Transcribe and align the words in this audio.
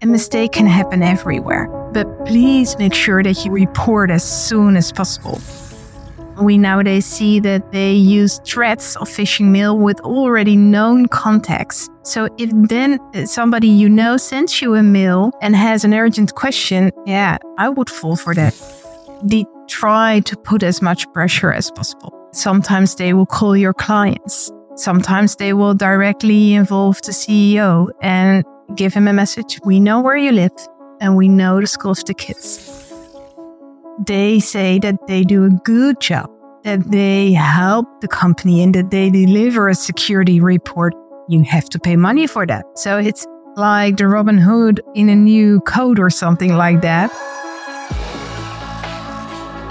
A 0.00 0.06
mistake 0.06 0.52
can 0.52 0.68
happen 0.68 1.02
everywhere, 1.02 1.66
but 1.92 2.06
please 2.24 2.78
make 2.78 2.94
sure 2.94 3.20
that 3.20 3.44
you 3.44 3.50
report 3.50 4.12
as 4.12 4.22
soon 4.22 4.76
as 4.76 4.92
possible. 4.92 5.40
We 6.40 6.56
nowadays 6.56 7.04
see 7.04 7.40
that 7.40 7.72
they 7.72 7.94
use 7.94 8.40
threats 8.44 8.94
of 8.94 9.08
phishing 9.08 9.46
mail 9.46 9.76
with 9.76 9.98
already 10.02 10.54
known 10.54 11.06
contacts. 11.06 11.88
So 12.04 12.28
if 12.38 12.48
then 12.68 13.00
somebody 13.26 13.66
you 13.66 13.88
know 13.88 14.16
sends 14.18 14.62
you 14.62 14.76
a 14.76 14.84
mail 14.84 15.32
and 15.42 15.56
has 15.56 15.82
an 15.82 15.92
urgent 15.92 16.36
question, 16.36 16.92
yeah, 17.04 17.38
I 17.58 17.68
would 17.68 17.90
fall 17.90 18.14
for 18.14 18.36
that. 18.36 18.54
They 19.24 19.46
try 19.66 20.20
to 20.26 20.36
put 20.36 20.62
as 20.62 20.80
much 20.80 21.12
pressure 21.12 21.52
as 21.52 21.72
possible. 21.72 22.14
Sometimes 22.32 22.94
they 22.94 23.14
will 23.14 23.26
call 23.26 23.56
your 23.56 23.74
clients. 23.74 24.52
Sometimes 24.76 25.34
they 25.34 25.54
will 25.54 25.74
directly 25.74 26.54
involve 26.54 27.02
the 27.02 27.10
CEO 27.10 27.88
and 28.00 28.44
give 28.74 28.94
him 28.94 29.08
a 29.08 29.12
message. 29.12 29.58
We 29.64 29.80
know 29.80 30.00
where 30.00 30.16
you 30.16 30.32
live 30.32 30.52
and 31.00 31.16
we 31.16 31.28
know 31.28 31.60
the 31.60 31.66
school 31.66 31.92
of 31.92 32.04
the 32.04 32.14
kids 32.14 32.78
they 34.06 34.38
say 34.38 34.78
that 34.78 35.06
they 35.06 35.24
do 35.24 35.44
a 35.44 35.50
good 35.50 36.00
job, 36.00 36.30
that 36.64 36.90
they 36.90 37.32
help 37.32 37.86
the 38.00 38.08
company 38.08 38.62
and 38.62 38.74
that 38.74 38.90
they 38.90 39.10
deliver 39.10 39.68
a 39.68 39.74
security 39.74 40.40
report, 40.40 40.94
you 41.28 41.42
have 41.42 41.68
to 41.70 41.78
pay 41.78 41.96
money 41.96 42.26
for 42.26 42.46
that. 42.46 42.64
So 42.76 42.98
it's 42.98 43.26
like 43.56 43.96
the 43.96 44.06
Robin 44.06 44.38
Hood 44.38 44.80
in 44.94 45.08
a 45.08 45.16
new 45.16 45.60
code 45.60 45.98
or 45.98 46.10
something 46.10 46.54
like 46.54 46.80
that. 46.82 47.10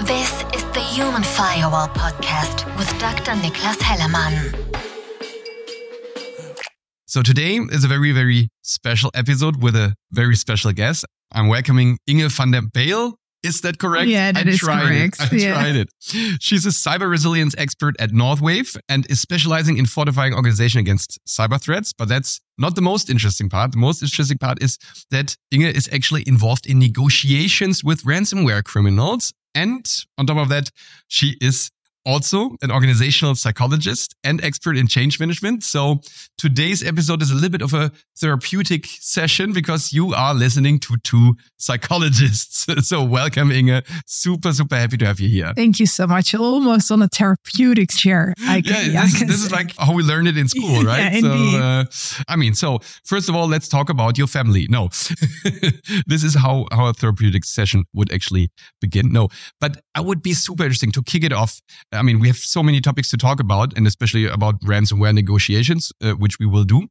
This 0.06 0.42
is 0.54 0.64
the 0.72 0.80
Human 0.80 1.22
Firewall 1.22 1.88
podcast 1.88 2.64
with 2.76 2.88
Dr. 2.98 3.32
Niklas 3.32 3.78
Hellermann. 3.78 4.97
So 7.08 7.22
today 7.22 7.56
is 7.56 7.84
a 7.84 7.88
very, 7.88 8.12
very 8.12 8.50
special 8.60 9.10
episode 9.14 9.62
with 9.62 9.74
a 9.74 9.94
very 10.12 10.36
special 10.36 10.72
guest. 10.72 11.06
I'm 11.32 11.48
welcoming 11.48 11.96
Inge 12.06 12.30
van 12.30 12.50
der 12.50 12.60
Beijl. 12.60 13.14
Is 13.42 13.62
that 13.62 13.78
correct? 13.78 14.08
Yeah, 14.08 14.30
that 14.30 14.46
I 14.46 14.50
is 14.50 14.58
tried 14.58 14.88
correct. 14.88 15.16
It. 15.18 15.32
I 15.32 15.36
yeah. 15.36 15.54
tried 15.54 15.76
it. 15.76 15.88
She's 16.42 16.66
a 16.66 16.68
cyber 16.68 17.08
resilience 17.08 17.54
expert 17.56 17.94
at 17.98 18.10
Northwave 18.10 18.76
and 18.90 19.10
is 19.10 19.22
specializing 19.22 19.78
in 19.78 19.86
fortifying 19.86 20.34
organization 20.34 20.80
against 20.80 21.18
cyber 21.26 21.58
threats. 21.58 21.94
But 21.94 22.10
that's 22.10 22.42
not 22.58 22.74
the 22.74 22.82
most 22.82 23.08
interesting 23.08 23.48
part. 23.48 23.72
The 23.72 23.78
most 23.78 24.02
interesting 24.02 24.36
part 24.36 24.62
is 24.62 24.76
that 25.10 25.34
Inge 25.50 25.74
is 25.74 25.88
actually 25.90 26.24
involved 26.26 26.66
in 26.66 26.78
negotiations 26.78 27.82
with 27.82 28.02
ransomware 28.02 28.62
criminals. 28.62 29.32
And 29.54 29.86
on 30.18 30.26
top 30.26 30.36
of 30.36 30.50
that, 30.50 30.68
she 31.06 31.38
is 31.40 31.70
also 32.08 32.56
an 32.62 32.72
organizational 32.72 33.34
psychologist 33.34 34.16
and 34.24 34.42
expert 34.42 34.78
in 34.78 34.86
change 34.86 35.20
management. 35.20 35.62
So 35.62 36.00
today's 36.38 36.82
episode 36.82 37.20
is 37.20 37.30
a 37.30 37.34
little 37.34 37.50
bit 37.50 37.60
of 37.60 37.74
a 37.74 37.92
therapeutic 38.18 38.86
session 38.86 39.52
because 39.52 39.92
you 39.92 40.14
are 40.14 40.32
listening 40.32 40.80
to 40.80 40.96
two 41.04 41.36
psychologists. 41.58 42.66
So 42.88 43.02
welcome, 43.02 43.50
Inge. 43.50 43.84
Super, 44.06 44.52
super 44.52 44.76
happy 44.76 44.96
to 44.98 45.06
have 45.06 45.20
you 45.20 45.28
here. 45.28 45.52
Thank 45.54 45.78
you 45.78 45.84
so 45.84 46.06
much. 46.06 46.34
Almost 46.34 46.90
on 46.90 47.02
a 47.02 47.08
therapeutic 47.08 47.90
chair. 47.90 48.32
I 48.40 48.62
can, 48.62 48.92
yeah, 48.92 49.02
this, 49.02 49.20
this 49.20 49.44
is 49.44 49.52
like 49.52 49.76
how 49.76 49.92
we 49.92 50.02
learned 50.02 50.28
it 50.28 50.38
in 50.38 50.48
school, 50.48 50.82
right? 50.84 51.12
Yeah, 51.12 51.20
so, 51.20 51.58
uh, 51.58 51.84
I 52.28 52.36
mean, 52.36 52.54
so 52.54 52.78
first 53.04 53.28
of 53.28 53.34
all, 53.34 53.46
let's 53.46 53.68
talk 53.68 53.90
about 53.90 54.16
your 54.16 54.26
family. 54.26 54.66
No, 54.70 54.88
this 56.06 56.24
is 56.24 56.34
how, 56.34 56.66
how 56.72 56.86
a 56.86 56.94
therapeutic 56.94 57.44
session 57.44 57.84
would 57.92 58.10
actually 58.12 58.50
begin. 58.80 59.12
No, 59.12 59.28
but 59.60 59.82
I 59.94 60.00
would 60.00 60.22
be 60.22 60.32
super 60.32 60.62
interesting 60.62 60.92
to 60.92 61.02
kick 61.02 61.24
it 61.24 61.32
off. 61.32 61.60
I 61.98 62.02
mean, 62.02 62.20
we 62.20 62.28
have 62.28 62.36
so 62.36 62.62
many 62.62 62.80
topics 62.80 63.10
to 63.10 63.16
talk 63.16 63.40
about, 63.40 63.76
and 63.76 63.86
especially 63.86 64.26
about 64.26 64.60
ransomware 64.60 65.14
negotiations, 65.14 65.92
uh, 66.02 66.12
which 66.12 66.38
we 66.38 66.46
will 66.46 66.64
do. 66.64 66.88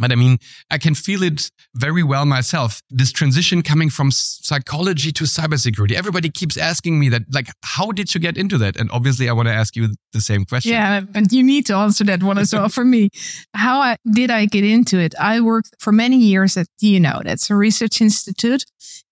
But 0.00 0.12
I 0.12 0.14
mean, 0.14 0.38
I 0.70 0.78
can 0.78 0.94
feel 0.94 1.22
it 1.22 1.50
very 1.74 2.02
well 2.02 2.24
myself. 2.24 2.80
This 2.88 3.12
transition 3.12 3.62
coming 3.62 3.90
from 3.90 4.10
psychology 4.10 5.12
to 5.12 5.24
cybersecurity. 5.24 5.92
Everybody 5.92 6.30
keeps 6.30 6.56
asking 6.56 6.98
me 6.98 7.10
that, 7.10 7.22
like, 7.32 7.48
how 7.62 7.92
did 7.92 8.12
you 8.14 8.20
get 8.20 8.38
into 8.38 8.56
that? 8.58 8.76
And 8.76 8.90
obviously, 8.90 9.28
I 9.28 9.32
want 9.32 9.48
to 9.48 9.54
ask 9.54 9.76
you 9.76 9.88
the 10.12 10.20
same 10.22 10.46
question. 10.46 10.72
Yeah, 10.72 11.02
and 11.14 11.30
you 11.30 11.42
need 11.42 11.66
to 11.66 11.74
answer 11.74 12.04
that 12.04 12.22
one 12.22 12.38
as 12.38 12.54
well 12.54 12.70
for 12.70 12.84
me. 12.84 13.10
How 13.54 13.80
I, 13.80 13.96
did 14.10 14.30
I 14.30 14.46
get 14.46 14.64
into 14.64 14.98
it? 14.98 15.14
I 15.20 15.40
worked 15.40 15.76
for 15.78 15.92
many 15.92 16.16
years 16.16 16.56
at 16.56 16.66
TNO, 16.82 17.24
that's 17.24 17.50
a 17.50 17.54
research 17.54 18.00
institute. 18.00 18.64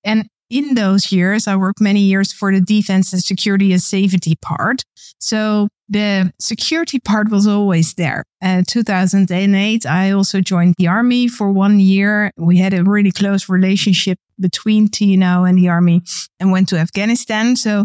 And 0.05 0.29
in 0.51 0.75
those 0.75 1.13
years, 1.13 1.47
I 1.47 1.57
worked 1.57 1.81
many 1.81 2.01
years 2.01 2.33
for 2.33 2.53
the 2.53 2.61
defense 2.61 3.13
and 3.13 3.23
security 3.23 3.73
and 3.73 3.83
safety 3.83 4.37
part. 4.41 4.83
So 5.19 5.69
the 5.89 6.33
security 6.41 7.01
part 7.01 7.31
was 7.31 7.47
always 7.47 7.95
there. 7.95 8.25
Uh, 8.43 8.63
2008, 8.67 9.87
I 9.87 10.11
also 10.11 10.41
joined 10.41 10.75
the 10.79 10.87
army 10.87 11.29
for 11.29 11.51
one 11.51 11.81
year. 11.81 12.31
We 12.37 12.59
had 12.59 12.73
a 12.73 12.85
really 12.85 13.13
close 13.13 13.49
relationship 13.49 14.19
between 14.41 14.89
TNO 14.89 15.49
and 15.49 15.59
the 15.59 15.69
army 15.69 16.03
and 16.41 16.53
went 16.53 16.69
to 16.69 16.79
Afghanistan. 16.79 17.57
So 17.57 17.85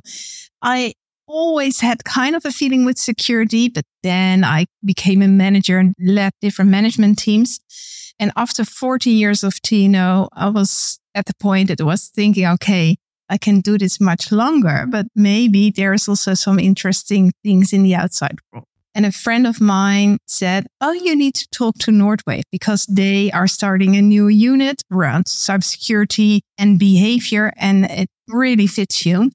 I 0.62 0.94
always 1.28 1.80
had 1.80 2.03
kind 2.03 2.35
of 2.35 2.45
a 2.45 2.51
feeling 2.51 2.85
with 2.85 2.97
security, 2.97 3.69
but 3.69 3.85
then 4.03 4.44
I 4.44 4.66
became 4.85 5.22
a 5.22 5.28
manager 5.28 5.80
and 5.80 5.95
led 6.00 6.31
different 6.41 6.72
management 6.72 7.18
teams. 7.19 7.59
And 8.19 8.31
after 8.35 8.63
40 8.63 9.09
years 9.09 9.44
of 9.44 9.56
TNO, 9.56 10.30
I 10.34 10.50
was 10.50 11.00
at 11.16 11.25
the 11.25 11.34
point 11.40 11.69
it 11.69 11.81
was 11.81 12.09
thinking, 12.09 12.46
okay, 12.46 12.97
I 13.29 13.38
can 13.38 13.62
do 13.62 13.78
this 13.78 14.00
much 14.00 14.31
longer, 14.31 14.85
but 14.88 15.07
maybe 15.16 15.72
there's 15.72 16.07
also 16.07 16.34
some 16.34 16.59
interesting 16.59 17.31
things 17.44 17.74
in 17.74 17.84
the 17.84 17.96
outside 17.96 18.38
world. 18.51 18.66
And 18.96 19.06
a 19.06 19.12
friend 19.12 19.47
of 19.47 19.59
mine 19.59 20.19
said, 20.28 20.68
Oh, 20.79 20.91
you 20.91 21.16
need 21.16 21.34
to 21.35 21.47
talk 21.50 21.79
to 21.79 21.91
Northwave 21.91 22.44
because 22.51 22.85
they 22.85 23.31
are 23.31 23.47
starting 23.47 23.96
a 23.96 24.01
new 24.01 24.28
unit 24.28 24.84
around 24.91 25.25
cybersecurity 25.25 26.41
and 26.59 26.78
behavior, 26.78 27.51
and 27.57 27.85
it 27.85 28.09
really 28.28 28.68
fits 28.68 29.03
you. 29.06 29.31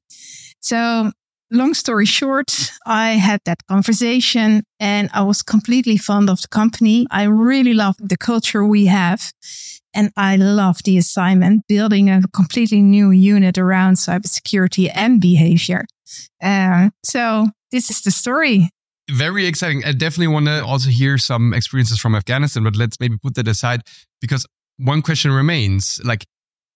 So 0.60 1.10
long 1.50 1.74
story 1.74 2.06
short, 2.06 2.70
I 2.86 3.12
had 3.12 3.40
that 3.44 3.66
conversation 3.66 4.64
and 4.80 5.10
I 5.12 5.22
was 5.22 5.42
completely 5.42 5.96
fond 5.96 6.30
of 6.30 6.40
the 6.40 6.48
company. 6.48 7.06
I 7.10 7.24
really 7.24 7.74
love 7.74 7.96
the 7.98 8.16
culture 8.16 8.64
we 8.64 8.86
have. 8.86 9.32
And 9.94 10.12
I 10.16 10.36
love 10.36 10.82
the 10.84 10.98
assignment 10.98 11.66
building 11.66 12.10
a 12.10 12.20
completely 12.34 12.82
new 12.82 13.10
unit 13.10 13.58
around 13.58 13.94
cybersecurity 13.94 14.90
and 14.94 15.20
behavior. 15.20 15.86
Uh, 16.42 16.90
so 17.04 17.48
this 17.72 17.90
is 17.90 18.02
the 18.02 18.10
story. 18.10 18.70
very 19.10 19.46
exciting. 19.46 19.82
I 19.84 19.92
definitely 19.92 20.28
want 20.28 20.46
to 20.46 20.62
also 20.64 20.90
hear 20.90 21.16
some 21.16 21.54
experiences 21.54 21.98
from 21.98 22.14
Afghanistan, 22.14 22.64
but 22.64 22.76
let's 22.76 23.00
maybe 23.00 23.16
put 23.16 23.34
that 23.36 23.48
aside 23.48 23.80
because 24.20 24.46
one 24.76 25.00
question 25.02 25.32
remains 25.32 26.00
like, 26.04 26.24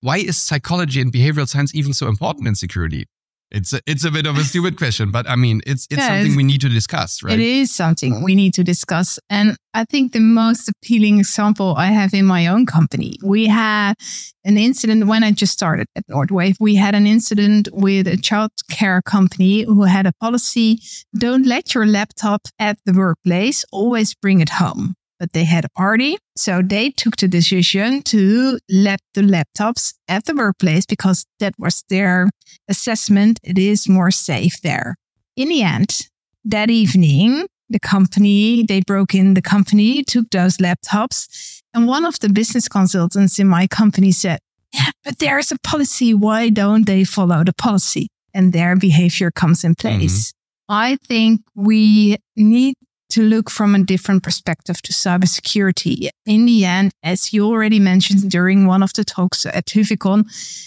why 0.00 0.16
is 0.16 0.38
psychology 0.38 1.00
and 1.00 1.12
behavioral 1.12 1.46
science 1.46 1.74
even 1.74 1.92
so 1.92 2.08
important 2.08 2.48
in 2.48 2.54
security? 2.54 3.06
It's 3.54 3.72
a, 3.74 3.80
it's 3.86 4.04
a 4.04 4.10
bit 4.10 4.26
of 4.26 4.38
a 4.38 4.44
stupid 4.44 4.78
question, 4.78 5.10
but 5.10 5.28
I 5.28 5.36
mean, 5.36 5.60
it's 5.66 5.86
it's 5.90 5.98
Yeah, 5.98 6.06
something 6.08 6.32
it's- 6.32 6.36
we 6.36 6.42
need 6.42 6.60
to 6.62 6.68
discuss, 6.70 7.22
right? 7.22 7.38
It 7.38 7.40
is 7.40 7.70
something 7.70 8.22
we 8.22 8.34
need 8.34 8.54
to 8.54 8.64
discuss. 8.64 9.18
And 9.28 9.56
I 9.74 9.84
think 9.84 10.12
the 10.12 10.20
most 10.20 10.68
appealing 10.70 11.18
example 11.18 11.74
I 11.76 11.86
have 11.88 12.14
in 12.14 12.24
my 12.24 12.46
own 12.46 12.64
company, 12.66 13.16
we 13.22 13.46
had 13.46 13.94
an 14.44 14.56
incident 14.56 15.06
when 15.06 15.22
I 15.22 15.32
just 15.32 15.52
started 15.52 15.86
at 15.96 16.06
Northwave. 16.08 16.56
We 16.60 16.74
had 16.76 16.94
an 16.94 17.06
incident 17.06 17.68
with 17.72 18.06
a 18.06 18.16
child 18.16 18.50
care 18.70 19.02
company 19.02 19.62
who 19.64 19.82
had 19.84 20.06
a 20.06 20.12
policy 20.20 20.80
don't 21.16 21.46
let 21.46 21.74
your 21.74 21.86
laptop 21.86 22.40
at 22.58 22.78
the 22.86 22.92
workplace, 22.94 23.64
always 23.70 24.14
bring 24.14 24.40
it 24.40 24.48
home. 24.48 24.94
But 25.22 25.34
they 25.34 25.44
had 25.44 25.64
a 25.64 25.68
party. 25.76 26.16
So 26.36 26.62
they 26.62 26.90
took 26.90 27.14
the 27.14 27.28
decision 27.28 28.02
to 28.10 28.58
let 28.68 28.98
the 29.14 29.20
laptops 29.20 29.94
at 30.08 30.24
the 30.24 30.34
workplace 30.34 30.84
because 30.84 31.24
that 31.38 31.54
was 31.60 31.84
their 31.88 32.28
assessment. 32.68 33.38
It 33.44 33.56
is 33.56 33.88
more 33.88 34.10
safe 34.10 34.60
there. 34.62 34.96
In 35.36 35.50
the 35.50 35.62
end, 35.62 36.08
that 36.44 36.70
evening, 36.70 37.46
the 37.68 37.78
company, 37.78 38.64
they 38.66 38.80
broke 38.84 39.14
in 39.14 39.34
the 39.34 39.42
company, 39.42 40.02
took 40.02 40.28
those 40.30 40.56
laptops. 40.56 41.60
And 41.72 41.86
one 41.86 42.04
of 42.04 42.18
the 42.18 42.28
business 42.28 42.66
consultants 42.66 43.38
in 43.38 43.46
my 43.46 43.68
company 43.68 44.10
said, 44.10 44.40
yeah, 44.74 44.90
but 45.04 45.20
there's 45.20 45.52
a 45.52 45.56
policy. 45.62 46.14
Why 46.14 46.48
don't 46.48 46.84
they 46.84 47.04
follow 47.04 47.44
the 47.44 47.52
policy? 47.52 48.08
And 48.34 48.52
their 48.52 48.74
behavior 48.74 49.30
comes 49.30 49.62
in 49.62 49.76
mm-hmm. 49.76 49.98
place. 49.98 50.32
I 50.68 50.98
think 51.06 51.42
we 51.54 52.16
need 52.34 52.74
to 53.12 53.22
look 53.22 53.50
from 53.50 53.74
a 53.74 53.82
different 53.84 54.22
perspective 54.22 54.80
to 54.82 54.92
cybersecurity. 54.92 56.08
In 56.26 56.46
the 56.46 56.64
end, 56.64 56.92
as 57.02 57.32
you 57.32 57.46
already 57.46 57.78
mentioned 57.78 58.30
during 58.30 58.66
one 58.66 58.82
of 58.82 58.92
the 58.94 59.04
talks 59.04 59.44
at 59.46 59.66
Huficon, 59.66 60.24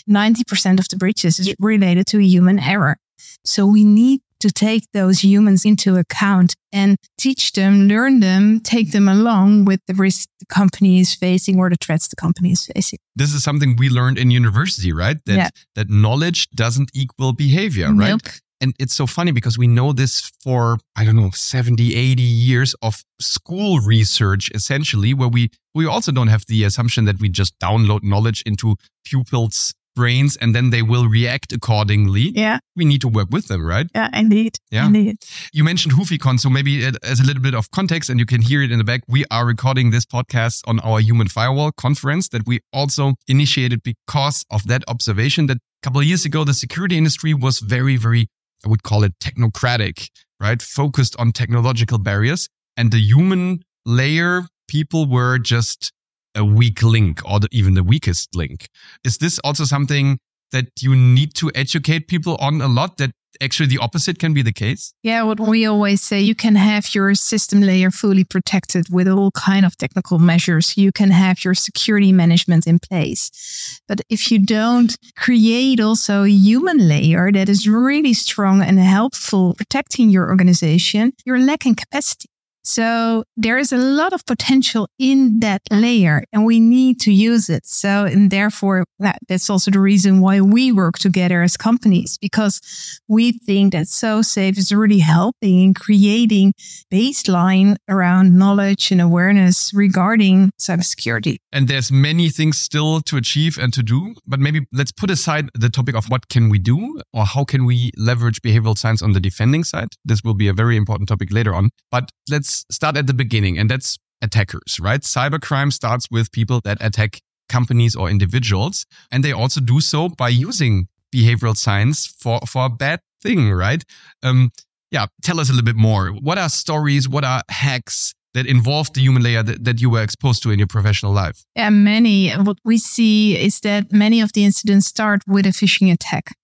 90% 0.10 0.80
of 0.80 0.88
the 0.90 0.98
breaches 0.98 1.40
is 1.40 1.54
related 1.60 2.08
to 2.08 2.20
human 2.20 2.60
error. 2.60 2.98
So 3.44 3.66
we 3.66 3.84
need 3.84 4.22
to 4.42 4.52
take 4.52 4.84
those 4.94 5.24
humans 5.24 5.66
into 5.66 5.96
account 5.96 6.54
and 6.72 6.98
teach 7.18 7.54
them, 7.54 7.88
learn 7.88 8.20
them, 8.20 8.60
take 8.60 8.92
them 8.92 9.08
along 9.08 9.66
with 9.66 9.80
the 9.88 9.94
risk 9.94 10.28
the 10.40 10.46
company 10.46 11.00
is 11.00 11.16
facing 11.16 11.58
or 11.58 11.70
the 11.70 11.78
threats 11.80 12.08
the 12.10 12.16
company 12.18 12.52
is 12.52 12.66
facing. 12.66 13.00
this 13.16 13.34
is 13.34 13.44
something 13.44 13.76
we 13.78 13.88
learned 13.90 14.18
in 14.18 14.30
university, 14.32 14.92
right? 14.92 15.18
That 15.26 15.38
Yeah. 15.38 15.50
that 15.76 15.90
knowledge 15.90 16.50
doesn't 16.52 16.90
equal 16.94 17.32
behavior, 17.34 17.88
right? 17.94 18.22
And 18.62 18.74
it's 18.80 18.94
so 18.94 19.06
funny 19.06 19.32
because 19.32 19.58
we 19.58 19.68
know 19.68 19.92
this 19.94 20.32
for, 20.44 20.78
I 20.96 21.04
don't 21.06 21.16
know, 21.16 21.30
70, 21.34 21.96
80 21.96 22.22
years 22.22 22.74
of 22.82 23.04
school 23.20 23.80
research, 23.82 24.50
essentially, 24.54 25.14
where 25.14 25.28
we, 25.30 25.50
we 25.74 25.86
also 25.86 26.12
don't 26.12 26.28
have 26.30 26.46
the 26.48 26.64
assumption 26.64 27.06
that 27.06 27.20
we 27.20 27.30
just 27.30 27.58
download 27.60 28.04
knowledge 28.04 28.42
into 28.46 28.76
pupils' 29.04 29.74
brains 29.96 30.36
and 30.38 30.54
then 30.54 30.72
they 30.72 30.82
will 30.82 31.08
react 31.08 31.54
accordingly. 31.54 32.32
Yeah. 32.36 32.60
We 32.76 32.84
need 32.86 33.00
to 33.02 33.08
work 33.08 33.30
with 33.32 33.48
them, 33.48 33.66
right? 33.66 33.88
Yeah, 33.96 34.10
indeed. 34.14 34.58
Yeah. 34.70 34.88
Indeed. 34.88 35.18
You 35.54 35.64
mentioned 35.64 35.94
HufiCon, 35.96 36.38
so 36.40 36.50
maybe 36.50 36.84
it- 36.84 36.98
as 37.04 37.20
a 37.22 37.24
little 37.24 37.42
bit 37.42 37.56
of 37.56 37.72
context, 37.72 38.10
and 38.10 38.20
you 38.20 38.26
can 38.26 38.42
hear 38.42 38.62
it 38.62 38.72
in 38.72 38.78
the 38.78 38.84
back, 38.84 39.02
we 39.08 39.24
are 39.32 39.46
recording 39.46 39.92
this 39.92 40.06
podcast 40.06 40.62
on 40.68 40.80
our 40.82 41.00
Human 41.00 41.28
Firewall 41.30 41.72
conference 41.72 42.28
that 42.30 42.46
we 42.46 42.60
also 42.74 43.14
initiated 43.28 43.84
because 43.84 44.44
of 44.50 44.68
that 44.68 44.84
observation 44.90 45.48
that 45.48 45.58
a 45.58 45.82
couple 45.82 46.02
of 46.02 46.06
years 46.08 46.26
ago, 46.26 46.44
the 46.44 46.54
security 46.54 46.98
industry 46.98 47.34
was 47.34 47.60
very, 47.60 47.96
very, 47.96 48.28
I 48.64 48.70
would 48.70 48.84
call 48.84 49.04
it 49.04 49.14
technocratic, 49.20 50.10
right? 50.40 50.62
Focused 50.62 51.16
on 51.20 51.32
technological 51.32 51.98
barriers 51.98 52.48
and 52.78 52.92
the 52.92 53.00
human 53.00 53.64
layer 53.86 54.48
people 54.68 55.08
were 55.08 55.38
just 55.38 55.92
a 56.36 56.44
weak 56.44 56.84
link 56.84 57.22
or 57.30 57.40
the, 57.40 57.48
even 57.52 57.74
the 57.74 57.84
weakest 57.84 58.36
link. 58.36 58.68
Is 59.04 59.18
this 59.20 59.40
also 59.40 59.64
something 59.64 60.20
that 60.52 60.68
you 60.82 60.96
need 60.96 61.34
to 61.36 61.52
educate 61.56 62.08
people 62.08 62.36
on 62.38 62.62
a 62.62 62.68
lot 62.68 62.98
that 62.98 63.12
actually 63.42 63.68
the 63.68 63.78
opposite 63.78 64.20
can 64.20 64.34
be 64.34 64.42
the 64.42 64.54
case? 64.54 64.94
Yeah, 65.04 65.24
what 65.24 65.40
we 65.40 65.66
always 65.66 66.02
say, 66.02 66.22
you 66.22 66.36
can 66.36 66.56
have 66.56 66.94
your 66.94 67.16
system 67.16 67.62
layer 67.62 67.92
fully 67.92 68.24
protected 68.24 68.86
with 68.90 69.08
all 69.08 69.32
kind 69.32 69.66
of 69.66 69.78
technical 69.78 70.20
measures. 70.20 70.78
You 70.78 70.92
can 70.92 71.12
have 71.12 71.44
your 71.44 71.54
security 71.54 72.12
management 72.12 72.68
in 72.68 72.80
place. 72.80 73.82
But 73.88 74.02
if 74.10 74.32
you 74.32 74.40
don't 74.40 74.96
create 75.18 75.80
also 75.80 76.24
a 76.24 76.30
human 76.30 76.88
layer 76.88 77.32
that 77.32 77.50
is 77.50 77.68
really 77.68 78.14
strong 78.14 78.62
and 78.62 78.80
helpful 78.80 79.54
protecting 79.56 80.10
your 80.10 80.30
organization, 80.30 81.14
you're 81.26 81.40
lacking 81.40 81.76
capacity. 81.76 82.30
So 82.66 83.24
there 83.38 83.58
is 83.60 83.72
a 83.72 83.78
lot 83.78 84.12
of 84.12 84.26
potential 84.26 84.88
in 84.98 85.40
that 85.40 85.62
layer 85.70 86.24
and 86.34 86.46
we 86.46 86.60
need 86.60 87.00
to 87.02 87.12
use 87.12 87.48
it. 87.48 87.66
So, 87.66 88.06
and 88.06 88.32
therefore 88.32 88.86
that, 89.00 89.20
that's 89.28 89.50
also 89.50 89.70
the 89.70 89.80
reason 89.80 90.20
why 90.20 90.42
we 90.42 90.72
work 90.72 90.98
together 90.98 91.44
as 91.44 91.58
companies 91.58 92.18
because 92.18 92.60
we 93.08 93.34
think 93.34 93.74
that 93.74 93.86
SoSafe 93.86 94.58
is 94.58 94.72
really 94.72 95.00
helping 95.00 95.62
in 95.62 95.74
creating 95.76 96.54
baseline 96.92 97.76
around 97.88 98.38
knowledge 98.38 98.92
and 98.92 99.00
awareness 99.00 99.72
regarding 99.74 100.52
cybersecurity. 100.60 101.38
And 101.52 101.68
there's 101.68 101.92
many 101.92 102.30
things 102.30 102.58
still 102.58 103.02
to 103.02 103.18
achieve 103.18 103.60
and 103.60 103.72
to 103.74 103.84
do, 103.84 104.16
but 104.26 104.40
maybe 104.40 104.66
let's 104.74 104.92
put 104.92 105.12
aside 105.12 105.50
the 105.54 105.70
topic 105.70 105.96
of 105.96 106.06
what 106.06 106.30
can 106.30 106.50
we 106.50 106.58
do 106.58 107.00
or 107.14 107.26
how 107.26 107.44
can 107.44 107.66
we 107.66 107.92
leverage 107.96 108.42
behavioral 108.42 108.78
science 108.78 109.04
on 109.04 109.12
the 109.12 109.20
defending 109.20 109.64
side. 109.64 109.90
This 110.04 110.24
will 110.24 110.34
be 110.34 110.48
a 110.48 110.54
very 110.54 110.78
important 110.78 111.10
topic 111.10 111.32
later 111.32 111.54
on, 111.54 111.70
but 111.92 112.10
let's 112.30 112.55
start 112.72 112.98
at 112.98 113.08
the 113.08 113.14
beginning 113.14 113.58
and 113.58 113.70
that's 113.70 113.98
attackers, 114.22 114.80
right? 114.80 115.02
Cybercrime 115.02 115.72
starts 115.74 116.08
with 116.10 116.32
people 116.32 116.62
that 116.64 116.78
attack 116.82 117.20
companies 117.50 117.96
or 117.96 118.10
individuals 118.10 118.86
and 119.12 119.24
they 119.24 119.32
also 119.32 119.62
do 119.62 119.82
so 119.82 120.10
by 120.10 120.30
using 120.30 120.88
behavioral 121.14 121.56
science 121.56 122.06
for, 122.06 122.40
for 122.48 122.66
a 122.66 122.70
bad 122.70 123.00
thing, 123.22 123.52
right? 123.52 123.84
Um, 124.24 124.52
yeah, 124.92 125.08
tell 125.24 125.40
us 125.40 125.50
a 125.50 125.52
little 125.52 125.66
bit 125.66 125.76
more. 125.76 126.10
What 126.10 126.38
are 126.38 126.50
stories? 126.50 127.10
What 127.10 127.24
are 127.24 127.42
hacks 127.50 128.14
that 128.34 128.46
involve 128.46 128.92
the 128.94 129.02
human 129.02 129.24
layer 129.24 129.44
that, 129.44 129.64
that 129.64 129.82
you 129.82 129.90
were 129.90 130.04
exposed 130.04 130.44
to 130.44 130.52
in 130.52 130.60
your 130.60 130.68
professional 130.68 131.14
life? 131.14 131.46
Yeah, 131.56 131.70
many. 131.70 132.32
What 132.32 132.58
we 132.64 132.78
see 132.78 133.38
is 133.38 133.62
that 133.62 133.92
many 133.92 134.22
of 134.22 134.34
the 134.34 134.44
incidents 134.44 134.88
start 134.88 135.22
with 135.28 135.46
a 135.46 135.50
phishing 135.50 135.92
attack. 135.92 136.36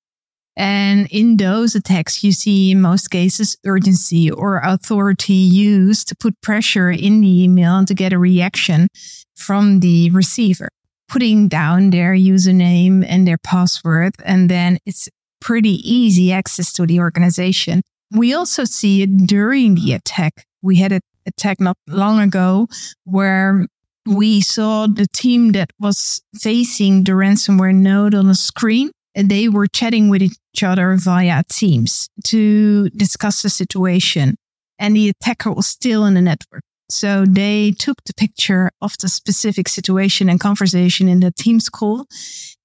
And 0.57 1.07
in 1.11 1.37
those 1.37 1.75
attacks, 1.75 2.23
you 2.23 2.31
see 2.31 2.71
in 2.71 2.81
most 2.81 3.09
cases 3.09 3.55
urgency 3.65 4.29
or 4.29 4.59
authority 4.59 5.33
used 5.33 6.07
to 6.09 6.15
put 6.15 6.39
pressure 6.41 6.91
in 6.91 7.21
the 7.21 7.43
email 7.43 7.77
and 7.77 7.87
to 7.87 7.93
get 7.93 8.13
a 8.13 8.19
reaction 8.19 8.89
from 9.35 9.79
the 9.79 10.09
receiver, 10.11 10.69
putting 11.07 11.47
down 11.47 11.89
their 11.91 12.13
username 12.13 13.05
and 13.07 13.27
their 13.27 13.37
password. 13.37 14.13
And 14.25 14.49
then 14.49 14.77
it's 14.85 15.07
pretty 15.39 15.75
easy 15.89 16.31
access 16.31 16.73
to 16.73 16.85
the 16.85 16.99
organization. 16.99 17.81
We 18.11 18.33
also 18.33 18.65
see 18.65 19.03
it 19.03 19.27
during 19.27 19.75
the 19.75 19.93
attack. 19.93 20.45
We 20.61 20.75
had 20.75 20.91
an 20.91 21.01
attack 21.25 21.61
not 21.61 21.77
long 21.87 22.19
ago 22.19 22.67
where 23.05 23.65
we 24.05 24.41
saw 24.41 24.87
the 24.87 25.07
team 25.13 25.53
that 25.53 25.71
was 25.79 26.21
facing 26.35 27.05
the 27.05 27.13
ransomware 27.13 27.73
node 27.73 28.13
on 28.15 28.27
the 28.27 28.35
screen 28.35 28.91
they 29.15 29.47
were 29.47 29.67
chatting 29.67 30.09
with 30.09 30.21
each 30.21 30.63
other 30.63 30.95
via 30.95 31.43
Teams 31.49 32.09
to 32.25 32.89
discuss 32.89 33.41
the 33.41 33.49
situation. 33.49 34.35
And 34.79 34.95
the 34.95 35.09
attacker 35.09 35.51
was 35.51 35.67
still 35.67 36.05
in 36.05 36.15
the 36.15 36.21
network. 36.21 36.63
So 36.89 37.23
they 37.25 37.71
took 37.71 38.03
the 38.05 38.13
picture 38.13 38.71
of 38.81 38.93
the 39.01 39.07
specific 39.07 39.69
situation 39.69 40.29
and 40.29 40.39
conversation 40.39 41.07
in 41.07 41.21
the 41.21 41.31
Teams 41.31 41.69
call, 41.69 42.05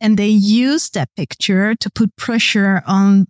and 0.00 0.18
they 0.18 0.28
used 0.28 0.94
that 0.94 1.10
picture 1.16 1.76
to 1.76 1.90
put 1.90 2.16
pressure 2.16 2.82
on 2.86 3.26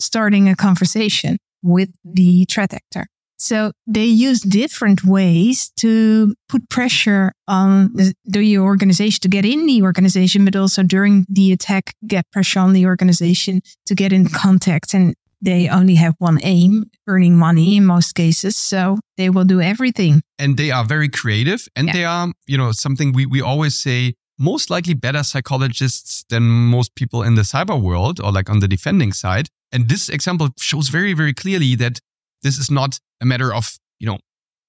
starting 0.00 0.48
a 0.48 0.56
conversation 0.56 1.38
with 1.62 1.90
the 2.04 2.46
threat 2.46 2.74
actor. 2.74 3.06
So 3.40 3.72
they 3.86 4.04
use 4.04 4.40
different 4.42 5.04
ways 5.04 5.70
to 5.78 6.34
put 6.48 6.68
pressure 6.68 7.32
on 7.48 7.92
the, 7.94 8.14
the 8.24 8.58
organization 8.58 9.20
to 9.22 9.28
get 9.28 9.44
in 9.44 9.66
the 9.66 9.82
organization, 9.82 10.44
but 10.44 10.54
also 10.56 10.82
during 10.82 11.24
the 11.28 11.52
attack, 11.52 11.94
get 12.06 12.30
pressure 12.32 12.60
on 12.60 12.74
the 12.74 12.86
organization 12.86 13.62
to 13.86 13.94
get 13.94 14.12
in 14.12 14.28
contact. 14.28 14.92
And 14.94 15.14
they 15.40 15.68
only 15.70 15.94
have 15.94 16.14
one 16.18 16.38
aim, 16.42 16.90
earning 17.06 17.36
money 17.36 17.76
in 17.78 17.86
most 17.86 18.12
cases. 18.14 18.56
So 18.56 18.98
they 19.16 19.30
will 19.30 19.46
do 19.46 19.60
everything. 19.60 20.20
And 20.38 20.56
they 20.58 20.70
are 20.70 20.84
very 20.84 21.08
creative 21.08 21.66
and 21.74 21.86
Yeah. 21.86 21.92
they 21.94 22.04
are, 22.04 22.32
you 22.46 22.58
know, 22.58 22.72
something 22.72 23.12
we, 23.12 23.24
we 23.24 23.40
always 23.40 23.74
say 23.78 24.14
most 24.38 24.68
likely 24.70 24.94
better 24.94 25.22
psychologists 25.22 26.24
than 26.28 26.42
most 26.42 26.94
people 26.94 27.22
in 27.22 27.34
the 27.36 27.42
cyber 27.42 27.80
world 27.80 28.20
or 28.20 28.32
like 28.32 28.50
on 28.50 28.60
the 28.60 28.68
defending 28.68 29.12
side. 29.12 29.48
And 29.72 29.88
this 29.88 30.08
example 30.08 30.48
shows 30.58 30.88
very, 30.88 31.14
very 31.14 31.32
clearly 31.32 31.74
that 31.76 32.00
this 32.42 32.58
is 32.58 32.70
not 32.70 32.98
a 33.20 33.26
matter 33.26 33.52
of, 33.54 33.78
you 33.98 34.06
know, 34.06 34.18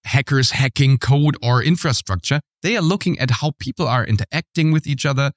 hackers 0.04 0.52
hacking 0.52 0.98
code 0.98 1.36
or 1.44 1.64
infrastructure. 1.64 2.42
They 2.64 2.76
are 2.78 2.82
looking 2.82 3.20
at 3.20 3.32
how 3.32 3.52
people 3.60 3.88
are 3.88 4.06
interacting 4.06 4.72
with 4.72 4.88
each 4.88 5.06
other, 5.06 5.32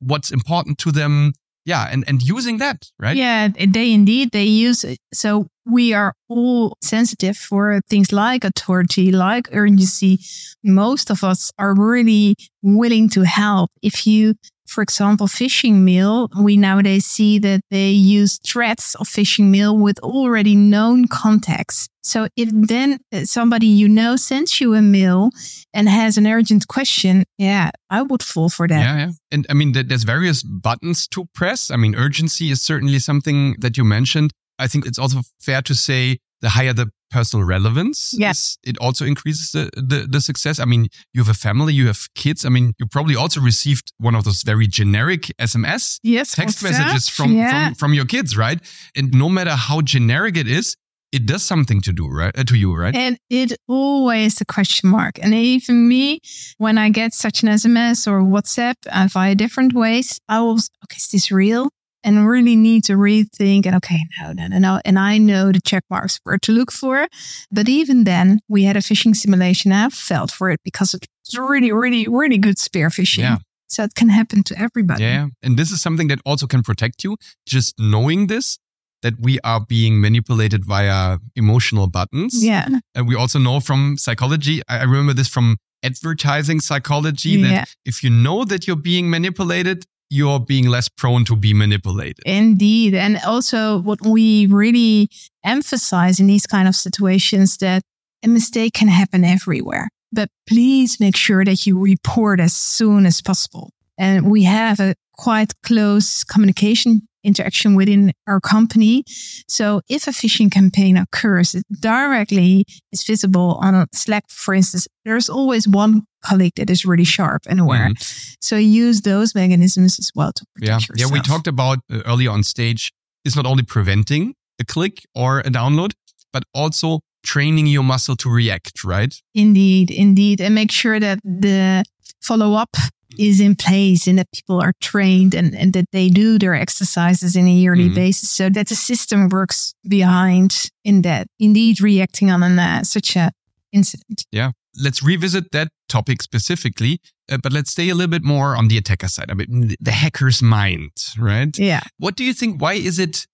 what's 0.00 0.30
important 0.30 0.78
to 0.78 0.92
them. 0.92 1.32
Yeah. 1.64 1.88
And, 1.90 2.04
and 2.08 2.20
using 2.20 2.58
that, 2.58 2.90
right? 2.98 3.16
Yeah, 3.16 3.48
they 3.48 3.92
indeed 3.92 4.30
they 4.32 4.44
use 4.44 4.82
it. 4.82 4.98
So 5.14 5.46
we 5.64 5.92
are 5.92 6.12
all 6.28 6.76
sensitive 6.82 7.36
for 7.36 7.80
things 7.88 8.10
like 8.10 8.42
authority, 8.42 9.12
like 9.12 9.48
urgency. 9.52 10.18
Most 10.64 11.08
of 11.08 11.22
us 11.22 11.52
are 11.58 11.74
really 11.74 12.34
willing 12.62 13.08
to 13.10 13.22
help. 13.22 13.70
If 13.80 14.08
you, 14.08 14.34
for 14.66 14.82
example, 14.82 15.26
phishing 15.26 15.82
mail, 15.82 16.28
we 16.38 16.56
nowadays 16.56 17.06
see 17.06 17.38
that 17.40 17.60
they 17.70 17.90
use 17.90 18.38
threats 18.38 18.94
of 18.96 19.08
phishing 19.08 19.50
mail 19.50 19.76
with 19.76 19.98
already 20.00 20.56
known 20.56 21.06
contacts. 21.08 21.88
So 22.02 22.28
if 22.36 22.48
then 22.52 22.98
uh, 23.12 23.24
somebody 23.24 23.66
you 23.66 23.88
know 23.88 24.16
sends 24.16 24.60
you 24.60 24.74
a 24.74 24.82
mail 24.82 25.30
and 25.72 25.88
has 25.88 26.18
an 26.18 26.26
urgent 26.26 26.66
question, 26.68 27.24
yeah, 27.38 27.70
I 27.90 28.02
would 28.02 28.22
fall 28.22 28.48
for 28.48 28.66
that. 28.66 28.80
Yeah, 28.80 28.96
yeah. 28.96 29.10
And 29.30 29.46
I 29.48 29.54
mean, 29.54 29.72
there's 29.72 30.04
various 30.04 30.42
buttons 30.42 31.06
to 31.08 31.26
press. 31.34 31.70
I 31.70 31.76
mean, 31.76 31.94
urgency 31.94 32.50
is 32.50 32.60
certainly 32.60 32.98
something 32.98 33.56
that 33.60 33.76
you 33.76 33.84
mentioned. 33.84 34.32
I 34.58 34.66
think 34.66 34.86
it's 34.86 34.98
also 34.98 35.22
fair 35.40 35.62
to 35.62 35.74
say 35.74 36.18
the 36.40 36.50
higher 36.50 36.72
the 36.72 36.90
personal 37.12 37.44
relevance, 37.46 38.14
Yes. 38.18 38.58
it 38.64 38.76
also 38.78 39.04
increases 39.04 39.52
the, 39.52 39.70
the, 39.76 40.06
the 40.08 40.20
success. 40.20 40.58
I 40.58 40.64
mean, 40.64 40.88
you 41.14 41.22
have 41.22 41.28
a 41.28 41.38
family, 41.48 41.72
you 41.74 41.86
have 41.86 42.08
kids. 42.14 42.44
I 42.44 42.48
mean, 42.48 42.72
you 42.78 42.86
probably 42.86 43.16
also 43.16 43.40
received 43.40 43.92
one 43.98 44.14
of 44.14 44.24
those 44.24 44.42
very 44.42 44.66
generic 44.66 45.22
SMS 45.38 45.98
Yes, 46.02 46.32
text 46.32 46.62
messages 46.62 47.08
from, 47.08 47.34
yeah. 47.34 47.66
from, 47.68 47.74
from 47.74 47.94
your 47.94 48.06
kids, 48.06 48.36
right? 48.36 48.58
And 48.96 49.12
no 49.12 49.28
matter 49.28 49.50
how 49.52 49.80
generic 49.82 50.36
it 50.36 50.48
is, 50.48 50.76
it 51.12 51.26
does 51.26 51.42
something 51.42 51.82
to 51.82 51.92
do, 51.92 52.08
right? 52.08 52.36
Uh, 52.38 52.44
to 52.44 52.56
you, 52.56 52.74
right? 52.74 52.94
And 52.94 53.18
it 53.28 53.52
always 53.68 54.40
a 54.40 54.46
question 54.46 54.88
mark. 54.88 55.18
And 55.22 55.34
even 55.34 55.86
me, 55.86 56.20
when 56.56 56.78
I 56.78 56.88
get 56.88 57.12
such 57.12 57.42
an 57.42 57.50
SMS 57.50 58.06
or 58.10 58.22
WhatsApp 58.22 58.76
uh, 58.90 59.08
via 59.12 59.34
different 59.34 59.74
ways, 59.74 60.18
I 60.28 60.40
was 60.40 60.70
okay, 60.84 60.96
is 60.96 61.08
this 61.12 61.30
real? 61.30 61.68
And 62.04 62.26
really 62.26 62.56
need 62.56 62.84
to 62.84 62.94
rethink 62.94 63.64
and 63.64 63.76
okay, 63.76 64.00
no, 64.20 64.32
no, 64.32 64.48
no, 64.48 64.58
no. 64.58 64.80
And 64.84 64.98
I 64.98 65.18
know 65.18 65.52
the 65.52 65.60
check 65.60 65.84
marks 65.88 66.18
where 66.24 66.38
to 66.38 66.52
look 66.52 66.72
for. 66.72 67.06
But 67.50 67.68
even 67.68 68.04
then, 68.04 68.40
we 68.48 68.64
had 68.64 68.76
a 68.76 68.80
phishing 68.80 69.14
simulation. 69.14 69.70
I 69.72 69.88
felt 69.88 70.30
for 70.32 70.50
it 70.50 70.60
because 70.64 70.94
it's 70.94 71.38
really, 71.38 71.70
really, 71.70 72.08
really 72.08 72.38
good 72.38 72.58
spear 72.58 72.88
phishing. 72.88 73.18
Yeah. 73.18 73.38
So 73.68 73.84
it 73.84 73.94
can 73.94 74.08
happen 74.08 74.42
to 74.44 74.58
everybody. 74.58 75.04
Yeah. 75.04 75.28
And 75.42 75.56
this 75.56 75.70
is 75.70 75.80
something 75.80 76.08
that 76.08 76.20
also 76.26 76.46
can 76.46 76.62
protect 76.62 77.04
you. 77.04 77.16
Just 77.46 77.74
knowing 77.78 78.26
this, 78.26 78.58
that 79.02 79.14
we 79.20 79.38
are 79.44 79.60
being 79.60 80.00
manipulated 80.00 80.64
via 80.64 81.18
emotional 81.36 81.86
buttons. 81.86 82.44
Yeah. 82.44 82.66
And 82.94 83.08
we 83.08 83.14
also 83.14 83.38
know 83.38 83.60
from 83.60 83.96
psychology, 83.96 84.60
I 84.68 84.80
I 84.80 84.82
remember 84.82 85.14
this 85.14 85.28
from 85.28 85.56
advertising 85.82 86.60
psychology 86.60 87.30
Yeah. 87.30 87.48
that 87.48 87.68
if 87.84 88.02
you 88.04 88.10
know 88.10 88.44
that 88.44 88.66
you're 88.66 88.76
being 88.76 89.10
manipulated, 89.10 89.84
you're 90.12 90.38
being 90.38 90.68
less 90.68 90.90
prone 90.90 91.24
to 91.24 91.34
be 91.34 91.54
manipulated. 91.54 92.20
Indeed. 92.26 92.94
And 92.94 93.18
also 93.26 93.78
what 93.78 94.02
we 94.04 94.46
really 94.46 95.08
emphasize 95.42 96.20
in 96.20 96.26
these 96.26 96.46
kind 96.46 96.68
of 96.68 96.76
situations 96.76 97.56
that 97.58 97.82
a 98.22 98.28
mistake 98.28 98.74
can 98.74 98.88
happen 98.88 99.24
everywhere. 99.24 99.88
But 100.12 100.28
please 100.46 101.00
make 101.00 101.16
sure 101.16 101.46
that 101.46 101.66
you 101.66 101.78
report 101.78 102.40
as 102.40 102.52
soon 102.54 103.06
as 103.06 103.22
possible. 103.22 103.70
And 103.96 104.30
we 104.30 104.42
have 104.42 104.80
a 104.80 104.94
quite 105.16 105.52
close 105.62 106.24
communication 106.24 107.02
interaction 107.24 107.74
within 107.74 108.12
our 108.26 108.40
company. 108.40 109.04
So 109.48 109.80
if 109.88 110.06
a 110.06 110.10
phishing 110.10 110.50
campaign 110.50 110.96
occurs, 110.96 111.54
it 111.54 111.64
directly 111.80 112.64
is 112.90 113.04
visible 113.04 113.58
on 113.60 113.86
Slack, 113.92 114.24
for 114.28 114.54
instance. 114.54 114.88
There's 115.04 115.28
always 115.28 115.68
one 115.68 116.02
colleague 116.24 116.54
that 116.56 116.70
is 116.70 116.84
really 116.84 117.04
sharp 117.04 117.42
and 117.48 117.60
aware. 117.60 117.90
Mm-hmm. 117.90 118.34
So 118.40 118.56
use 118.56 119.02
those 119.02 119.34
mechanisms 119.34 119.98
as 119.98 120.10
well 120.14 120.32
to 120.32 120.44
protect 120.54 120.68
yeah. 120.68 120.94
yourself. 120.94 121.10
Yeah, 121.10 121.14
we 121.14 121.20
talked 121.20 121.46
about 121.46 121.78
uh, 121.90 122.02
earlier 122.06 122.30
on 122.30 122.42
stage 122.42 122.92
is 123.24 123.36
not 123.36 123.46
only 123.46 123.62
preventing 123.62 124.34
a 124.60 124.64
click 124.64 125.02
or 125.14 125.40
a 125.40 125.50
download, 125.50 125.92
but 126.32 126.44
also 126.54 127.00
training 127.24 127.66
your 127.66 127.84
muscle 127.84 128.16
to 128.16 128.28
react, 128.28 128.82
right? 128.84 129.14
Indeed, 129.34 129.90
indeed. 129.90 130.40
And 130.40 130.54
make 130.54 130.72
sure 130.72 130.98
that 130.98 131.20
the 131.22 131.84
follow 132.20 132.54
up 132.54 132.76
is 133.18 133.40
in 133.40 133.54
place 133.54 134.06
and 134.06 134.18
that 134.18 134.30
people 134.32 134.60
are 134.60 134.72
trained 134.80 135.34
and, 135.34 135.54
and 135.54 135.72
that 135.72 135.86
they 135.92 136.08
do 136.08 136.38
their 136.38 136.54
exercises 136.54 137.36
in 137.36 137.46
a 137.46 137.52
yearly 137.52 137.86
mm-hmm. 137.86 137.94
basis. 137.94 138.30
So 138.30 138.48
that 138.50 138.68
the 138.68 138.74
system 138.74 139.28
works 139.28 139.74
behind 139.88 140.70
in 140.84 141.02
that 141.02 141.26
indeed 141.38 141.80
reacting 141.80 142.30
on 142.30 142.42
an, 142.42 142.58
uh, 142.58 142.84
such 142.84 143.16
a 143.16 143.32
incident. 143.72 144.24
Yeah. 144.30 144.52
Let's 144.82 145.02
revisit 145.02 145.52
that 145.52 145.68
topic 145.88 146.22
specifically 146.22 147.00
uh, 147.30 147.38
but 147.42 147.52
let's 147.52 147.70
stay 147.70 147.88
a 147.88 147.94
little 147.94 148.10
bit 148.10 148.24
more 148.24 148.56
on 148.56 148.68
the 148.68 148.78
attacker 148.78 149.08
side. 149.08 149.30
I 149.30 149.34
mean 149.34 149.74
the 149.80 149.92
hacker's 149.92 150.42
mind 150.42 150.90
right? 151.18 151.56
Yeah. 151.58 151.82
What 151.98 152.16
do 152.16 152.24
you 152.24 152.34
think 152.34 152.60
why 152.60 152.74
is 152.74 152.98
it 152.98 153.26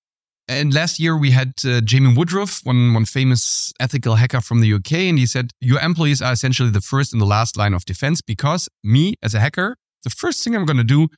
and 0.48 0.72
last 0.72 0.98
year 0.98 1.16
we 1.16 1.30
had 1.30 1.52
uh, 1.64 1.80
Jamie 1.82 2.14
Woodruff, 2.14 2.60
one 2.64 2.94
one 2.94 3.04
famous 3.04 3.72
ethical 3.80 4.14
hacker 4.14 4.40
from 4.40 4.60
the 4.60 4.72
UK, 4.72 4.92
and 4.92 5.18
he 5.18 5.26
said 5.26 5.50
your 5.60 5.80
employees 5.80 6.22
are 6.22 6.32
essentially 6.32 6.70
the 6.70 6.80
first 6.80 7.12
and 7.12 7.20
the 7.20 7.26
last 7.26 7.56
line 7.56 7.74
of 7.74 7.84
defense 7.84 8.22
because 8.22 8.68
me 8.82 9.14
as 9.22 9.34
a 9.34 9.40
hacker, 9.40 9.76
the 10.04 10.10
first 10.10 10.42
thing 10.42 10.56
I'm 10.56 10.64
going 10.64 10.78
to 10.78 10.84
do 10.84 11.08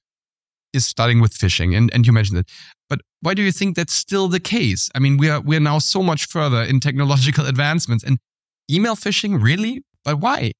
is 0.73 0.85
starting 0.87 1.21
with 1.21 1.33
phishing. 1.33 1.77
And 1.77 1.91
and 1.95 2.07
you 2.07 2.13
mentioned 2.13 2.39
it, 2.39 2.51
but 2.89 3.01
why 3.21 3.35
do 3.35 3.43
you 3.43 3.53
think 3.53 3.77
that's 3.77 3.95
still 3.95 4.29
the 4.29 4.41
case? 4.41 4.91
I 4.95 4.99
mean, 4.99 5.17
we 5.17 5.31
are 5.31 5.41
we 5.41 5.57
are 5.57 5.61
now 5.61 5.79
so 5.79 6.03
much 6.03 6.27
further 6.27 6.63
in 6.63 6.81
technological 6.81 7.47
advancements, 7.53 8.05
and 8.05 8.19
email 8.71 8.97
phishing 8.97 9.41
really, 9.41 9.83
but 10.05 10.19
why? 10.19 10.53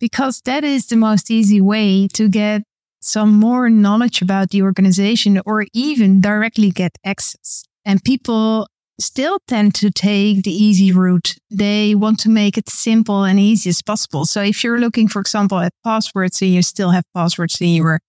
Because 0.00 0.42
that 0.44 0.64
is 0.64 0.88
the 0.88 0.96
most 0.96 1.30
easy 1.30 1.60
way 1.60 2.08
to 2.14 2.28
get 2.28 2.62
some 3.00 3.32
more 3.32 3.70
knowledge 3.70 4.20
about 4.20 4.50
the 4.50 4.62
organization 4.62 5.40
or 5.46 5.64
even 5.72 6.20
directly 6.20 6.70
get 6.70 6.98
access. 7.04 7.64
And 7.86 8.02
people 8.02 8.66
still 9.00 9.38
tend 9.46 9.74
to 9.76 9.90
take 9.90 10.42
the 10.42 10.50
easy 10.50 10.90
route. 10.90 11.36
They 11.50 11.94
want 11.94 12.18
to 12.20 12.28
make 12.28 12.58
it 12.58 12.68
simple 12.68 13.24
and 13.24 13.38
easy 13.38 13.70
as 13.70 13.80
possible. 13.80 14.26
So 14.26 14.42
if 14.42 14.64
you're 14.64 14.80
looking, 14.80 15.06
for 15.08 15.20
example, 15.20 15.58
at 15.60 15.72
passwords 15.84 16.42
and 16.42 16.50
you 16.50 16.62
still 16.62 16.90
have 16.90 17.04
passwords 17.14 17.60
in 17.60 17.68
your 17.68 18.00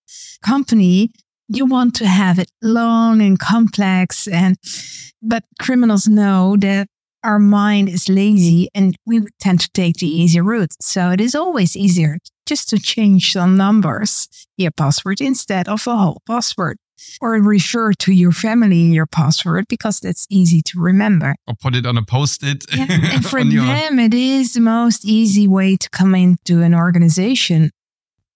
company, 0.44 1.12
you 1.48 1.66
want 1.66 1.94
to 1.96 2.08
have 2.08 2.40
it 2.40 2.52
long 2.62 3.22
and 3.22 3.40
complex 3.40 4.28
and 4.28 4.58
but 5.22 5.44
criminals 5.60 6.08
know 6.08 6.58
that 6.60 6.88
our 7.24 7.40
mind 7.40 7.90
is 7.90 8.10
lazy 8.10 8.70
and 8.74 8.96
we 9.06 9.22
tend 9.40 9.60
to 9.60 9.70
take 9.74 9.98
the 9.98 10.08
easy 10.08 10.40
route. 10.40 10.74
So 10.82 11.12
it 11.12 11.22
is 11.22 11.36
always 11.36 11.76
easier 11.76 12.18
just 12.46 12.70
to 12.70 12.80
change 12.80 13.34
some 13.34 13.58
numbers, 13.58 14.28
your 14.58 14.72
password 14.72 15.22
instead 15.22 15.68
of 15.68 15.86
a 15.88 15.96
whole 15.96 16.22
password 16.26 16.78
or 17.22 17.34
refer 17.34 17.94
to 17.94 18.12
your 18.12 18.32
family 18.32 18.86
in 18.86 18.92
your 18.92 19.06
password 19.06 19.66
because 19.68 20.00
that's 20.00 20.26
easy 20.30 20.62
to 20.64 20.80
remember. 20.80 21.36
Or 21.48 21.56
put 21.56 21.76
it 21.76 21.86
on 21.86 21.98
a 21.98 22.04
post 22.04 22.44
it. 22.44 22.66
Yeah, 22.74 22.86
and 22.90 23.26
for 23.26 23.44
them, 23.44 24.00
it 24.00 24.14
is 24.14 24.54
the 24.54 24.62
most 24.62 25.06
easy 25.06 25.48
way 25.48 25.76
to 25.76 25.90
come 25.90 26.16
into 26.16 26.62
an 26.62 26.74
organization, 26.74 27.72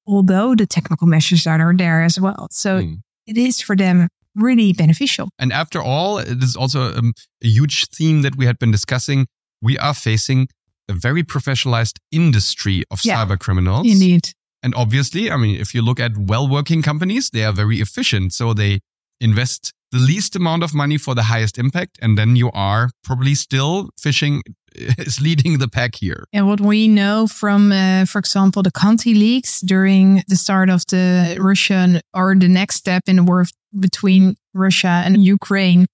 although 0.07 0.55
the 0.55 0.65
technical 0.65 1.07
measures 1.07 1.43
that 1.43 1.59
are 1.59 1.75
there 1.75 2.03
as 2.03 2.19
well. 2.19 2.47
So 2.51 2.81
mm. 2.81 2.97
it 3.27 3.37
is 3.37 3.61
for 3.61 3.75
them 3.75 4.07
really 4.35 4.73
beneficial. 4.73 5.29
And 5.39 5.51
after 5.51 5.81
all, 5.81 6.19
it 6.19 6.41
is 6.41 6.55
also 6.55 6.93
um, 6.95 7.13
a 7.43 7.47
huge 7.47 7.87
theme 7.89 8.21
that 8.21 8.35
we 8.35 8.45
had 8.45 8.59
been 8.59 8.71
discussing. 8.71 9.27
We 9.61 9.77
are 9.77 9.93
facing 9.93 10.47
a 10.89 10.93
very 10.93 11.23
professionalized 11.23 11.97
industry 12.11 12.83
of 12.91 12.99
yeah, 13.03 13.25
cyber 13.25 13.39
criminals. 13.39 13.87
Indeed. 13.91 14.29
And 14.63 14.75
obviously, 14.75 15.31
I 15.31 15.37
mean, 15.37 15.59
if 15.59 15.73
you 15.73 15.81
look 15.81 15.99
at 15.99 16.11
well 16.17 16.47
working 16.47 16.81
companies, 16.81 17.29
they 17.29 17.43
are 17.43 17.53
very 17.53 17.77
efficient. 17.77 18.33
So 18.33 18.53
they 18.53 18.79
invest 19.19 19.73
the 19.91 19.99
least 19.99 20.35
amount 20.35 20.63
of 20.63 20.73
money 20.73 20.97
for 20.97 21.15
the 21.15 21.23
highest 21.23 21.57
impact. 21.57 21.99
And 22.01 22.17
then 22.17 22.35
you 22.35 22.49
are 22.53 22.89
probably 23.03 23.35
still 23.35 23.89
phishing 23.99 24.41
is 24.75 25.19
leading 25.19 25.57
the 25.57 25.67
pack 25.67 25.95
here. 25.95 26.25
And 26.33 26.47
what 26.47 26.61
we 26.61 26.87
know 26.87 27.27
from, 27.27 27.71
uh, 27.71 28.05
for 28.05 28.19
example, 28.19 28.63
the 28.63 28.71
Conti 28.71 29.13
leaks 29.13 29.61
during 29.61 30.23
the 30.27 30.35
start 30.35 30.69
of 30.69 30.83
the 30.87 31.37
Russian 31.39 32.01
or 32.13 32.35
the 32.35 32.47
next 32.47 32.75
step 32.75 33.03
in 33.07 33.17
the 33.17 33.23
war 33.23 33.45
between 33.77 34.35
Russia 34.53 35.01
and 35.05 35.23
Ukraine, 35.23 35.87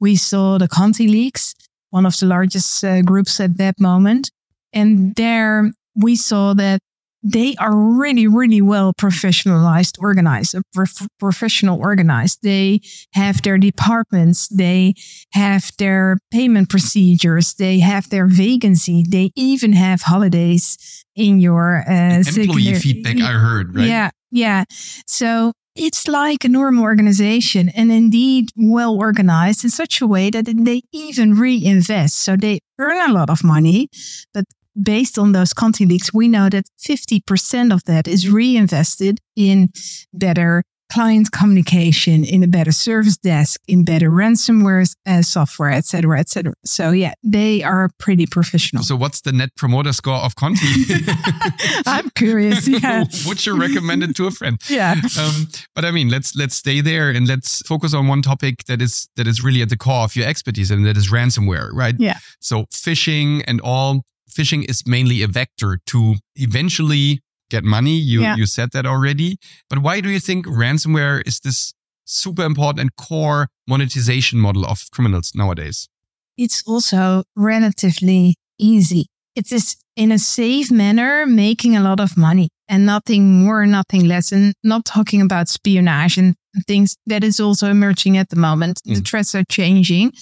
we 0.00 0.16
saw 0.16 0.58
the 0.58 0.68
Conti 0.68 1.08
leaks, 1.08 1.54
one 1.90 2.06
of 2.06 2.16
the 2.18 2.26
largest 2.26 2.84
uh, 2.84 3.02
groups 3.02 3.40
at 3.40 3.58
that 3.58 3.80
moment. 3.80 4.30
And 4.72 5.14
there 5.16 5.72
we 5.94 6.16
saw 6.16 6.54
that 6.54 6.80
they 7.22 7.54
are 7.56 7.74
really, 7.74 8.26
really 8.26 8.60
well 8.60 8.92
professionalized, 8.92 9.96
organized, 10.00 10.56
prof- 10.74 11.08
professional 11.18 11.78
organized. 11.78 12.40
They 12.42 12.80
have 13.12 13.42
their 13.42 13.58
departments. 13.58 14.48
They 14.48 14.94
have 15.32 15.70
their 15.78 16.18
payment 16.30 16.68
procedures. 16.68 17.54
They 17.54 17.78
have 17.80 18.10
their 18.10 18.26
vacancy. 18.26 19.04
They 19.08 19.30
even 19.36 19.72
have 19.72 20.02
holidays 20.02 21.04
in 21.14 21.40
your 21.40 21.84
uh, 21.88 22.22
employee 22.26 22.74
feedback. 22.74 23.20
I 23.20 23.32
heard, 23.32 23.74
right? 23.74 23.86
Yeah, 23.86 24.10
yeah. 24.30 24.64
So 25.06 25.52
it's 25.74 26.06
like 26.06 26.44
a 26.44 26.48
normal 26.48 26.82
organization 26.82 27.70
and 27.70 27.90
indeed 27.90 28.50
well 28.56 28.94
organized 28.96 29.64
in 29.64 29.70
such 29.70 30.00
a 30.00 30.06
way 30.06 30.30
that 30.30 30.44
they 30.46 30.82
even 30.92 31.34
reinvest. 31.34 32.20
So 32.20 32.36
they 32.36 32.60
earn 32.78 33.10
a 33.10 33.12
lot 33.12 33.30
of 33.30 33.42
money, 33.42 33.88
but 34.34 34.44
based 34.80 35.18
on 35.18 35.32
those 35.32 35.52
Conti 35.52 35.86
leaks, 35.86 36.12
we 36.12 36.28
know 36.28 36.48
that 36.48 36.64
50% 36.80 37.72
of 37.72 37.84
that 37.84 38.08
is 38.08 38.28
reinvested 38.28 39.18
in 39.36 39.70
better 40.12 40.64
client 40.92 41.32
communication, 41.32 42.22
in 42.22 42.42
a 42.42 42.46
better 42.46 42.72
service 42.72 43.16
desk, 43.16 43.60
in 43.66 43.84
better 43.84 44.10
ransomware 44.10 44.94
uh, 45.06 45.22
software, 45.22 45.70
etc., 45.70 46.20
etc. 46.20 46.52
So 46.64 46.90
yeah, 46.90 47.14
they 47.22 47.62
are 47.62 47.88
pretty 47.98 48.26
professional. 48.26 48.82
So 48.82 48.96
what's 48.96 49.22
the 49.22 49.32
net 49.32 49.50
promoter 49.56 49.92
score 49.92 50.18
of 50.18 50.34
Conti? 50.36 50.66
I'm 51.86 52.10
curious. 52.10 52.68
Yeah, 52.68 53.04
would 53.26 53.44
you 53.46 53.58
recommend 53.58 54.02
it 54.02 54.14
to 54.16 54.26
a 54.26 54.30
friend? 54.30 54.60
Yeah. 54.72 54.94
Um, 55.20 55.48
but 55.74 55.84
I 55.84 55.90
mean, 55.90 56.08
let's 56.08 56.34
let's 56.34 56.56
stay 56.56 56.80
there 56.80 57.10
and 57.10 57.28
let's 57.28 57.60
focus 57.66 57.92
on 57.92 58.08
one 58.08 58.22
topic 58.22 58.64
that 58.64 58.80
is 58.80 59.06
that 59.16 59.26
is 59.26 59.44
really 59.44 59.60
at 59.60 59.68
the 59.68 59.76
core 59.76 60.04
of 60.04 60.16
your 60.16 60.26
expertise, 60.26 60.70
and 60.70 60.86
that 60.86 60.96
is 60.96 61.10
ransomware, 61.10 61.68
right? 61.72 61.94
Yeah. 61.98 62.18
So 62.40 62.64
phishing 62.72 63.44
and 63.46 63.60
all 63.60 64.02
phishing 64.32 64.68
is 64.68 64.86
mainly 64.86 65.22
a 65.22 65.28
vector 65.28 65.78
to 65.86 66.16
eventually 66.36 67.20
get 67.50 67.64
money. 67.64 67.96
You 67.96 68.22
yeah. 68.22 68.36
you 68.36 68.46
said 68.46 68.70
that 68.72 68.86
already. 68.86 69.36
But 69.68 69.78
why 69.80 70.00
do 70.00 70.08
you 70.08 70.20
think 70.20 70.46
ransomware 70.46 71.26
is 71.26 71.40
this 71.40 71.72
super 72.04 72.44
important 72.44 72.80
and 72.80 72.96
core 72.96 73.48
monetization 73.68 74.38
model 74.38 74.64
of 74.64 74.88
criminals 74.92 75.32
nowadays? 75.34 75.88
It's 76.36 76.62
also 76.66 77.24
relatively 77.36 78.34
easy. 78.58 79.06
It 79.34 79.52
is 79.52 79.76
in 79.96 80.12
a 80.12 80.18
safe 80.18 80.70
manner 80.70 81.26
making 81.26 81.76
a 81.76 81.80
lot 81.80 82.00
of 82.00 82.16
money 82.16 82.48
and 82.68 82.86
nothing 82.86 83.44
more, 83.44 83.66
nothing 83.66 84.06
less. 84.06 84.32
And 84.32 84.54
not 84.64 84.84
talking 84.84 85.20
about 85.20 85.42
espionage 85.42 86.16
and 86.18 86.34
things 86.66 86.96
that 87.06 87.22
is 87.24 87.40
also 87.40 87.68
emerging 87.68 88.16
at 88.16 88.30
the 88.30 88.36
moment. 88.36 88.80
Mm. 88.86 88.96
The 88.96 89.00
threats 89.00 89.34
are 89.34 89.44
changing. 89.44 90.12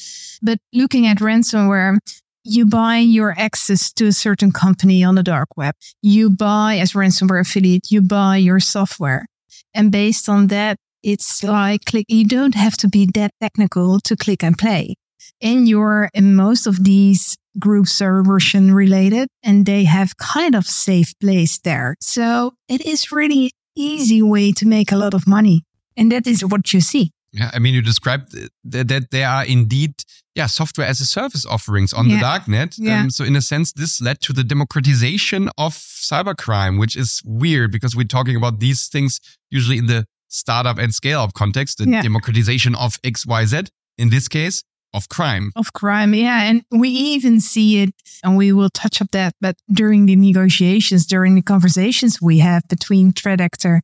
But 0.42 0.58
looking 0.72 1.06
at 1.06 1.18
ransomware, 1.18 1.98
you 2.44 2.66
buy 2.66 2.98
your 2.98 3.34
access 3.38 3.92
to 3.92 4.06
a 4.06 4.12
certain 4.12 4.52
company 4.52 5.04
on 5.04 5.14
the 5.14 5.22
dark 5.22 5.56
web. 5.56 5.74
You 6.02 6.30
buy 6.30 6.78
as 6.78 6.92
ransomware 6.92 7.40
affiliate, 7.40 7.90
you 7.90 8.00
buy 8.02 8.36
your 8.36 8.60
software. 8.60 9.26
And 9.74 9.92
based 9.92 10.28
on 10.28 10.48
that, 10.48 10.76
it's 11.02 11.42
like 11.42 11.84
click, 11.84 12.06
you 12.08 12.26
don't 12.26 12.54
have 12.54 12.76
to 12.78 12.88
be 12.88 13.06
that 13.14 13.32
technical 13.40 14.00
to 14.00 14.16
click 14.16 14.42
and 14.42 14.56
play. 14.56 14.96
And 15.42 15.68
you're 15.68 16.10
in 16.14 16.34
most 16.34 16.66
of 16.66 16.84
these 16.84 17.36
groups 17.58 18.00
are 18.00 18.22
Russian 18.22 18.74
related 18.74 19.28
and 19.42 19.66
they 19.66 19.84
have 19.84 20.16
kind 20.16 20.54
of 20.54 20.66
safe 20.66 21.14
place 21.20 21.58
there. 21.58 21.96
So 22.00 22.52
it 22.68 22.84
is 22.86 23.12
really 23.12 23.52
easy 23.76 24.22
way 24.22 24.52
to 24.52 24.66
make 24.66 24.92
a 24.92 24.96
lot 24.96 25.14
of 25.14 25.26
money. 25.26 25.62
And 25.96 26.12
that 26.12 26.26
is 26.26 26.44
what 26.44 26.72
you 26.72 26.80
see. 26.80 27.12
Yeah, 27.32 27.50
I 27.54 27.58
mean, 27.60 27.74
you 27.74 27.82
described 27.82 28.32
that, 28.64 28.88
that 28.88 29.10
there 29.10 29.28
are 29.28 29.44
indeed, 29.44 29.94
yeah, 30.34 30.46
software 30.46 30.86
as 30.86 31.00
a 31.00 31.06
service 31.06 31.46
offerings 31.46 31.92
on 31.92 32.08
yeah. 32.08 32.18
the 32.18 32.24
darknet. 32.24 32.74
Yeah. 32.76 33.02
Um, 33.02 33.10
so 33.10 33.24
in 33.24 33.36
a 33.36 33.40
sense, 33.42 33.72
this 33.72 34.00
led 34.00 34.20
to 34.22 34.32
the 34.32 34.42
democratization 34.42 35.48
of 35.56 35.74
cybercrime, 35.74 36.78
which 36.80 36.96
is 36.96 37.22
weird 37.24 37.70
because 37.70 37.94
we're 37.94 38.04
talking 38.04 38.36
about 38.36 38.58
these 38.58 38.88
things 38.88 39.20
usually 39.50 39.78
in 39.78 39.86
the 39.86 40.06
startup 40.28 40.78
and 40.78 40.92
scale 40.94 41.20
up 41.20 41.32
context, 41.34 41.78
the 41.78 41.88
Yeah. 41.88 42.02
democratization 42.02 42.74
of 42.74 43.00
XYZ, 43.02 43.68
in 43.96 44.10
this 44.10 44.26
case, 44.28 44.62
of 44.92 45.08
crime. 45.08 45.52
of 45.54 45.72
crime. 45.72 46.14
Yeah. 46.14 46.42
And 46.42 46.62
we 46.72 46.88
even 46.88 47.40
see 47.40 47.80
it, 47.82 47.90
and 48.24 48.36
we 48.36 48.52
will 48.52 48.70
touch 48.70 49.00
up 49.00 49.12
that, 49.12 49.34
but 49.40 49.54
during 49.72 50.06
the 50.06 50.16
negotiations, 50.16 51.06
during 51.06 51.36
the 51.36 51.42
conversations 51.42 52.18
we 52.20 52.40
have 52.40 52.62
between 52.68 53.12
threat 53.12 53.40
actor 53.40 53.82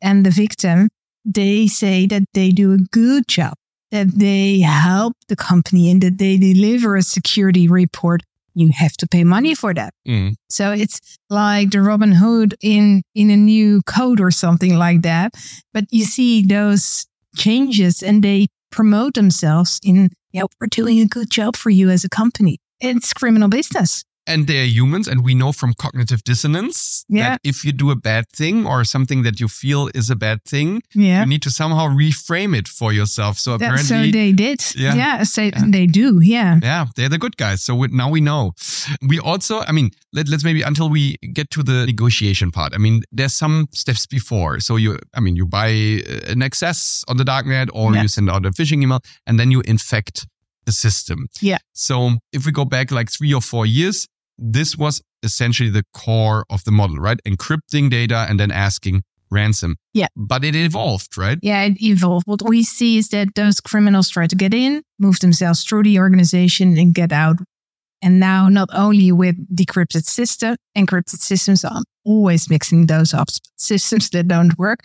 and 0.00 0.24
the 0.24 0.30
victim, 0.30 0.88
they 1.26 1.66
say 1.66 2.06
that 2.06 2.22
they 2.32 2.50
do 2.50 2.72
a 2.72 2.78
good 2.78 3.26
job, 3.28 3.54
that 3.90 4.18
they 4.18 4.60
help 4.60 5.14
the 5.28 5.36
company 5.36 5.90
and 5.90 6.00
that 6.02 6.18
they 6.18 6.36
deliver 6.36 6.96
a 6.96 7.02
security 7.02 7.68
report. 7.68 8.22
You 8.54 8.70
have 8.74 8.92
to 8.98 9.06
pay 9.06 9.24
money 9.24 9.54
for 9.54 9.74
that. 9.74 9.92
Mm. 10.08 10.34
So 10.48 10.72
it's 10.72 11.18
like 11.28 11.72
the 11.72 11.82
Robin 11.82 12.12
Hood 12.12 12.54
in 12.62 13.02
in 13.14 13.28
a 13.28 13.36
new 13.36 13.82
code 13.82 14.20
or 14.20 14.30
something 14.30 14.78
like 14.78 15.02
that. 15.02 15.34
But 15.74 15.84
you 15.90 16.04
see 16.04 16.42
those 16.42 17.06
changes 17.36 18.02
and 18.02 18.22
they 18.22 18.46
promote 18.70 19.14
themselves 19.14 19.78
in, 19.84 20.10
yeah, 20.32 20.44
we're 20.60 20.68
doing 20.68 21.00
a 21.00 21.06
good 21.06 21.30
job 21.30 21.56
for 21.56 21.70
you 21.70 21.90
as 21.90 22.04
a 22.04 22.08
company. 22.08 22.58
It's 22.80 23.12
criminal 23.12 23.48
business. 23.48 24.04
And 24.26 24.46
they're 24.46 24.66
humans, 24.66 25.06
and 25.08 25.22
we 25.24 25.34
know 25.34 25.52
from 25.52 25.72
cognitive 25.74 26.22
dissonance 26.24 27.04
Yeah. 27.08 27.28
that 27.30 27.40
if 27.44 27.64
you 27.64 27.72
do 27.72 27.90
a 27.90 27.96
bad 27.96 28.24
thing 28.32 28.66
or 28.66 28.84
something 28.84 29.22
that 29.22 29.38
you 29.40 29.48
feel 29.48 29.88
is 29.94 30.10
a 30.10 30.16
bad 30.16 30.38
thing, 30.44 30.82
Yeah. 30.94 31.20
you 31.20 31.26
need 31.26 31.42
to 31.42 31.50
somehow 31.50 31.86
reframe 31.88 32.56
it 32.58 32.66
for 32.68 32.92
yourself. 32.92 33.38
So 33.38 33.50
That- 33.56 33.66
apparently, 33.66 34.10
so 34.10 34.12
they 34.18 34.32
did. 34.32 34.60
Yeah. 34.74 34.94
Yeah. 34.96 35.22
so 35.24 35.42
Yeah. 35.42 35.64
they 35.68 35.86
do. 35.86 36.20
Yeah. 36.22 36.58
yeah, 36.62 36.86
they're 36.96 37.08
the 37.08 37.18
good 37.18 37.36
guys. 37.36 37.62
So 37.62 37.74
we, 37.76 37.86
now 37.88 38.10
we 38.10 38.20
know. 38.20 38.52
We 39.00 39.18
also, 39.20 39.60
I 39.68 39.72
mean, 39.72 39.90
let, 40.12 40.28
let's 40.28 40.44
maybe 40.44 40.62
until 40.62 40.88
we 40.88 41.16
get 41.32 41.50
to 41.50 41.62
the 41.62 41.86
negotiation 41.86 42.50
part. 42.50 42.74
I 42.74 42.78
mean, 42.78 43.02
there's 43.12 43.34
some 43.34 43.66
steps 43.72 44.06
before. 44.06 44.60
So 44.60 44.76
you, 44.76 44.98
I 45.14 45.20
mean, 45.20 45.36
you 45.36 45.46
buy 45.46 45.70
uh, 46.08 46.32
an 46.32 46.42
access 46.42 47.04
on 47.08 47.16
the 47.16 47.24
darknet 47.24 47.68
or 47.72 47.94
you 47.94 48.08
send 48.08 48.28
out 48.30 48.44
a 48.46 48.50
phishing 48.50 48.82
email 48.82 49.00
and 49.26 49.38
then 49.38 49.50
you 49.50 49.60
infect 49.66 50.26
the 50.64 50.72
system. 50.72 51.26
Yeah. 51.40 51.58
So 51.74 52.18
if 52.32 52.44
we 52.44 52.50
go 52.52 52.64
back 52.64 52.90
like 52.90 53.08
three 53.10 53.32
or 53.32 53.40
four 53.40 53.66
years, 53.66 54.08
this 54.38 54.76
was 54.76 55.02
essentially 55.22 55.70
the 55.70 55.84
core 55.92 56.44
of 56.50 56.64
the 56.64 56.72
model, 56.72 56.96
right? 56.96 57.18
Encrypting 57.26 57.90
data 57.90 58.26
and 58.28 58.38
then 58.38 58.50
asking 58.50 59.02
ransom. 59.30 59.76
Yeah. 59.92 60.06
But 60.16 60.44
it 60.44 60.54
evolved, 60.54 61.18
right? 61.18 61.38
Yeah, 61.42 61.64
it 61.64 61.82
evolved. 61.82 62.26
What 62.26 62.42
we 62.42 62.62
see 62.62 62.98
is 62.98 63.08
that 63.08 63.34
those 63.34 63.60
criminals 63.60 64.08
try 64.10 64.26
to 64.26 64.36
get 64.36 64.54
in, 64.54 64.82
move 64.98 65.18
themselves 65.20 65.64
through 65.64 65.82
the 65.84 65.98
organization 65.98 66.78
and 66.78 66.94
get 66.94 67.12
out. 67.12 67.36
And 68.02 68.20
now 68.20 68.48
not 68.48 68.68
only 68.72 69.10
with 69.10 69.36
decrypted 69.54 70.04
system, 70.04 70.56
encrypted 70.76 71.18
systems, 71.18 71.64
I'm 71.64 71.82
always 72.04 72.48
mixing 72.48 72.86
those 72.86 73.14
up. 73.14 73.28
Systems 73.56 74.10
that 74.10 74.28
don't 74.28 74.56
work, 74.58 74.80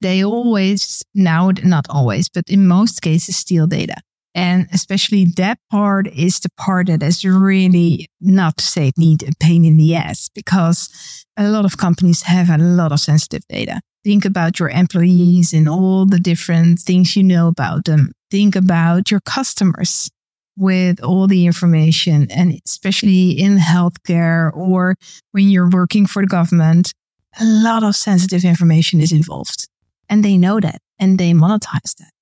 they 0.00 0.24
always 0.24 1.02
now, 1.14 1.52
not 1.62 1.86
always, 1.90 2.28
but 2.28 2.44
in 2.48 2.66
most 2.66 3.02
cases 3.02 3.36
steal 3.36 3.66
data. 3.66 3.96
And 4.36 4.68
especially 4.72 5.24
that 5.36 5.58
part 5.70 6.06
is 6.08 6.38
the 6.38 6.50
part 6.56 6.86
that 6.86 7.02
is 7.02 7.24
really 7.24 8.06
not 8.20 8.58
to 8.58 8.64
say 8.64 8.88
it 8.88 8.98
need 8.98 9.24
a 9.24 9.32
pain 9.40 9.64
in 9.64 9.76
the 9.76 9.96
ass 9.96 10.28
because 10.32 11.24
a 11.36 11.48
lot 11.48 11.64
of 11.64 11.78
companies 11.78 12.22
have 12.22 12.50
a 12.50 12.58
lot 12.58 12.92
of 12.92 13.00
sensitive 13.00 13.42
data 13.48 13.80
think 14.06 14.24
about 14.24 14.60
your 14.60 14.68
employees 14.68 15.52
and 15.52 15.68
all 15.68 16.06
the 16.06 16.20
different 16.20 16.78
things 16.78 17.16
you 17.16 17.24
know 17.24 17.48
about 17.48 17.86
them. 17.86 18.12
Think 18.30 18.54
about 18.54 19.10
your 19.10 19.18
customers 19.18 20.08
with 20.56 21.02
all 21.02 21.26
the 21.26 21.44
information 21.44 22.30
and 22.30 22.56
especially 22.64 23.30
in 23.32 23.56
healthcare 23.58 24.56
or 24.56 24.94
when 25.32 25.48
you're 25.48 25.68
working 25.68 26.06
for 26.06 26.22
the 26.22 26.28
government, 26.28 26.92
a 27.40 27.44
lot 27.44 27.82
of 27.82 27.96
sensitive 27.96 28.44
information 28.44 29.00
is 29.00 29.10
involved 29.10 29.66
and 30.08 30.24
they 30.24 30.38
know 30.38 30.60
that 30.60 30.78
and 31.00 31.18
they 31.18 31.32
monetize 31.32 31.96
that. 31.98 32.12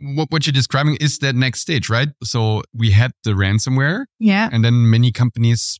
What, 0.00 0.30
what 0.30 0.46
you're 0.46 0.52
describing 0.52 0.96
is 1.00 1.18
that 1.18 1.34
next 1.34 1.60
stage, 1.60 1.88
right? 1.88 2.08
So 2.22 2.62
we 2.74 2.90
had 2.90 3.12
the 3.24 3.30
ransomware 3.32 4.04
Yeah. 4.18 4.48
and 4.52 4.64
then 4.64 4.90
many 4.90 5.10
companies 5.12 5.78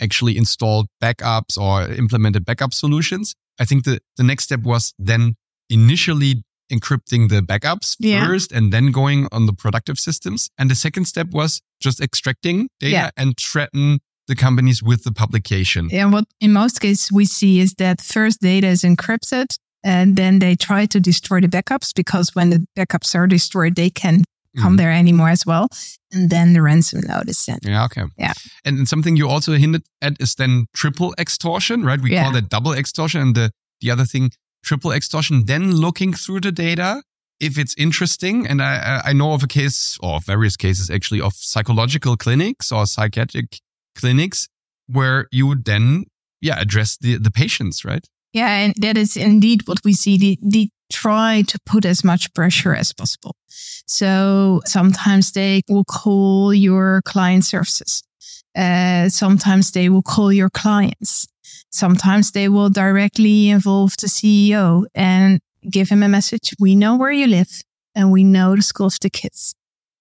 actually 0.00 0.36
installed 0.36 0.86
backups 1.02 1.58
or 1.58 1.82
implemented 1.92 2.44
backup 2.44 2.72
solutions. 2.72 3.34
I 3.60 3.64
think 3.64 3.84
the, 3.84 4.00
the 4.16 4.22
next 4.22 4.44
step 4.44 4.60
was 4.62 4.94
then 4.98 5.34
initially 5.68 6.44
encrypting 6.72 7.28
the 7.28 7.40
backups 7.40 7.96
Yeah. 7.98 8.26
first 8.26 8.52
and 8.52 8.72
then 8.72 8.90
going 8.92 9.26
on 9.32 9.46
the 9.46 9.52
productive 9.52 9.98
systems. 9.98 10.48
And 10.58 10.70
the 10.70 10.74
second 10.74 11.06
step 11.06 11.28
was 11.32 11.60
just 11.80 12.00
extracting 12.00 12.68
data 12.80 12.92
Yeah. 12.92 13.10
and 13.16 13.36
threaten 13.38 13.98
the 14.28 14.36
companies 14.36 14.82
with 14.82 15.04
the 15.04 15.12
publication. 15.12 15.88
And 15.92 16.12
what 16.12 16.24
in 16.40 16.52
most 16.52 16.80
cases 16.80 17.10
we 17.10 17.24
see 17.24 17.60
is 17.60 17.74
that 17.78 18.00
first 18.02 18.40
data 18.40 18.66
is 18.66 18.82
encrypted 18.82 19.46
and 19.84 20.16
then 20.16 20.38
they 20.38 20.54
try 20.56 20.86
to 20.86 21.00
destroy 21.00 21.40
the 21.40 21.48
backups 21.48 21.92
because 21.94 22.34
when 22.34 22.50
the 22.50 22.66
backups 22.76 23.14
are 23.14 23.26
destroyed, 23.26 23.74
they 23.76 23.90
can 23.90 24.24
come 24.56 24.74
Mhm. 24.74 24.78
there 24.78 24.92
anymore 24.92 25.28
as 25.28 25.44
well. 25.46 25.68
And 26.12 26.30
then 26.30 26.52
the 26.54 26.62
ransom 26.62 27.00
note 27.06 27.28
is 27.28 27.38
sent. 27.38 27.64
Yeah, 27.64 27.84
okay. 27.84 28.04
Yeah. 28.18 28.32
And, 28.64 28.88
something 28.88 29.16
you 29.16 29.28
also 29.28 29.52
hinted 29.52 29.82
at 30.02 30.16
is 30.20 30.34
then 30.34 30.66
triple 30.74 31.14
extortion, 31.18 31.84
right? 31.84 32.00
We 32.00 32.12
Yeah. 32.12 32.24
call 32.24 32.32
that 32.32 32.48
double 32.48 32.72
extortion. 32.72 33.20
And 33.20 33.34
the, 33.34 33.50
the 33.80 33.90
other 33.90 34.04
thing, 34.06 34.30
triple 34.64 34.90
extortion, 34.90 35.44
then 35.44 35.70
looking 35.76 36.12
through 36.14 36.40
the 36.40 36.50
data 36.52 37.02
if 37.40 37.56
it's 37.56 37.74
interesting. 37.78 38.48
And 38.48 38.60
I, 38.60 38.74
I- 39.04 39.10
I 39.10 39.12
know 39.12 39.32
of 39.32 39.42
a 39.44 39.46
case 39.46 39.96
or 40.00 40.18
various 40.20 40.56
cases 40.56 40.90
actually 40.90 41.20
of 41.20 41.34
psychological 41.34 42.16
clinics 42.16 42.72
or 42.72 42.84
psychiatric 42.86 43.60
clinics 43.94 44.48
where 44.88 45.28
you 45.30 45.46
would 45.46 45.64
then, 45.64 46.06
yeah, 46.40 46.58
address 46.58 46.96
the, 47.00 47.16
the 47.18 47.30
patients, 47.30 47.84
right? 47.84 48.04
Yeah, 48.32 48.48
and 48.48 48.74
that 48.80 48.96
is 48.96 49.16
indeed 49.16 49.62
what 49.66 49.78
we 49.84 49.92
see. 49.94 50.18
They, 50.18 50.38
they 50.42 50.70
try 50.92 51.42
to 51.48 51.58
put 51.66 51.84
as 51.84 52.04
much 52.04 52.32
pressure 52.34 52.74
as 52.74 52.92
possible. 52.92 53.36
So 53.86 54.60
sometimes 54.66 55.32
they 55.32 55.62
will 55.68 55.84
call 55.84 56.52
your 56.54 57.02
client 57.04 57.44
services. 57.44 58.02
Uh, 58.56 59.08
sometimes 59.08 59.72
they 59.72 59.88
will 59.88 60.02
call 60.02 60.32
your 60.32 60.50
clients. 60.50 61.26
Sometimes 61.70 62.32
they 62.32 62.48
will 62.48 62.70
directly 62.70 63.48
involve 63.50 63.94
the 64.00 64.06
CEO 64.08 64.84
and 64.94 65.40
give 65.70 65.88
him 65.88 66.02
a 66.02 66.08
message. 66.08 66.52
We 66.58 66.74
know 66.74 66.96
where 66.96 67.12
you 67.12 67.26
live 67.26 67.50
and 67.94 68.10
we 68.12 68.24
know 68.24 68.56
the 68.56 68.62
school 68.62 68.86
of 68.86 68.96
the 69.00 69.10
kids. 69.10 69.54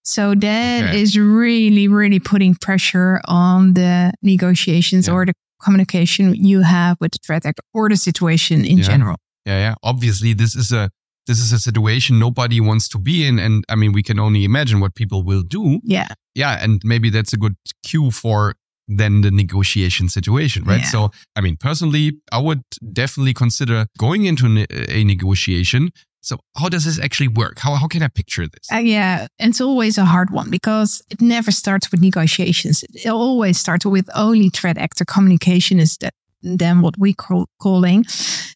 So 0.03 0.33
that 0.35 0.95
is 0.95 1.15
Okay. 1.17 1.19
really, 1.19 1.87
really 1.89 2.19
putting 2.19 2.55
pressure 2.55 3.19
on 3.25 3.73
the 3.73 4.13
negotiations 4.21 5.07
Yeah. 5.07 5.13
or 5.13 5.25
the 5.25 5.33
communication 5.61 6.35
you 6.35 6.61
have 6.61 6.97
with 6.99 7.11
the 7.11 7.19
threat 7.25 7.45
actor 7.45 7.61
or 7.73 7.89
the 7.89 7.97
situation 7.97 8.65
in 8.65 8.77
Yeah. 8.77 8.83
general. 8.83 9.17
Yeah, 9.45 9.59
yeah. 9.59 9.75
Obviously, 9.83 10.33
this 10.33 10.55
is 10.55 10.71
a 10.71 10.89
this 11.27 11.39
is 11.39 11.51
a 11.51 11.59
situation 11.59 12.19
nobody 12.19 12.61
wants 12.61 12.87
to 12.87 12.97
be 12.97 13.25
in, 13.27 13.37
and 13.37 13.65
I 13.67 13.75
mean, 13.75 13.91
we 13.91 14.01
can 14.01 14.17
only 14.17 14.45
imagine 14.45 14.79
what 14.79 14.95
people 14.95 15.23
will 15.23 15.43
do. 15.43 15.79
Yeah. 15.83 16.07
Yeah, 16.35 16.63
and 16.63 16.81
maybe 16.85 17.09
that's 17.09 17.33
a 17.33 17.37
good 17.37 17.55
cue 17.83 18.11
for 18.11 18.55
then 18.87 19.19
the 19.21 19.31
negotiation 19.31 20.07
situation, 20.07 20.63
right? 20.63 20.79
Yeah. 20.79 20.85
So, 20.85 21.11
I 21.35 21.41
mean, 21.41 21.57
personally, 21.57 22.13
I 22.31 22.37
would 22.39 22.61
definitely 22.93 23.33
consider 23.33 23.87
going 23.97 24.23
into 24.23 24.65
a 24.89 25.03
negotiation. 25.03 25.91
So, 26.21 26.39
how 26.57 26.69
does 26.69 26.85
this 26.85 26.99
actually 26.99 27.29
work? 27.29 27.59
How 27.59 27.75
how 27.75 27.87
can 27.87 28.03
I 28.03 28.07
picture 28.07 28.47
this? 28.47 28.71
Uh, 28.71 28.77
yeah, 28.77 29.27
and 29.39 29.51
it's 29.51 29.61
always 29.61 29.97
a 29.97 30.05
hard 30.05 30.29
one 30.29 30.49
because 30.49 31.01
it 31.09 31.21
never 31.21 31.51
starts 31.51 31.91
with 31.91 32.01
negotiations. 32.01 32.83
It 32.93 33.09
always 33.09 33.59
starts 33.59 33.85
with 33.85 34.09
only 34.15 34.49
threat 34.49 34.77
actor 34.77 35.05
communication 35.05 35.79
is 35.79 35.97
that 35.97 36.13
then 36.41 36.81
what 36.81 36.97
we 36.97 37.13
call 37.13 37.47
calling. 37.59 38.05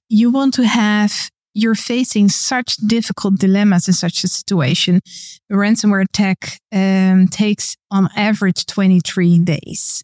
You 0.10 0.32
want 0.32 0.54
to 0.56 0.68
have 0.68 1.32
you're 1.54 1.76
facing 1.76 2.30
such 2.30 2.78
difficult 2.78 3.40
dilemmas 3.40 3.88
in 3.88 3.94
such 3.94 4.24
a 4.24 4.28
situation. 4.28 5.02
A 5.50 5.54
ransomware 5.54 6.04
attack 6.04 6.60
um, 6.72 7.28
takes 7.28 7.76
on 7.90 8.10
average 8.16 8.66
23 8.66 9.40
days. 9.40 10.04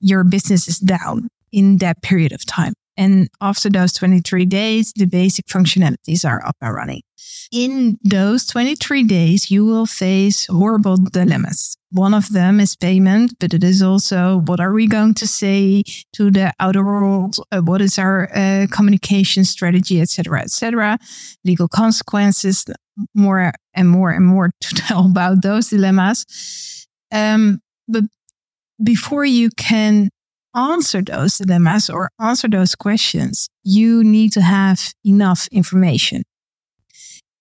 Your 0.00 0.24
business 0.24 0.68
is 0.68 0.78
down 0.78 1.28
in 1.52 1.78
that 1.78 2.02
period 2.02 2.32
of 2.32 2.44
time. 2.46 2.72
And 2.96 3.28
after 3.40 3.68
those 3.68 3.92
23 3.92 4.46
days, 4.46 4.92
the 4.96 5.06
basic 5.06 5.46
functionalities 5.46 6.24
are 6.24 6.44
up 6.46 6.56
and 6.60 6.74
running. 6.74 7.02
In 7.52 7.98
those 8.02 8.46
23 8.46 9.04
days, 9.04 9.50
you 9.50 9.64
will 9.64 9.86
face 9.86 10.46
horrible 10.46 10.96
dilemmas. 10.96 11.76
One 11.90 12.14
of 12.14 12.32
them 12.32 12.58
is 12.60 12.74
payment, 12.74 13.34
but 13.38 13.54
it 13.54 13.62
is 13.62 13.82
also 13.82 14.42
what 14.46 14.60
are 14.60 14.72
we 14.72 14.86
going 14.86 15.14
to 15.14 15.26
say 15.26 15.82
to 16.14 16.30
the 16.30 16.52
outer 16.58 16.84
world? 16.84 17.36
Uh, 17.52 17.60
what 17.60 17.80
is 17.80 17.98
our 17.98 18.28
uh, 18.34 18.66
communication 18.70 19.44
strategy, 19.44 20.00
etc., 20.00 20.42
etc. 20.42 20.98
Legal 21.44 21.68
consequences, 21.68 22.64
more 23.14 23.52
and 23.74 23.88
more 23.88 24.10
and 24.10 24.26
more 24.26 24.50
to 24.60 24.74
tell 24.74 25.06
about 25.06 25.42
those 25.42 25.68
dilemmas. 25.68 26.86
Um, 27.12 27.60
but 27.88 28.04
before 28.82 29.24
you 29.24 29.50
can 29.50 30.10
answer 30.56 31.02
those 31.02 31.38
dilemmas 31.38 31.90
or 31.90 32.10
answer 32.18 32.48
those 32.48 32.74
questions, 32.74 33.48
you 33.62 34.02
need 34.02 34.32
to 34.32 34.40
have 34.40 34.94
enough 35.04 35.48
information. 35.52 36.22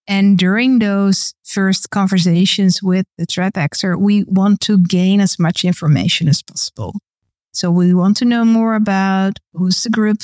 And 0.07 0.37
during 0.37 0.79
those 0.79 1.33
first 1.43 1.89
conversations 1.89 2.83
with 2.83 3.05
the 3.17 3.25
threat 3.25 3.57
actor, 3.57 3.97
we 3.97 4.23
want 4.25 4.59
to 4.61 4.77
gain 4.77 5.19
as 5.19 5.39
much 5.39 5.65
information 5.65 6.27
as 6.27 6.43
possible. 6.43 6.93
So 7.53 7.71
we 7.71 7.93
want 7.93 8.17
to 8.17 8.25
know 8.25 8.45
more 8.45 8.75
about 8.75 9.39
who's 9.53 9.81
the 9.83 9.89
group. 9.89 10.21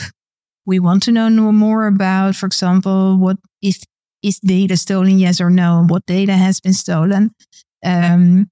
We 0.65 0.79
want 0.79 1.03
to 1.03 1.11
know 1.11 1.29
more 1.29 1.87
about, 1.87 2.35
for 2.35 2.45
example, 2.45 3.17
what 3.17 3.37
if 3.61 3.81
is 4.21 4.39
data 4.39 4.77
stolen? 4.77 5.17
Yes 5.17 5.41
or 5.41 5.49
no? 5.49 5.79
And 5.79 5.89
what 5.89 6.05
data 6.05 6.33
has 6.33 6.59
been 6.59 6.73
stolen? 6.73 7.31
Um, 7.83 8.51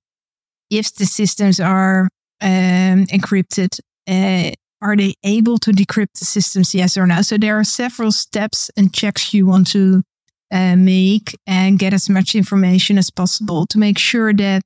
if 0.71 0.95
the 0.95 1.06
systems 1.06 1.60
are 1.60 2.08
um, 2.41 3.06
encrypted, 3.08 3.80
uh, 4.10 4.52
are 4.82 4.95
they 4.95 5.13
able 5.24 5.58
to 5.60 5.72
decrypt 5.72 6.19
the 6.19 6.26
systems? 6.26 6.74
Yes 6.74 6.98
or 6.98 7.06
no? 7.06 7.22
So 7.22 7.38
there 7.38 7.60
are 7.60 7.63
several 7.63 8.12
steps 8.12 8.72
and 8.78 8.93
checks 8.93 9.34
you 9.34 9.45
want 9.45 9.67
to 9.72 10.04
uh, 10.52 10.76
make 10.76 11.38
and 11.45 11.78
get 11.78 11.93
as 11.93 12.10
much 12.10 12.36
information 12.36 12.98
as 12.98 13.10
possible 13.10 13.67
to 13.67 13.78
make 13.78 14.00
sure 14.00 14.34
that 14.34 14.63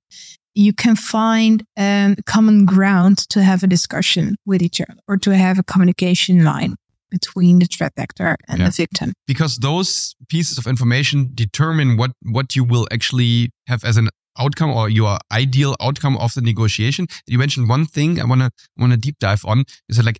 you 0.55 0.71
can 0.71 0.95
find 0.95 1.63
um, 1.77 2.15
common 2.25 2.65
ground 2.65 3.17
to 3.29 3.41
have 3.41 3.63
a 3.63 3.67
discussion 3.67 4.35
with 4.45 4.61
each 4.61 4.79
other 4.79 4.99
or 5.07 5.17
to 5.17 5.35
have 5.35 5.57
a 5.57 5.63
communication 5.63 6.43
line 6.43 6.75
between 7.09 7.59
the 7.59 7.65
threat 7.65 7.93
actor 7.97 8.35
and 8.47 8.59
yeah. 8.59 8.65
the 8.65 8.71
victim. 8.71 9.13
Because 9.27 9.57
those 9.57 10.15
pieces 10.29 10.57
of 10.57 10.67
information 10.67 11.31
determine 11.33 11.97
what, 11.97 12.11
what 12.23 12.55
you 12.55 12.63
will 12.63 12.87
actually 12.91 13.49
have 13.67 13.83
as 13.83 13.97
an 13.97 14.09
outcome 14.37 14.71
or 14.71 14.89
your 14.89 15.17
ideal 15.31 15.75
outcome 15.79 16.17
of 16.17 16.33
the 16.33 16.41
negotiation. 16.41 17.07
You 17.27 17.37
mentioned 17.37 17.69
one 17.69 17.85
thing 17.85 18.19
I 18.19 18.25
want 18.25 18.41
to 18.41 18.51
want 18.77 18.91
to 18.93 18.97
deep 18.97 19.19
dive 19.19 19.43
on 19.45 19.65
is 19.89 19.97
that 19.97 20.05
like, 20.05 20.19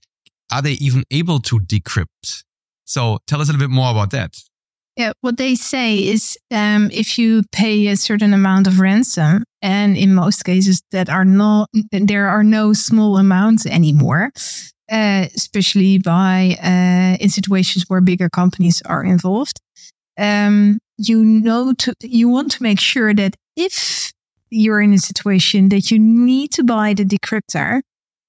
are 0.52 0.62
they 0.62 0.74
even 0.74 1.04
able 1.12 1.40
to 1.40 1.60
decrypt? 1.60 2.44
So 2.86 3.20
tell 3.28 3.42
us 3.42 3.50
a 3.50 3.54
little 3.54 3.68
bit 3.68 3.74
more 3.74 3.92
about 3.92 4.12
that. 4.12 4.36
Yeah, 4.96 5.14
what 5.22 5.38
they 5.38 5.56
say 5.56 5.98
is 5.98 6.38
um, 6.52 6.92
if 6.92 7.18
you 7.18 7.42
pay 7.52 7.88
a 7.88 7.98
certain 7.98 8.32
amount 8.32 8.68
of 8.68 8.80
ransom, 8.80 9.44
and 9.62 9.98
in 9.98 10.14
most 10.14 10.44
cases 10.44 10.84
that 10.92 11.10
are 11.10 11.26
not, 11.26 11.70
there 11.92 12.28
are 12.28 12.44
no 12.44 12.74
small 12.74 13.18
amounts 13.18 13.66
anymore, 13.66 14.30
uh, 14.92 15.26
especially 15.36 15.98
by 15.98 16.58
uh, 16.62 17.18
in 17.20 17.30
situations 17.30 17.86
where 17.88 18.02
bigger 18.02 18.30
companies 18.30 18.84
are 18.86 19.04
involved. 19.04 19.60
Um, 20.20 20.78
you 21.00 21.24
know, 21.24 21.74
to, 21.74 21.96
you 22.02 22.30
want 22.30 22.52
to 22.52 22.62
make 22.62 22.80
sure 22.80 23.16
that 23.16 23.36
if 23.56 24.12
you're 24.50 24.82
in 24.82 24.94
a 24.94 25.00
situation 25.00 25.70
that 25.70 25.92
you 25.92 26.00
need 26.00 26.52
to 26.52 26.64
buy 26.64 26.94
the 26.94 27.04
decryptor, 27.04 27.82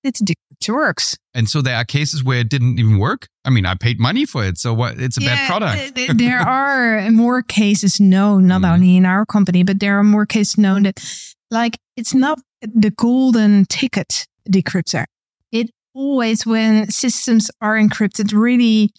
the 0.02 0.12
decryptor 0.12 0.74
works. 0.74 1.16
And 1.34 1.48
so 1.48 1.60
there 1.60 1.76
are 1.76 1.84
cases 1.84 2.22
where 2.22 2.38
it 2.38 2.48
didn't 2.48 2.78
even 2.78 2.98
work. 2.98 3.28
I 3.44 3.50
mean, 3.50 3.66
I 3.66 3.74
paid 3.74 4.00
money 4.00 4.24
for 4.24 4.44
it, 4.44 4.58
so 4.58 4.72
what? 4.72 4.98
It's 4.98 5.18
a 5.18 5.22
yeah, 5.22 5.34
bad 5.34 5.48
product. 5.48 6.18
there 6.18 6.38
are 6.38 7.10
more 7.10 7.42
cases 7.42 8.00
known, 8.00 8.46
not 8.46 8.62
mm. 8.62 8.72
only 8.72 8.96
in 8.96 9.04
our 9.04 9.26
company, 9.26 9.62
but 9.62 9.80
there 9.80 9.98
are 9.98 10.04
more 10.04 10.26
cases 10.26 10.58
known 10.58 10.84
that, 10.84 11.02
like, 11.50 11.76
it's 11.96 12.14
not 12.14 12.40
the 12.62 12.90
golden 12.90 13.66
ticket 13.66 14.26
decryptor. 14.50 15.04
It 15.52 15.70
always, 15.94 16.46
when 16.46 16.90
systems 16.90 17.50
are 17.60 17.76
encrypted, 17.76 18.32
really 18.32 18.90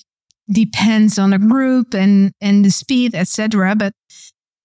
depends 0.52 1.18
on 1.18 1.34
a 1.34 1.40
group 1.40 1.94
and 1.94 2.32
and 2.42 2.64
the 2.64 2.70
speed, 2.70 3.16
etc. 3.16 3.76
But 3.76 3.94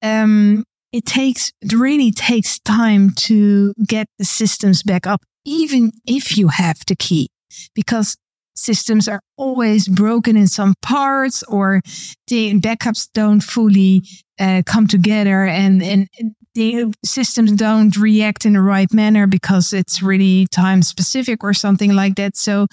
um, 0.03 0.65
it 0.93 1.07
takes 1.07 1.53
it 1.61 1.73
really 1.73 2.11
takes 2.11 2.59
time 2.61 3.11
to 3.11 3.75
get 3.87 4.07
the 4.19 4.25
systems 4.25 4.83
back 4.83 5.07
up, 5.07 5.23
even 5.45 5.93
if 6.07 6.37
you 6.37 6.49
have 6.49 6.79
the 6.87 6.97
key, 6.97 7.29
because 7.75 8.17
systems 8.55 9.09
are 9.09 9.21
always 9.37 9.89
broken 9.89 10.37
in 10.37 10.47
some 10.47 10.75
parts 10.83 11.43
or 11.45 11.81
the 12.29 12.55
backups 12.61 13.09
don't 13.15 13.41
fully 13.41 14.03
uh, 14.39 14.63
come 14.67 14.87
together 14.87 15.47
and, 15.47 15.83
and 15.83 16.09
the 16.55 16.93
systems 17.05 17.53
don't 17.53 17.97
react 17.97 18.45
in 18.45 18.55
the 18.55 18.61
right 18.61 18.93
manner 18.93 19.27
because 19.27 19.73
it's 19.73 20.03
really 20.03 20.47
time 20.49 20.83
specific 20.83 21.45
or 21.45 21.55
something 21.55 21.95
like 21.95 22.17
that. 22.17 22.37
So 22.37 22.67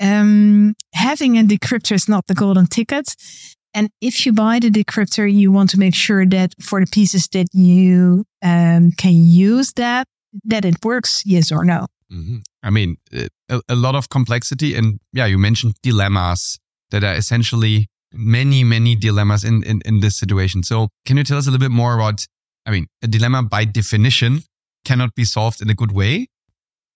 um, 0.00 0.74
having 0.94 1.38
a 1.38 1.42
decryptor 1.42 1.92
is 1.92 2.08
not 2.08 2.26
the 2.26 2.34
golden 2.34 2.66
ticket. 2.66 3.14
And 3.74 3.90
if 4.00 4.24
you 4.24 4.32
buy 4.32 4.58
the 4.58 4.70
decryptor, 4.70 5.32
you 5.32 5.52
want 5.52 5.70
to 5.70 5.78
make 5.78 5.94
sure 5.94 6.24
that 6.26 6.54
for 6.60 6.80
the 6.80 6.86
pieces 6.86 7.28
that 7.28 7.46
you 7.52 8.24
um, 8.42 8.92
can 8.92 9.14
use 9.14 9.72
that, 9.74 10.06
that 10.44 10.64
it 10.64 10.76
works, 10.84 11.22
yes 11.26 11.52
or 11.52 11.64
no. 11.64 11.86
Mm-hmm. 12.12 12.38
I 12.62 12.70
mean, 12.70 12.96
a, 13.12 13.60
a, 13.68 13.74
lot 13.74 13.94
of 13.94 14.08
complexity. 14.08 14.74
And 14.74 15.00
yeah, 15.12 15.26
you 15.26 15.38
mentioned 15.38 15.74
dilemmas 15.82 16.58
that 16.90 17.04
are 17.04 17.14
essentially 17.14 17.88
many, 18.12 18.64
many 18.64 18.94
dilemmas 18.94 19.44
in, 19.44 19.62
in, 19.64 19.82
in 19.84 20.00
this 20.00 20.16
situation. 20.16 20.62
So 20.62 20.88
can 21.04 21.16
you 21.16 21.24
tell 21.24 21.38
us 21.38 21.46
a 21.46 21.50
little 21.50 21.64
bit 21.64 21.74
more 21.74 21.94
about, 21.94 22.24
I 22.64 22.70
mean, 22.70 22.86
a 23.02 23.08
dilemma 23.08 23.42
by 23.42 23.64
definition 23.64 24.42
cannot 24.84 25.14
be 25.14 25.24
solved 25.24 25.60
in 25.60 25.68
a 25.68 25.74
good 25.74 25.92
way. 25.92 26.28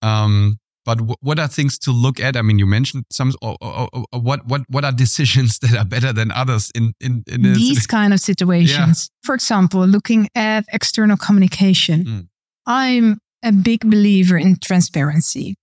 Um, 0.02 0.58
but 0.84 0.98
w- 0.98 1.16
what 1.20 1.38
are 1.38 1.48
things 1.48 1.78
to 1.80 1.92
look 1.92 2.20
at? 2.20 2.36
I 2.36 2.42
mean, 2.42 2.58
you 2.58 2.66
mentioned 2.66 3.04
some. 3.10 3.32
Or, 3.42 3.56
or, 3.60 3.88
or, 3.92 4.20
what 4.20 4.46
what 4.46 4.62
what 4.68 4.84
are 4.84 4.92
decisions 4.92 5.58
that 5.62 5.76
are 5.76 5.84
better 5.84 6.12
than 6.12 6.30
others 6.32 6.70
in 6.74 6.94
in, 7.00 7.24
in 7.26 7.42
these 7.42 7.86
kind 7.86 8.12
of 8.12 8.20
situations? 8.20 9.10
Yeah. 9.10 9.26
For 9.26 9.34
example, 9.34 9.86
looking 9.86 10.28
at 10.34 10.64
external 10.72 11.16
communication, 11.16 12.04
mm. 12.04 12.28
I'm 12.66 13.18
a 13.42 13.52
big 13.52 13.80
believer 13.80 14.38
in 14.38 14.56
transparency. 14.56 15.56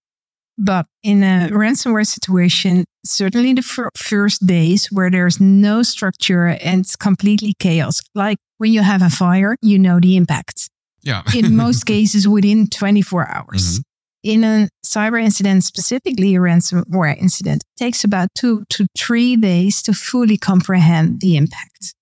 But 0.60 0.88
in 1.04 1.22
a 1.22 1.50
ransomware 1.52 2.06
situation, 2.06 2.86
certainly 3.06 3.54
the 3.54 3.92
first 3.96 4.48
days 4.48 4.88
where 4.88 5.12
there's 5.12 5.40
no 5.40 5.84
structure 5.84 6.48
and 6.48 6.82
it's 6.82 6.96
completely 6.96 7.54
chaos, 7.60 8.02
like 8.16 8.40
when 8.58 8.74
you 8.74 8.82
have 8.82 9.04
a 9.04 9.10
fire, 9.12 9.56
you 9.62 9.78
know 9.78 10.00
the 10.00 10.18
impact. 10.18 10.70
Yeah. 11.04 11.22
in 11.34 11.56
most 11.56 11.84
cases, 11.86 12.28
within 12.28 12.68
24 12.68 13.30
hours. 13.30 13.80
Mm-hmm 13.80 13.82
in 14.28 14.44
a 14.44 14.68
cyber 14.86 15.24
incident, 15.24 15.64
specifically 15.64 16.36
a 16.36 16.40
ransomware 16.40 17.18
incident, 17.18 17.64
takes 17.78 18.04
about 18.04 18.28
two 18.36 18.66
to 18.70 18.86
three 18.98 19.38
days 19.38 19.82
to 19.84 19.94
fully 19.94 20.38
comprehend 20.38 21.22
the 21.22 21.38
impact. 21.38 21.96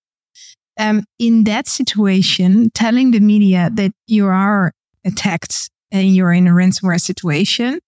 Um, 0.80 1.06
in 1.20 1.44
that 1.44 1.68
situation, 1.68 2.72
telling 2.74 3.12
the 3.12 3.20
media 3.20 3.70
that 3.74 3.92
you 4.08 4.26
are 4.26 4.72
attacked 5.06 5.70
and 5.92 6.16
you're 6.16 6.34
in 6.34 6.48
a 6.48 6.52
ransomware 6.52 7.00
situation 7.00 7.80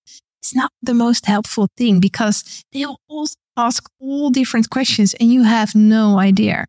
is 0.43 0.53
not 0.53 0.71
the 0.83 0.93
most 0.93 1.25
helpful 1.25 1.67
thing 1.75 1.99
because 1.99 2.63
they'll 2.71 2.99
all 3.09 3.27
ask 3.57 3.89
all 3.99 4.29
different 4.29 4.69
questions 4.69 5.15
and 5.19 5.33
you 5.33 5.43
have 5.43 5.73
no 5.73 6.19
idea. 6.19 6.65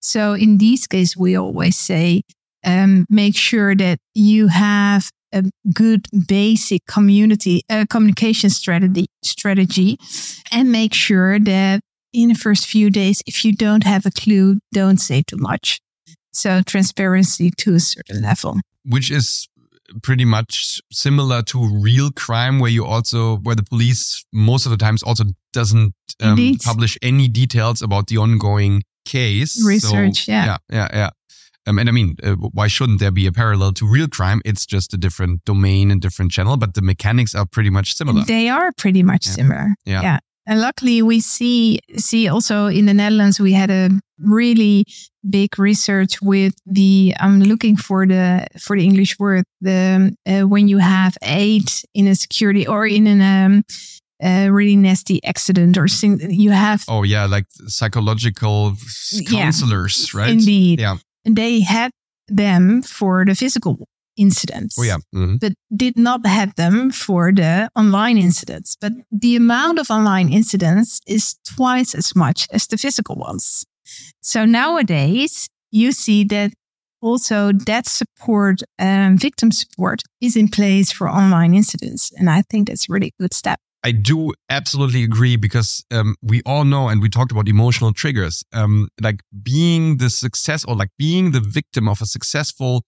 So 0.00 0.32
in 0.32 0.58
these 0.58 0.88
cases, 0.88 1.16
we 1.16 1.36
always 1.36 1.78
say, 1.78 2.22
um, 2.64 3.06
make 3.08 3.36
sure 3.36 3.76
that 3.76 3.98
you 4.14 4.48
have 4.48 5.10
a 5.34 5.42
good 5.74 6.06
basic 6.26 6.86
community 6.86 7.62
uh, 7.68 7.84
communication 7.90 8.48
strategy 8.48 9.06
strategy 9.22 9.98
and 10.50 10.70
make 10.72 10.94
sure 10.94 11.38
that 11.38 11.80
in 12.12 12.28
the 12.28 12.34
first 12.34 12.66
few 12.66 12.88
days 12.88 13.22
if 13.26 13.44
you 13.44 13.52
don't 13.52 13.84
have 13.84 14.06
a 14.06 14.10
clue 14.10 14.58
don't 14.72 14.98
say 14.98 15.22
too 15.22 15.36
much. 15.36 15.80
So 16.32 16.62
transparency 16.62 17.50
to 17.58 17.74
a 17.74 17.80
certain 17.80 18.22
level. 18.22 18.58
Which 18.84 19.10
is 19.10 19.48
pretty 20.02 20.24
much 20.24 20.80
similar 20.90 21.42
to 21.42 21.80
real 21.80 22.10
crime 22.10 22.58
where 22.58 22.70
you 22.70 22.84
also 22.84 23.36
where 23.38 23.54
the 23.54 23.62
police 23.62 24.24
most 24.32 24.66
of 24.66 24.70
the 24.70 24.78
times 24.78 25.02
also 25.02 25.24
doesn't 25.52 25.94
um, 26.22 26.56
publish 26.64 26.96
any 27.02 27.28
details 27.28 27.82
about 27.82 28.06
the 28.06 28.18
ongoing 28.18 28.82
case. 29.04 29.64
Research 29.64 30.24
so, 30.24 30.32
yeah. 30.32 30.44
yeah 30.46 30.58
yeah 30.70 30.88
yeah 30.92 31.10
um, 31.66 31.78
and 31.78 31.88
I 31.88 31.92
mean, 31.92 32.16
uh, 32.22 32.34
why 32.34 32.66
shouldn't 32.66 33.00
there 33.00 33.10
be 33.10 33.26
a 33.26 33.32
parallel 33.32 33.72
to 33.74 33.86
real 33.86 34.08
crime? 34.08 34.42
It's 34.44 34.66
just 34.66 34.92
a 34.92 34.96
different 34.96 35.44
domain 35.44 35.90
and 35.90 36.00
different 36.00 36.32
channel, 36.32 36.56
but 36.56 36.74
the 36.74 36.82
mechanics 36.82 37.34
are 37.34 37.46
pretty 37.46 37.70
much 37.70 37.94
similar. 37.94 38.22
They 38.24 38.48
are 38.48 38.72
pretty 38.72 39.02
much 39.02 39.26
yeah. 39.26 39.32
similar. 39.32 39.74
Yeah. 39.84 40.02
yeah. 40.02 40.18
And 40.46 40.60
luckily, 40.60 41.00
we 41.00 41.20
see 41.20 41.80
see 41.96 42.28
also 42.28 42.66
in 42.66 42.84
the 42.84 42.92
Netherlands 42.92 43.40
we 43.40 43.54
had 43.54 43.70
a 43.70 43.88
really 44.18 44.84
big 45.28 45.58
research 45.58 46.20
with 46.20 46.54
the 46.66 47.14
I'm 47.18 47.40
looking 47.40 47.76
for 47.76 48.06
the 48.06 48.46
for 48.60 48.76
the 48.76 48.84
English 48.84 49.18
word 49.18 49.44
the 49.62 50.14
uh, 50.26 50.42
when 50.42 50.68
you 50.68 50.78
have 50.78 51.16
aid 51.22 51.70
in 51.94 52.06
a 52.06 52.14
security 52.14 52.66
or 52.66 52.86
in 52.86 53.06
an 53.06 53.22
um, 53.22 53.62
a 54.22 54.50
really 54.50 54.76
nasty 54.76 55.24
accident 55.24 55.78
or 55.78 55.88
thing 55.88 56.20
you 56.30 56.50
have 56.50 56.84
oh 56.88 57.02
yeah 57.02 57.24
like 57.24 57.46
psychological 57.66 58.74
counselors 59.28 60.12
yeah, 60.12 60.20
right 60.20 60.30
indeed 60.30 60.80
yeah 60.80 60.96
they 61.24 61.60
had 61.60 61.90
them 62.28 62.82
for 62.82 63.24
the 63.24 63.34
physical 63.34 63.86
incidents. 64.16 64.78
Oh, 64.78 64.82
yeah. 64.82 64.98
Mm-hmm. 65.14 65.36
But 65.36 65.54
did 65.74 65.96
not 65.96 66.24
have 66.26 66.54
them 66.54 66.90
for 66.90 67.32
the 67.32 67.68
online 67.76 68.18
incidents. 68.18 68.76
But 68.80 68.92
the 69.10 69.36
amount 69.36 69.78
of 69.78 69.90
online 69.90 70.32
incidents 70.32 71.00
is 71.06 71.36
twice 71.56 71.94
as 71.94 72.14
much 72.14 72.46
as 72.52 72.66
the 72.66 72.76
physical 72.76 73.16
ones. 73.16 73.64
So 74.20 74.44
nowadays, 74.44 75.48
you 75.70 75.92
see 75.92 76.24
that 76.24 76.52
also 77.02 77.52
that 77.52 77.86
support, 77.86 78.62
um, 78.78 79.18
victim 79.18 79.52
support 79.52 80.02
is 80.20 80.36
in 80.36 80.48
place 80.48 80.90
for 80.90 81.08
online 81.08 81.54
incidents. 81.54 82.10
And 82.16 82.30
I 82.30 82.42
think 82.42 82.68
that's 82.68 82.88
a 82.88 82.92
really 82.92 83.12
good 83.20 83.34
step. 83.34 83.58
I 83.84 83.92
do 83.92 84.32
absolutely 84.48 85.04
agree 85.04 85.36
because 85.36 85.84
um, 85.90 86.16
we 86.22 86.40
all 86.46 86.64
know, 86.64 86.88
and 86.88 87.02
we 87.02 87.10
talked 87.10 87.30
about 87.30 87.48
emotional 87.48 87.92
triggers, 87.92 88.42
um, 88.54 88.88
like 89.00 89.20
being 89.42 89.98
the 89.98 90.08
success 90.08 90.64
or 90.64 90.74
like 90.74 90.88
being 90.98 91.32
the 91.32 91.40
victim 91.40 91.86
of 91.86 92.00
a 92.00 92.06
successful 92.06 92.82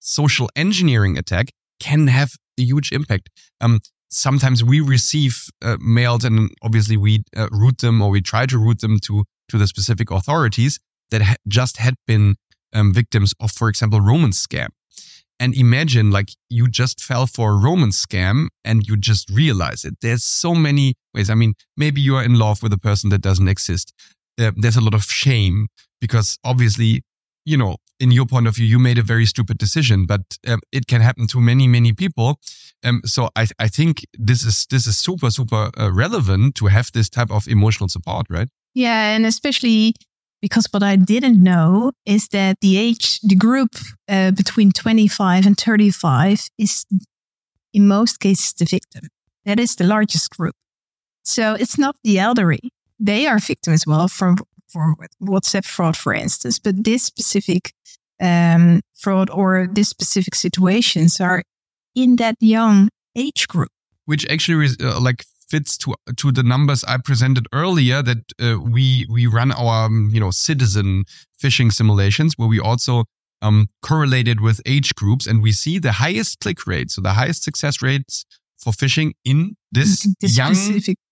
social 0.00 0.50
engineering 0.56 1.16
attack 1.16 1.50
can 1.78 2.08
have 2.08 2.32
a 2.58 2.62
huge 2.62 2.90
impact. 2.90 3.30
Um, 3.60 3.78
sometimes 4.10 4.64
we 4.64 4.80
receive 4.80 5.44
uh, 5.62 5.76
mails 5.80 6.24
and 6.24 6.50
obviously 6.62 6.96
we 6.96 7.22
uh, 7.36 7.48
route 7.52 7.78
them 7.78 8.02
or 8.02 8.10
we 8.10 8.20
try 8.20 8.44
to 8.46 8.58
route 8.58 8.80
them 8.80 8.98
to, 9.04 9.24
to 9.50 9.56
the 9.56 9.68
specific 9.68 10.10
authorities 10.10 10.80
that 11.12 11.22
ha- 11.22 11.36
just 11.46 11.76
had 11.76 11.94
been 12.08 12.34
um, 12.72 12.92
victims 12.92 13.32
of, 13.38 13.52
for 13.52 13.68
example, 13.68 14.00
romance 14.00 14.44
scam. 14.44 14.68
And 15.40 15.56
imagine 15.56 16.10
like 16.10 16.28
you 16.50 16.68
just 16.68 17.02
fell 17.02 17.26
for 17.26 17.52
a 17.52 17.56
romance 17.56 18.04
scam 18.04 18.48
and 18.62 18.86
you 18.86 18.96
just 18.96 19.30
realize 19.30 19.84
it. 19.86 19.94
There's 20.02 20.22
so 20.22 20.54
many 20.54 20.94
ways. 21.14 21.30
I 21.30 21.34
mean, 21.34 21.54
maybe 21.78 22.02
you 22.02 22.14
are 22.16 22.22
in 22.22 22.34
love 22.34 22.62
with 22.62 22.74
a 22.74 22.78
person 22.78 23.08
that 23.10 23.22
doesn't 23.22 23.48
exist. 23.48 23.94
Uh, 24.38 24.52
there's 24.54 24.76
a 24.76 24.82
lot 24.82 24.94
of 24.94 25.04
shame 25.04 25.68
because 26.00 26.38
obviously, 26.44 27.02
you 27.46 27.56
know, 27.56 27.76
in 27.98 28.10
your 28.10 28.26
point 28.26 28.46
of 28.46 28.56
view, 28.56 28.66
you 28.66 28.78
made 28.78 28.98
a 28.98 29.02
very 29.02 29.26
stupid 29.26 29.56
decision, 29.56 30.06
but 30.06 30.20
um, 30.46 30.60
it 30.72 30.86
can 30.86 31.00
happen 31.00 31.26
to 31.28 31.40
many, 31.40 31.66
many 31.66 31.92
people. 31.94 32.38
Um, 32.84 33.00
so 33.04 33.30
I, 33.34 33.46
I 33.58 33.68
think 33.68 34.06
this 34.18 34.44
is 34.44 34.66
this 34.70 34.86
is 34.86 34.98
super, 34.98 35.30
super 35.30 35.70
uh, 35.78 35.90
relevant 35.92 36.54
to 36.56 36.66
have 36.66 36.90
this 36.92 37.08
type 37.08 37.30
of 37.30 37.48
emotional 37.48 37.88
support, 37.88 38.26
right? 38.30 38.48
Yeah, 38.74 39.14
and 39.14 39.26
especially 39.26 39.94
because 40.40 40.66
what 40.70 40.82
I 40.82 40.96
didn't 40.96 41.42
know 41.42 41.92
is 42.06 42.28
that 42.28 42.56
the 42.60 42.78
age, 42.78 43.20
the 43.20 43.36
group 43.36 43.76
uh, 44.08 44.30
between 44.30 44.72
25 44.72 45.46
and 45.46 45.56
35 45.56 46.48
is 46.58 46.86
in 47.72 47.86
most 47.86 48.20
cases 48.20 48.52
the 48.54 48.64
victim. 48.64 49.08
That 49.44 49.60
is 49.60 49.76
the 49.76 49.84
largest 49.84 50.30
group. 50.36 50.54
So 51.24 51.54
it's 51.54 51.78
not 51.78 51.96
the 52.04 52.18
elderly. 52.18 52.72
They 52.98 53.26
are 53.26 53.38
victims 53.38 53.82
as 53.82 53.86
well 53.86 54.08
from, 54.08 54.38
from 54.68 54.96
WhatsApp 55.22 55.64
fraud, 55.64 55.96
for 55.96 56.12
instance, 56.12 56.58
but 56.58 56.84
this 56.84 57.04
specific 57.04 57.72
um, 58.20 58.80
fraud 58.94 59.30
or 59.30 59.68
this 59.70 59.88
specific 59.88 60.34
situations 60.34 61.20
are 61.20 61.42
in 61.94 62.16
that 62.16 62.36
young 62.40 62.88
age 63.16 63.48
group. 63.48 63.70
Which 64.04 64.26
actually 64.28 64.68
uh, 64.80 65.00
like 65.00 65.24
fits 65.50 65.76
to 65.78 65.94
to 66.16 66.32
the 66.32 66.42
numbers 66.42 66.84
I 66.84 66.98
presented 66.98 67.46
earlier 67.52 68.02
that 68.02 68.32
uh, 68.40 68.58
we 68.60 69.06
we 69.10 69.26
run 69.26 69.52
our 69.52 69.86
um, 69.86 70.10
you 70.12 70.20
know 70.20 70.30
citizen 70.30 71.04
phishing 71.42 71.72
simulations 71.72 72.34
where 72.36 72.48
we 72.48 72.60
also 72.60 73.04
um, 73.42 73.68
correlated 73.82 74.40
with 74.40 74.60
age 74.66 74.94
groups 74.94 75.26
and 75.26 75.42
we 75.42 75.52
see 75.52 75.78
the 75.78 75.92
highest 75.92 76.40
click 76.40 76.66
rate, 76.66 76.90
so 76.90 77.00
the 77.00 77.14
highest 77.14 77.42
success 77.42 77.82
rates 77.82 78.24
for 78.62 78.72
phishing 78.72 79.12
in 79.24 79.56
this, 79.72 80.06
this 80.20 80.36
young 80.36 80.54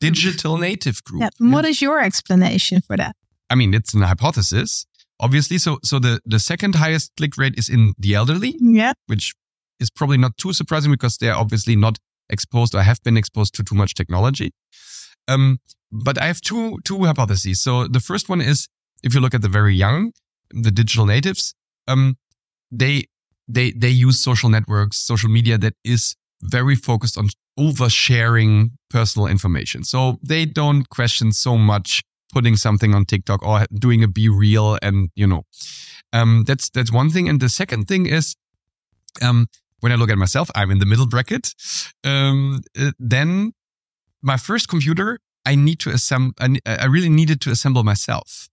digital 0.01 0.59
native 0.59 1.03
group. 1.05 1.23
Yeah. 1.23 1.31
What 1.39 1.65
is 1.65 1.81
your 1.81 2.01
explanation 2.01 2.83
for 2.83 2.97
that? 2.97 3.17
I 3.51 3.55
mean, 3.55 3.73
it's 3.73 3.95
an 3.95 4.03
hypothesis, 4.03 4.87
obviously. 5.21 5.57
So, 5.59 5.79
so 5.83 5.99
the, 5.99 6.21
the 6.27 6.39
second 6.39 6.75
highest 6.75 7.13
click 7.17 7.39
rate 7.39 7.55
is 7.57 7.71
in 7.71 7.95
the 7.99 8.15
elderly, 8.15 8.57
yeah, 8.61 8.93
which 9.07 9.33
is 9.81 9.91
probably 9.91 10.19
not 10.19 10.37
too 10.37 10.53
surprising 10.53 10.91
because 10.91 11.17
they're 11.17 11.35
obviously 11.35 11.77
not 11.77 11.99
exposed 12.31 12.75
or 12.75 12.83
have 12.83 13.03
been 13.03 13.17
exposed 13.17 13.55
to 13.55 13.63
too 13.63 13.75
much 13.75 13.95
technology. 13.95 14.53
Um, 15.27 15.59
but 15.91 16.21
I 16.21 16.27
have 16.27 16.41
two 16.41 16.79
two 16.85 17.05
hypotheses. 17.05 17.61
So 17.61 17.87
the 17.87 18.01
first 18.01 18.29
one 18.29 18.41
is 18.41 18.69
if 19.03 19.15
you 19.15 19.21
look 19.21 19.35
at 19.35 19.43
the 19.43 19.49
very 19.49 19.75
young, 19.75 20.13
the 20.51 20.71
digital 20.71 21.07
natives, 21.07 21.55
um, 21.87 22.17
they 22.71 23.05
they 23.47 23.73
they 23.73 23.89
use 23.89 24.21
social 24.21 24.49
networks, 24.49 24.99
social 24.99 25.31
media 25.31 25.59
that 25.59 25.75
is 25.85 26.15
very 26.43 26.77
focused 26.77 27.19
on 27.19 27.29
oversharing 27.59 28.71
personal 28.91 29.27
information. 29.27 29.85
So 29.85 30.19
they 30.23 30.45
don't 30.47 30.89
question 30.89 31.33
so 31.33 31.57
much 31.57 32.03
putting 32.33 32.57
something 32.57 32.95
on 32.95 33.05
TikTok 33.07 33.43
or 33.43 33.67
doing 33.75 34.05
a 34.05 34.09
BeReal 34.09 34.79
and 34.83 35.11
you 35.15 35.27
know, 35.27 35.43
um, 36.13 36.45
that's 36.47 36.69
that's 36.71 36.93
one 36.93 37.11
thing. 37.11 37.29
And 37.29 37.41
the 37.41 37.49
second 37.49 37.89
thing 37.89 38.07
is, 38.07 38.37
um, 39.23 39.49
when 39.81 39.93
I 39.93 39.95
look 39.97 40.11
at 40.11 40.19
myself, 40.19 40.51
I'm 40.55 40.71
in 40.71 40.79
the 40.79 40.87
middle 40.87 41.07
bracket. 41.07 41.55
Um, 42.05 42.63
uh, 42.79 42.93
then 42.99 43.53
my 44.23 44.37
first 44.37 44.69
computer, 44.69 45.19
I 45.45 45.55
need 45.55 45.79
to 45.81 45.91
assemble. 45.91 46.35
I, 46.41 46.59
I 46.67 46.87
really 46.87 47.09
needed 47.09 47.41
to 47.43 47.51
assemble 47.51 47.85
myself 47.85 48.49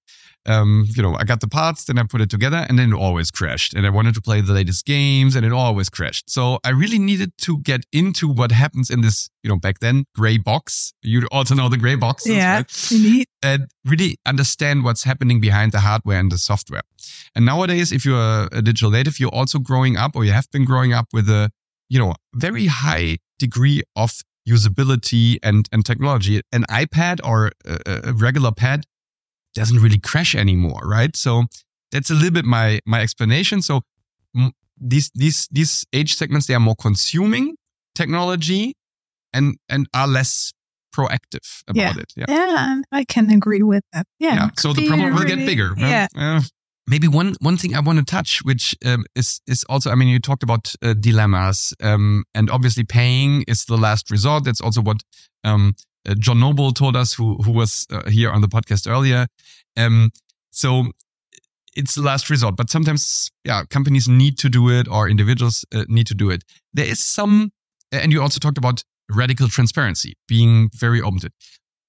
um, 0.47 0.85
you 0.89 1.01
know, 1.01 1.15
I 1.15 1.23
got 1.23 1.41
the 1.41 1.47
parts, 1.47 1.85
then 1.85 1.97
I 1.97 2.03
put 2.03 2.21
it 2.21 2.29
together, 2.29 2.65
and 2.69 2.77
then 2.77 2.91
it 2.93 2.95
always 2.95 3.31
crashed. 3.31 3.73
And 3.73 3.85
I 3.85 3.89
wanted 3.89 4.13
to 4.15 4.21
play 4.21 4.41
the 4.41 4.53
latest 4.53 4.85
games, 4.85 5.35
and 5.35 5.45
it 5.45 5.51
always 5.51 5.89
crashed. 5.89 6.29
So 6.29 6.59
I 6.63 6.69
really 6.69 6.99
needed 6.99 7.31
to 7.39 7.59
get 7.59 7.85
into 7.91 8.27
what 8.27 8.51
happens 8.51 8.89
in 8.89 9.01
this, 9.01 9.29
you 9.43 9.49
know, 9.49 9.57
back 9.57 9.79
then 9.79 10.05
gray 10.15 10.37
box. 10.37 10.93
You 11.01 11.27
also 11.31 11.55
know 11.55 11.69
the 11.69 11.77
gray 11.77 11.95
boxes, 11.95 12.33
yeah, 12.33 12.57
right? 12.57 12.71
And 13.41 13.67
really 13.83 14.17
understand 14.25 14.83
what's 14.83 15.03
happening 15.03 15.39
behind 15.39 15.71
the 15.71 15.79
hardware 15.79 16.19
and 16.19 16.31
the 16.31 16.37
software. 16.37 16.81
And 17.35 17.45
nowadays, 17.45 17.91
if 17.91 18.05
you're 18.05 18.47
a 18.51 18.61
digital 18.61 18.91
native, 18.91 19.19
you're 19.19 19.33
also 19.33 19.59
growing 19.59 19.97
up, 19.97 20.15
or 20.15 20.25
you 20.25 20.31
have 20.31 20.49
been 20.51 20.65
growing 20.65 20.93
up 20.93 21.07
with 21.13 21.29
a, 21.29 21.49
you 21.89 21.99
know, 21.99 22.13
very 22.33 22.67
high 22.67 23.17
degree 23.39 23.83
of 23.95 24.21
usability 24.47 25.37
and 25.41 25.67
and 25.71 25.85
technology. 25.85 26.41
An 26.51 26.63
iPad 26.69 27.19
or 27.23 27.51
a, 27.65 28.09
a 28.09 28.13
regular 28.13 28.51
pad 28.51 28.85
doesn't 29.55 29.79
really 29.79 29.99
crash 29.99 30.35
anymore, 30.35 30.81
right? 30.83 31.15
So 31.15 31.45
that's 31.91 32.09
a 32.09 32.13
little 32.13 32.31
bit 32.31 32.45
my 32.45 32.79
my 32.85 33.01
explanation. 33.01 33.61
So 33.61 33.81
these 34.77 35.09
these 35.15 35.47
these 35.51 35.85
age 35.93 36.15
segments 36.15 36.47
they 36.47 36.53
are 36.53 36.59
more 36.59 36.75
consuming 36.75 37.55
technology 37.95 38.75
and 39.33 39.55
and 39.69 39.87
are 39.93 40.07
less 40.07 40.53
proactive 40.95 41.63
about 41.67 41.75
yeah. 41.81 41.93
it. 41.97 42.13
Yeah. 42.15 42.25
yeah, 42.29 42.81
I 42.91 43.03
can 43.03 43.29
agree 43.31 43.63
with 43.63 43.83
that. 43.93 44.05
Yeah. 44.19 44.35
yeah. 44.35 44.49
So 44.57 44.73
the 44.73 44.87
problem 44.87 45.13
will 45.13 45.23
get 45.23 45.39
bigger. 45.39 45.73
Yeah. 45.77 46.07
Uh, 46.15 46.41
maybe 46.87 47.07
one 47.07 47.35
one 47.41 47.57
thing 47.57 47.75
I 47.75 47.79
want 47.79 47.99
to 47.99 48.05
touch, 48.05 48.39
which 48.43 48.75
um, 48.85 49.05
is 49.15 49.41
is 49.47 49.63
also, 49.69 49.91
I 49.91 49.95
mean, 49.95 50.07
you 50.07 50.19
talked 50.19 50.43
about 50.43 50.73
uh, 50.81 50.93
dilemmas, 50.93 51.73
um, 51.81 52.23
and 52.33 52.49
obviously 52.49 52.83
paying 52.83 53.43
is 53.47 53.65
the 53.65 53.77
last 53.77 54.09
resort. 54.11 54.43
That's 54.45 54.61
also 54.61 54.81
what 54.81 54.97
um, 55.43 55.73
uh, 56.05 56.15
John 56.15 56.39
Noble 56.39 56.71
told 56.71 56.95
us, 56.95 57.13
who 57.13 57.35
who 57.43 57.51
was 57.51 57.85
uh, 57.91 58.09
here 58.09 58.31
on 58.31 58.41
the 58.41 58.47
podcast 58.47 58.89
earlier. 58.89 59.27
Um, 59.77 60.11
so 60.51 60.85
it's 61.75 61.95
the 61.95 62.01
last 62.01 62.29
resort, 62.29 62.55
but 62.55 62.69
sometimes, 62.69 63.29
yeah, 63.43 63.63
companies 63.69 64.07
need 64.07 64.37
to 64.39 64.49
do 64.49 64.69
it 64.69 64.87
or 64.87 65.09
individuals 65.09 65.65
uh, 65.73 65.83
need 65.87 66.07
to 66.07 66.15
do 66.15 66.29
it. 66.29 66.43
There 66.73 66.85
is 66.85 67.03
some, 67.03 67.51
and 67.91 68.11
you 68.11 68.21
also 68.21 68.39
talked 68.39 68.57
about 68.57 68.83
radical 69.09 69.49
transparency, 69.49 70.13
being 70.27 70.69
very 70.73 71.01
open 71.01 71.19
to 71.19 71.27
it. 71.27 71.33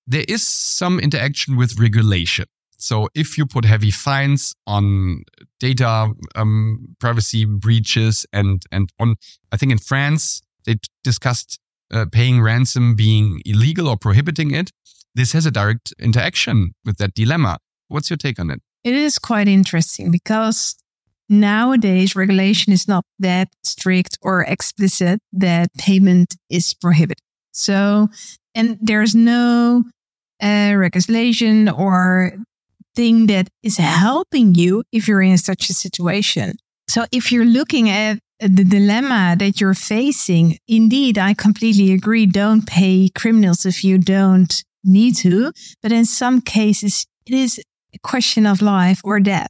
There 0.07 0.24
is 0.29 0.46
some 0.46 0.98
interaction 1.00 1.57
with 1.57 1.79
regulation. 1.79 2.46
So 2.79 3.09
if 3.14 3.38
you 3.38 3.46
put 3.46 3.64
heavy 3.64 3.90
fines 3.90 4.55
on 4.66 5.22
data 5.61 6.12
um, 6.35 6.94
privacy 6.98 7.44
breaches 7.44 8.26
and 8.33 8.62
and 8.70 8.90
on, 8.98 9.16
I 9.50 9.57
think 9.57 9.72
in 9.72 9.79
France 9.79 10.42
they 10.64 10.76
discussed 11.02 11.59
uh, 11.92 12.07
paying 12.11 12.40
ransom 12.40 12.94
being 12.94 13.40
illegal 13.44 13.88
or 13.88 13.96
prohibiting 13.96 14.53
it, 14.53 14.70
this 15.14 15.33
has 15.33 15.46
a 15.46 15.51
direct 15.51 15.94
interaction 15.99 16.75
with 16.85 16.99
that 16.99 17.14
dilemma. 17.14 17.59
What's 17.88 18.11
your 18.11 18.16
take 18.16 18.38
on 18.38 18.51
it? 18.51 18.61
It 18.85 18.94
is 18.94 19.18
quite 19.18 19.49
interesting 19.49 20.11
because 20.11 20.77
nowadays 21.29 22.14
regulation 22.14 22.72
is 22.72 22.87
not 22.87 23.05
that 23.18 23.49
strict 23.64 24.18
or 24.22 24.42
explicit 24.42 25.20
that 25.33 25.72
payment 25.79 26.37
is 26.51 26.75
prohibited. 26.75 27.22
So, 27.53 28.09
and 28.55 28.79
there's 28.81 29.14
no 29.14 29.85
uh, 30.42 30.75
regulation 30.77 31.68
or 31.68 32.37
thing 32.94 33.27
that 33.27 33.49
is 33.62 33.79
helping 33.79 34.55
you 34.55 34.83
if 34.92 35.09
you're 35.09 35.22
in 35.22 35.38
such 35.38 35.70
a 35.70 35.75
situation. 35.75 36.57
So 36.88 37.07
if 37.12 37.33
you're 37.33 37.44
looking 37.44 37.88
at 37.90 38.18
the 38.40 38.64
dilemma 38.64 39.37
that 39.38 39.61
you're 39.61 39.75
facing, 39.75 40.59
indeed, 40.68 41.18
I 41.18 41.35
completely 41.35 41.92
agree. 41.92 42.27
Don't 42.27 42.66
pay 42.66 43.09
criminals 43.14 43.64
if 43.64 43.83
you 43.83 43.99
don't 43.99 44.53
need 44.85 45.16
to. 45.16 45.53
But 45.83 45.92
in 45.92 46.05
some 46.05 46.40
cases, 46.40 47.07
it 47.27 47.35
is 47.35 47.61
a 47.94 47.99
question 47.99 48.46
of 48.46 48.62
life 48.62 49.01
or 49.05 49.20
death. 49.20 49.49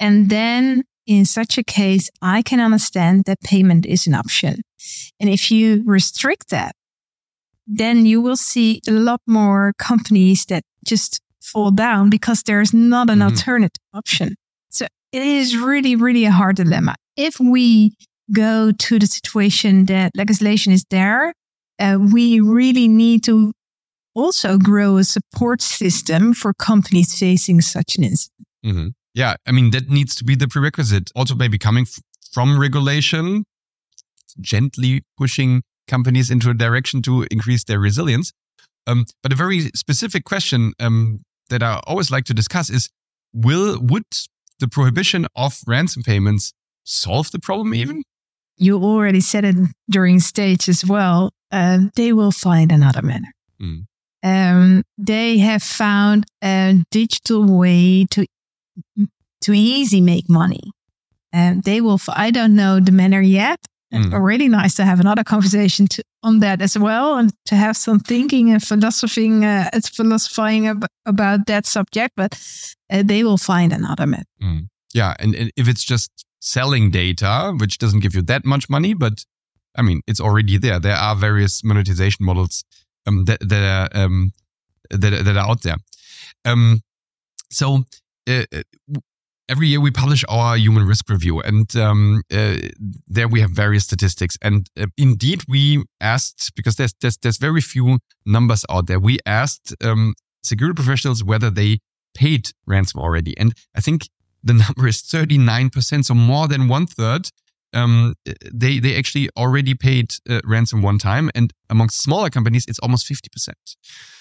And 0.00 0.30
then 0.30 0.84
in 1.06 1.24
such 1.24 1.58
a 1.58 1.64
case, 1.64 2.10
I 2.20 2.42
can 2.42 2.60
understand 2.60 3.24
that 3.24 3.40
payment 3.40 3.86
is 3.86 4.06
an 4.06 4.14
option. 4.14 4.62
And 5.18 5.30
if 5.30 5.50
you 5.50 5.82
restrict 5.86 6.50
that, 6.50 6.72
then 7.66 8.06
you 8.06 8.20
will 8.20 8.36
see 8.36 8.80
a 8.88 8.92
lot 8.92 9.20
more 9.26 9.72
companies 9.78 10.44
that 10.46 10.62
just 10.86 11.20
fall 11.40 11.70
down 11.70 12.10
because 12.10 12.42
there's 12.42 12.74
not 12.74 13.10
an 13.10 13.18
mm-hmm. 13.18 13.28
alternative 13.28 13.82
option. 13.94 14.34
So 14.70 14.86
it 15.12 15.22
is 15.22 15.56
really, 15.56 15.96
really 15.96 16.24
a 16.24 16.30
hard 16.30 16.56
dilemma. 16.56 16.94
If 17.16 17.40
we 17.40 17.94
go 18.32 18.72
to 18.72 18.98
the 18.98 19.06
situation 19.06 19.86
that 19.86 20.12
legislation 20.14 20.72
is 20.72 20.84
there, 20.90 21.32
uh, 21.78 21.98
we 22.00 22.40
really 22.40 22.88
need 22.88 23.24
to 23.24 23.52
also 24.14 24.58
grow 24.58 24.96
a 24.96 25.04
support 25.04 25.62
system 25.62 26.34
for 26.34 26.52
companies 26.54 27.16
facing 27.18 27.60
such 27.60 27.96
an 27.96 28.04
incident. 28.04 28.46
Mm-hmm. 28.64 28.88
Yeah, 29.14 29.34
I 29.46 29.52
mean, 29.52 29.70
that 29.70 29.88
needs 29.88 30.14
to 30.16 30.24
be 30.24 30.34
the 30.34 30.48
prerequisite. 30.48 31.10
Also, 31.14 31.34
maybe 31.34 31.58
coming 31.58 31.82
f- 31.82 32.00
from 32.32 32.58
regulation, 32.58 33.44
gently 34.40 35.02
pushing 35.16 35.62
companies 35.86 36.30
into 36.30 36.50
a 36.50 36.54
direction 36.54 37.02
to 37.02 37.26
increase 37.30 37.64
their 37.64 37.78
resilience. 37.78 38.32
Um, 38.86 39.06
but 39.22 39.32
a 39.32 39.36
very 39.36 39.70
specific 39.74 40.24
question 40.24 40.72
um, 40.80 41.20
that 41.50 41.62
I 41.62 41.80
always 41.86 42.10
like 42.10 42.24
to 42.24 42.34
discuss 42.34 42.70
is: 42.70 42.90
Will 43.32 43.78
would 43.80 44.04
the 44.58 44.68
prohibition 44.68 45.26
of 45.36 45.60
ransom 45.66 46.02
payments 46.02 46.52
solve 46.84 47.30
the 47.30 47.38
problem 47.38 47.74
even? 47.74 48.02
You 48.58 48.82
already 48.82 49.20
said 49.20 49.44
it 49.44 49.56
during 49.90 50.20
stage 50.20 50.68
as 50.68 50.84
well. 50.84 51.30
Uh, 51.50 51.78
they 51.94 52.12
will 52.12 52.32
find 52.32 52.72
another 52.72 53.02
manner. 53.02 53.32
Mm. 53.60 53.86
Um, 54.22 54.82
they 54.98 55.38
have 55.38 55.62
found 55.62 56.26
a 56.42 56.84
digital 56.90 57.58
way 57.58 58.06
to 58.10 58.26
to 59.42 59.52
easy 59.52 60.00
make 60.00 60.28
money. 60.28 60.72
And 61.32 61.62
they 61.62 61.80
will, 61.80 61.94
f- 61.94 62.08
I 62.08 62.30
don't 62.30 62.54
know 62.56 62.80
the 62.80 62.92
manner 62.92 63.20
yet. 63.20 63.60
Mm. 63.92 64.22
Really 64.22 64.48
nice 64.48 64.74
to 64.74 64.84
have 64.84 65.00
another 65.00 65.24
conversation 65.24 65.86
to, 65.88 66.02
on 66.22 66.40
that 66.40 66.60
as 66.60 66.76
well 66.78 67.16
and 67.16 67.32
to 67.46 67.54
have 67.54 67.76
some 67.76 68.00
thinking 68.00 68.50
and 68.50 68.62
philosophing, 68.62 69.44
uh, 69.44 69.70
it's 69.72 69.88
philosophizing 69.88 70.66
ab- 70.66 70.86
about 71.06 71.46
that 71.46 71.64
subject, 71.64 72.12
but 72.16 72.38
uh, 72.90 73.02
they 73.02 73.24
will 73.24 73.38
find 73.38 73.72
another 73.72 74.06
method. 74.06 74.26
Yeah, 74.92 75.14
and, 75.18 75.34
and 75.34 75.50
if 75.56 75.68
it's 75.68 75.84
just 75.84 76.10
selling 76.40 76.90
data, 76.90 77.54
which 77.58 77.78
doesn't 77.78 78.00
give 78.00 78.14
you 78.14 78.22
that 78.22 78.44
much 78.44 78.68
money, 78.68 78.94
but 78.94 79.24
I 79.76 79.82
mean, 79.82 80.02
it's 80.06 80.20
already 80.20 80.58
there. 80.58 80.80
There 80.80 80.96
are 80.96 81.14
various 81.14 81.62
monetization 81.62 82.24
models 82.24 82.64
um, 83.06 83.24
that 83.26 83.40
that 83.48 83.90
are, 83.94 84.00
um, 84.04 84.32
that, 84.90 85.24
that 85.24 85.36
are 85.36 85.50
out 85.50 85.62
there. 85.62 85.76
Um, 86.44 86.80
so 87.50 87.84
uh, 88.28 88.44
uh, 88.52 88.62
every 89.48 89.68
year 89.68 89.80
we 89.80 89.90
publish 89.90 90.24
our 90.28 90.56
human 90.56 90.86
risk 90.86 91.08
review, 91.08 91.40
and 91.40 91.74
um, 91.76 92.22
uh, 92.32 92.56
there 93.06 93.28
we 93.28 93.40
have 93.40 93.50
various 93.50 93.84
statistics. 93.84 94.36
And 94.42 94.68
uh, 94.78 94.86
indeed, 94.96 95.42
we 95.48 95.84
asked 96.00 96.52
because 96.54 96.76
there's 96.76 96.94
there's 97.00 97.16
there's 97.18 97.38
very 97.38 97.60
few 97.60 97.98
numbers 98.26 98.64
out 98.70 98.86
there. 98.86 99.00
We 99.00 99.18
asked 99.26 99.74
um, 99.82 100.14
security 100.42 100.74
professionals 100.74 101.24
whether 101.24 101.50
they 101.50 101.78
paid 102.14 102.50
ransom 102.66 103.00
already, 103.00 103.36
and 103.38 103.54
I 103.74 103.80
think 103.80 104.08
the 104.42 104.54
number 104.54 104.86
is 104.86 105.02
39%, 105.02 106.04
so 106.04 106.14
more 106.14 106.48
than 106.48 106.68
one 106.68 106.86
third. 106.86 107.30
Um, 107.74 108.14
they 108.50 108.78
they 108.78 108.96
actually 108.96 109.28
already 109.36 109.74
paid 109.74 110.14
uh, 110.28 110.40
ransom 110.44 110.80
one 110.80 110.98
time, 110.98 111.30
and 111.34 111.52
amongst 111.68 112.00
smaller 112.00 112.30
companies, 112.30 112.64
it's 112.66 112.78
almost 112.78 113.06
50%. 113.06 113.52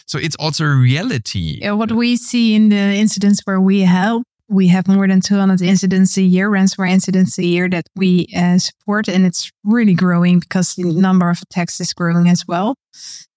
So 0.06 0.18
it's 0.18 0.36
also 0.36 0.66
a 0.66 0.76
reality. 0.76 1.60
Yeah, 1.62 1.72
what 1.72 1.92
we 1.94 2.18
see 2.18 2.56
in 2.56 2.70
the 2.70 2.76
incidents 2.76 3.40
where 3.46 3.62
we 3.62 3.82
help, 3.82 4.24
we 4.50 4.68
have 4.68 4.88
more 4.88 5.08
than 5.08 5.22
200 5.22 5.62
incidents 5.62 6.18
a 6.18 6.22
year, 6.22 6.50
ransomware 6.50 6.90
incidents 6.90 7.38
a 7.38 7.46
year 7.46 7.70
that 7.70 7.86
we 7.96 8.28
uh, 8.36 8.58
support, 8.58 9.08
and 9.08 9.26
it's 9.26 9.52
really 9.64 9.94
growing 9.94 10.40
because 10.40 10.76
the 10.76 10.86
number 10.86 11.30
of 11.30 11.42
attacks 11.42 11.82
is 11.82 11.94
growing 11.94 12.30
as 12.30 12.46
well. 12.48 12.76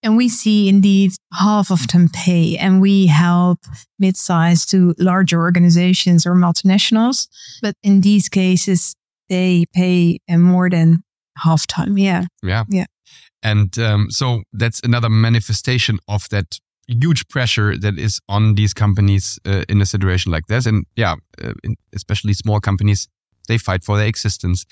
And 0.03 0.17
we 0.17 0.29
see 0.29 0.69
indeed 0.69 1.13
half 1.33 1.71
of 1.71 1.89
them 1.89 2.09
pay, 2.13 2.57
and 2.57 2.81
we 2.81 3.07
help 3.07 3.59
mid-sized 3.99 4.71
to 4.71 4.95
larger 4.99 5.41
organizations 5.41 6.27
or 6.27 6.35
multinationals. 6.35 7.29
But 7.61 7.75
in 7.83 8.01
these 8.01 8.29
cases, 8.29 8.95
they 9.29 9.65
pay 9.75 10.19
uh, 10.29 10.39
more 10.39 10.71
than 10.71 11.03
half 11.37 11.67
time. 11.67 11.99
Yeah. 11.99 12.25
Yeah. 12.43 12.65
Yeah. 12.69 12.87
And 13.43 13.77
um, 13.79 14.11
so 14.11 14.43
that's 14.53 14.81
another 14.85 15.09
manifestation 15.09 15.99
of 16.09 16.29
that 16.31 16.59
huge 17.01 17.29
pressure 17.29 17.77
that 17.77 17.99
is 17.99 18.21
on 18.29 18.55
these 18.55 18.75
companies 18.75 19.39
uh, 19.47 19.65
in 19.69 19.81
a 19.81 19.87
situation 19.87 20.33
like 20.33 20.47
this. 20.47 20.67
And 20.67 20.87
yeah, 20.97 21.15
uh, 21.43 21.53
especially 21.95 22.33
small 22.35 22.61
companies, 22.61 23.09
they 23.49 23.59
fight 23.59 23.85
for 23.85 23.97
their 23.97 24.07
existence. 24.07 24.65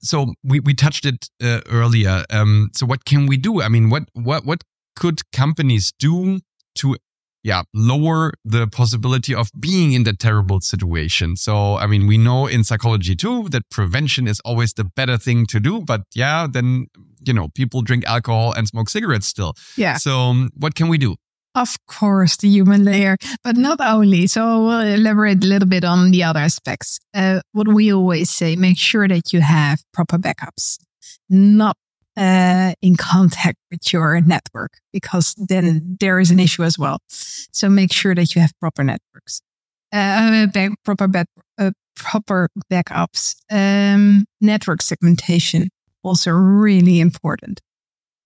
So 0.00 0.34
we, 0.42 0.60
we 0.60 0.74
touched 0.74 1.06
it 1.06 1.28
uh, 1.42 1.60
earlier. 1.70 2.24
Um, 2.30 2.70
so 2.74 2.86
what 2.86 3.04
can 3.04 3.26
we 3.26 3.36
do? 3.36 3.62
I 3.62 3.68
mean, 3.68 3.90
what 3.90 4.04
what 4.14 4.44
what 4.44 4.64
could 4.96 5.20
companies 5.32 5.92
do 5.98 6.40
to 6.76 6.96
yeah 7.42 7.62
lower 7.74 8.32
the 8.44 8.66
possibility 8.66 9.34
of 9.34 9.50
being 9.58 9.92
in 9.92 10.04
that 10.04 10.18
terrible 10.18 10.60
situation? 10.60 11.36
So 11.36 11.76
I 11.76 11.86
mean, 11.86 12.06
we 12.06 12.18
know 12.18 12.46
in 12.46 12.64
psychology 12.64 13.16
too 13.16 13.48
that 13.50 13.68
prevention 13.70 14.26
is 14.26 14.40
always 14.40 14.72
the 14.74 14.84
better 14.84 15.18
thing 15.18 15.46
to 15.46 15.60
do. 15.60 15.80
But 15.80 16.02
yeah, 16.14 16.46
then 16.50 16.86
you 17.24 17.32
know 17.32 17.48
people 17.48 17.82
drink 17.82 18.04
alcohol 18.06 18.52
and 18.52 18.66
smoke 18.68 18.88
cigarettes 18.88 19.26
still. 19.26 19.54
Yeah. 19.76 19.96
So 19.96 20.18
um, 20.18 20.50
what 20.56 20.74
can 20.74 20.88
we 20.88 20.98
do? 20.98 21.16
Of 21.54 21.76
course, 21.86 22.38
the 22.38 22.48
human 22.48 22.82
layer, 22.82 23.18
but 23.44 23.56
not 23.56 23.78
only. 23.80 24.26
So 24.26 24.64
we'll 24.64 24.80
elaborate 24.80 25.44
a 25.44 25.46
little 25.46 25.68
bit 25.68 25.84
on 25.84 26.10
the 26.10 26.24
other 26.24 26.40
aspects. 26.40 26.98
Uh, 27.12 27.40
what 27.52 27.68
we 27.68 27.92
always 27.92 28.30
say: 28.30 28.56
make 28.56 28.78
sure 28.78 29.06
that 29.06 29.32
you 29.34 29.42
have 29.42 29.82
proper 29.92 30.16
backups, 30.16 30.78
not 31.28 31.76
uh, 32.16 32.74
in 32.82 32.96
contact 32.96 33.58
with 33.70 33.92
your 33.92 34.20
network, 34.20 34.72
because 34.92 35.34
then 35.36 35.96
there 36.00 36.20
is 36.20 36.30
an 36.30 36.40
issue 36.40 36.62
as 36.62 36.78
well. 36.78 36.98
So 37.08 37.68
make 37.68 37.92
sure 37.92 38.14
that 38.14 38.34
you 38.34 38.40
have 38.40 38.52
proper 38.60 38.84
networks, 38.84 39.42
uh, 39.92 40.46
back, 40.46 40.72
proper 40.84 41.08
back, 41.08 41.26
uh, 41.58 41.72
proper 41.96 42.48
backups. 42.70 43.34
Um, 43.50 44.24
network 44.40 44.82
segmentation 44.82 45.68
also 46.02 46.32
really 46.32 47.00
important 47.00 47.60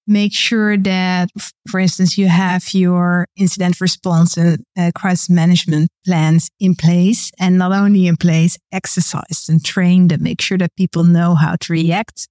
make 0.07 0.33
sure 0.33 0.77
that, 0.77 1.31
for 1.69 1.81
instance, 1.81 2.17
you 2.17 2.29
have 2.29 2.73
your 2.73 3.27
incident 3.37 3.81
response 3.81 4.37
and 4.37 4.63
uh, 4.79 4.91
crisis 4.95 5.29
management 5.29 5.91
plans 6.05 6.49
in 6.61 6.75
place 6.75 7.31
and 7.39 7.59
not 7.59 7.73
only 7.73 8.07
in 8.07 8.17
place, 8.17 8.57
exercised 8.73 9.49
and 9.49 9.65
trained 9.65 10.13
and 10.13 10.23
make 10.23 10.41
sure 10.41 10.59
that 10.59 10.75
people 10.77 11.05
know 11.05 11.35
how 11.35 11.57
to 11.57 11.73
react. 11.73 12.29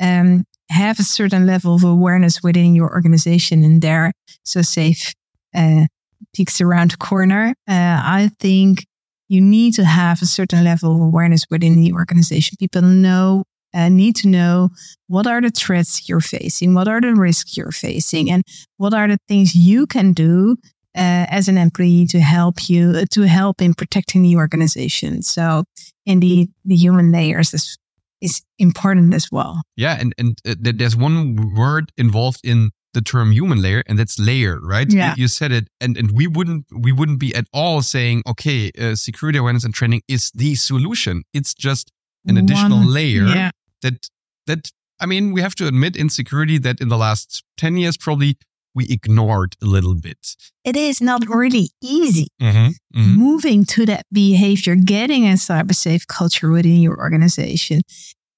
Um, 0.00 0.44
have 0.70 0.98
a 0.98 1.04
certain 1.04 1.46
level 1.46 1.74
of 1.74 1.84
awareness 1.84 2.42
within 2.42 2.74
your 2.74 2.90
organization 2.90 3.64
and 3.64 3.82
there. 3.82 4.12
SoSafe, 4.46 5.12
uh, 5.54 5.86
peeks 6.34 6.60
around 6.60 6.92
the 6.92 6.96
corner. 6.96 7.54
Uh, 7.68 8.00
I 8.04 8.30
think 8.38 8.86
you 9.28 9.40
need 9.40 9.74
to 9.74 9.84
have 9.84 10.22
a 10.22 10.26
certain 10.26 10.64
level 10.64 10.94
of 10.94 11.00
awareness 11.00 11.44
within 11.50 11.80
the 11.80 11.92
organization. 11.92 12.56
People 12.58 12.82
know 12.82 13.44
uh, 13.72 13.88
need 13.88 14.16
to 14.16 14.28
know 14.28 14.68
what 15.06 15.26
are 15.26 15.40
the 15.40 15.50
threats 15.50 16.08
you're 16.08 16.20
facing, 16.20 16.74
what 16.74 16.88
are 16.88 17.00
the 17.00 17.14
risks 17.14 17.56
you're 17.56 17.70
facing, 17.70 18.30
and 18.30 18.42
what 18.78 18.92
are 18.92 19.06
the 19.06 19.18
things 19.28 19.54
you 19.54 19.86
can 19.86 20.12
do 20.12 20.56
uh, 20.96 21.26
as 21.30 21.46
an 21.46 21.56
employee 21.56 22.06
to 22.08 22.18
help 22.18 22.68
you 22.68 22.90
uh, 22.90 23.04
to 23.12 23.22
help 23.22 23.62
in 23.62 23.74
protecting 23.74 24.22
the 24.22 24.36
organization. 24.36 25.22
So, 25.22 25.64
indeed, 26.04 26.48
the 26.64 26.74
human 26.74 27.12
layers 27.12 27.54
is 27.54 27.78
is 28.20 28.42
important 28.58 29.14
as 29.14 29.28
well. 29.32 29.62
Yeah, 29.76 29.96
and 30.00 30.14
and 30.18 30.38
uh, 30.46 30.54
there's 30.58 30.96
one 30.96 31.54
word 31.56 31.92
involved 31.96 32.40
in 32.44 32.70
the 32.92 33.00
term 33.00 33.30
human 33.32 33.62
layer, 33.62 33.82
and 33.86 33.98
that's 33.98 34.18
layer, 34.18 34.58
right? 34.60 34.92
Yeah. 34.92 35.14
You, 35.16 35.28
said 35.28 35.52
it, 35.52 35.68
and 35.80 35.96
and 35.96 36.10
we 36.10 36.26
wouldn't 36.26 36.66
we 36.76 36.92
wouldn't 36.92 37.20
be 37.20 37.34
at 37.34 37.46
all 37.52 37.82
saying 37.82 38.22
okay, 38.26 38.70
uh, 38.78 38.94
security 38.94 39.38
awareness 39.38 39.64
and 39.64 39.72
training 39.74 40.02
is 40.08 40.30
the 40.34 40.54
solution. 40.56 41.22
It's 41.32 41.54
just 41.54 41.92
an 42.26 42.36
additional 42.36 42.78
One- 42.78 42.92
layer 42.92 43.26
Yeah. 43.26 43.50
that 43.82 44.08
that 44.46 44.70
I 45.02 45.06
mean, 45.06 45.32
we 45.32 45.40
have 45.40 45.54
to 45.54 45.66
admit 45.66 45.96
in 45.96 46.10
security 46.10 46.58
that 46.58 46.80
in 46.80 46.88
the 46.88 46.98
last 46.98 47.42
10 47.56 47.78
years 47.78 47.96
probably 47.96 48.36
we 48.74 48.86
ignored 48.88 49.56
a 49.62 49.66
little 49.66 49.94
bit. 49.94 50.36
It 50.64 50.76
is 50.76 51.00
not 51.00 51.26
really 51.28 51.70
easy 51.82 52.28
Mm-hmm. 52.40 52.70
moving 53.16 53.64
to 53.66 53.86
that 53.86 54.04
behavior, 54.12 54.74
getting 54.74 55.26
a 55.26 55.34
cyber 55.34 55.74
safe 55.74 56.06
culture 56.06 56.50
within 56.50 56.80
your 56.80 56.98
organization. 56.98 57.80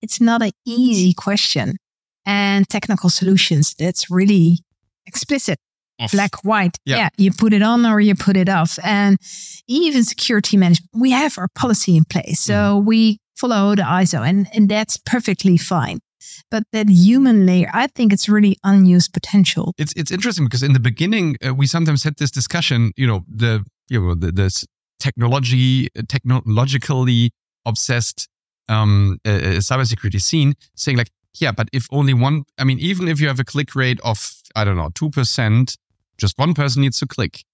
It's 0.00 0.20
not 0.20 0.42
an 0.42 0.50
easy 0.66 1.12
question. 1.14 1.76
And 2.26 2.68
technical 2.68 3.10
solutions, 3.10 3.74
that's 3.78 4.10
really 4.10 4.58
explicit, 5.06 5.58
black, 6.12 6.44
white. 6.44 6.76
Yeah. 6.84 7.08
you 7.16 7.32
put 7.32 7.52
it 7.52 7.62
on 7.62 7.84
or 7.86 8.00
you 8.00 8.14
put 8.14 8.36
it 8.36 8.48
off. 8.48 8.78
And 8.84 9.18
even 9.68 10.04
security 10.04 10.56
management, 10.56 10.90
we 10.94 11.10
have 11.12 11.36
our 11.38 11.48
policy 11.54 11.96
in 11.96 12.04
place. 12.04 12.40
So 12.40 12.52
Mm-hmm. 12.54 12.86
we 12.86 13.18
follow 13.36 13.74
the 13.74 13.82
ISO 13.82 14.26
and, 14.26 14.46
and 14.54 14.68
that's 14.68 14.96
perfectly 14.98 15.56
fine. 15.56 15.98
But 16.50 16.64
that 16.72 16.88
human 16.88 17.46
layer, 17.46 17.70
I 17.72 17.86
think 17.86 18.12
it's 18.12 18.28
really 18.28 18.56
unused 18.64 19.12
potential. 19.12 19.74
It's 19.78 19.92
it's 19.96 20.10
interesting 20.10 20.44
because 20.46 20.62
in 20.62 20.72
the 20.72 20.80
beginning 20.80 21.36
uh, 21.46 21.54
we 21.54 21.66
sometimes 21.66 22.04
had 22.04 22.16
this 22.16 22.30
discussion, 22.30 22.92
you 22.96 23.06
know, 23.06 23.24
the 23.28 23.64
you 23.88 24.00
know 24.00 24.14
the 24.14 24.32
this 24.32 24.64
technology 24.98 25.88
technologically 26.08 27.30
obsessed 27.66 28.28
um 28.68 29.18
uh, 29.26 29.30
uh, 29.30 29.60
cybersecurity 29.60 30.20
scene 30.20 30.54
saying 30.76 30.96
like 30.96 31.10
yeah, 31.40 31.50
but 31.50 31.68
if 31.72 31.86
only 31.90 32.14
one 32.14 32.44
I 32.58 32.64
mean 32.64 32.78
even 32.78 33.08
if 33.08 33.20
you 33.20 33.28
have 33.28 33.40
a 33.40 33.44
click 33.44 33.74
rate 33.74 34.00
of 34.04 34.18
I 34.54 34.64
don't 34.64 34.76
know 34.76 34.90
2%, 34.90 35.76
just 36.18 36.38
one 36.38 36.54
person 36.54 36.82
needs 36.82 36.98
to 36.98 37.06
click. 37.06 37.44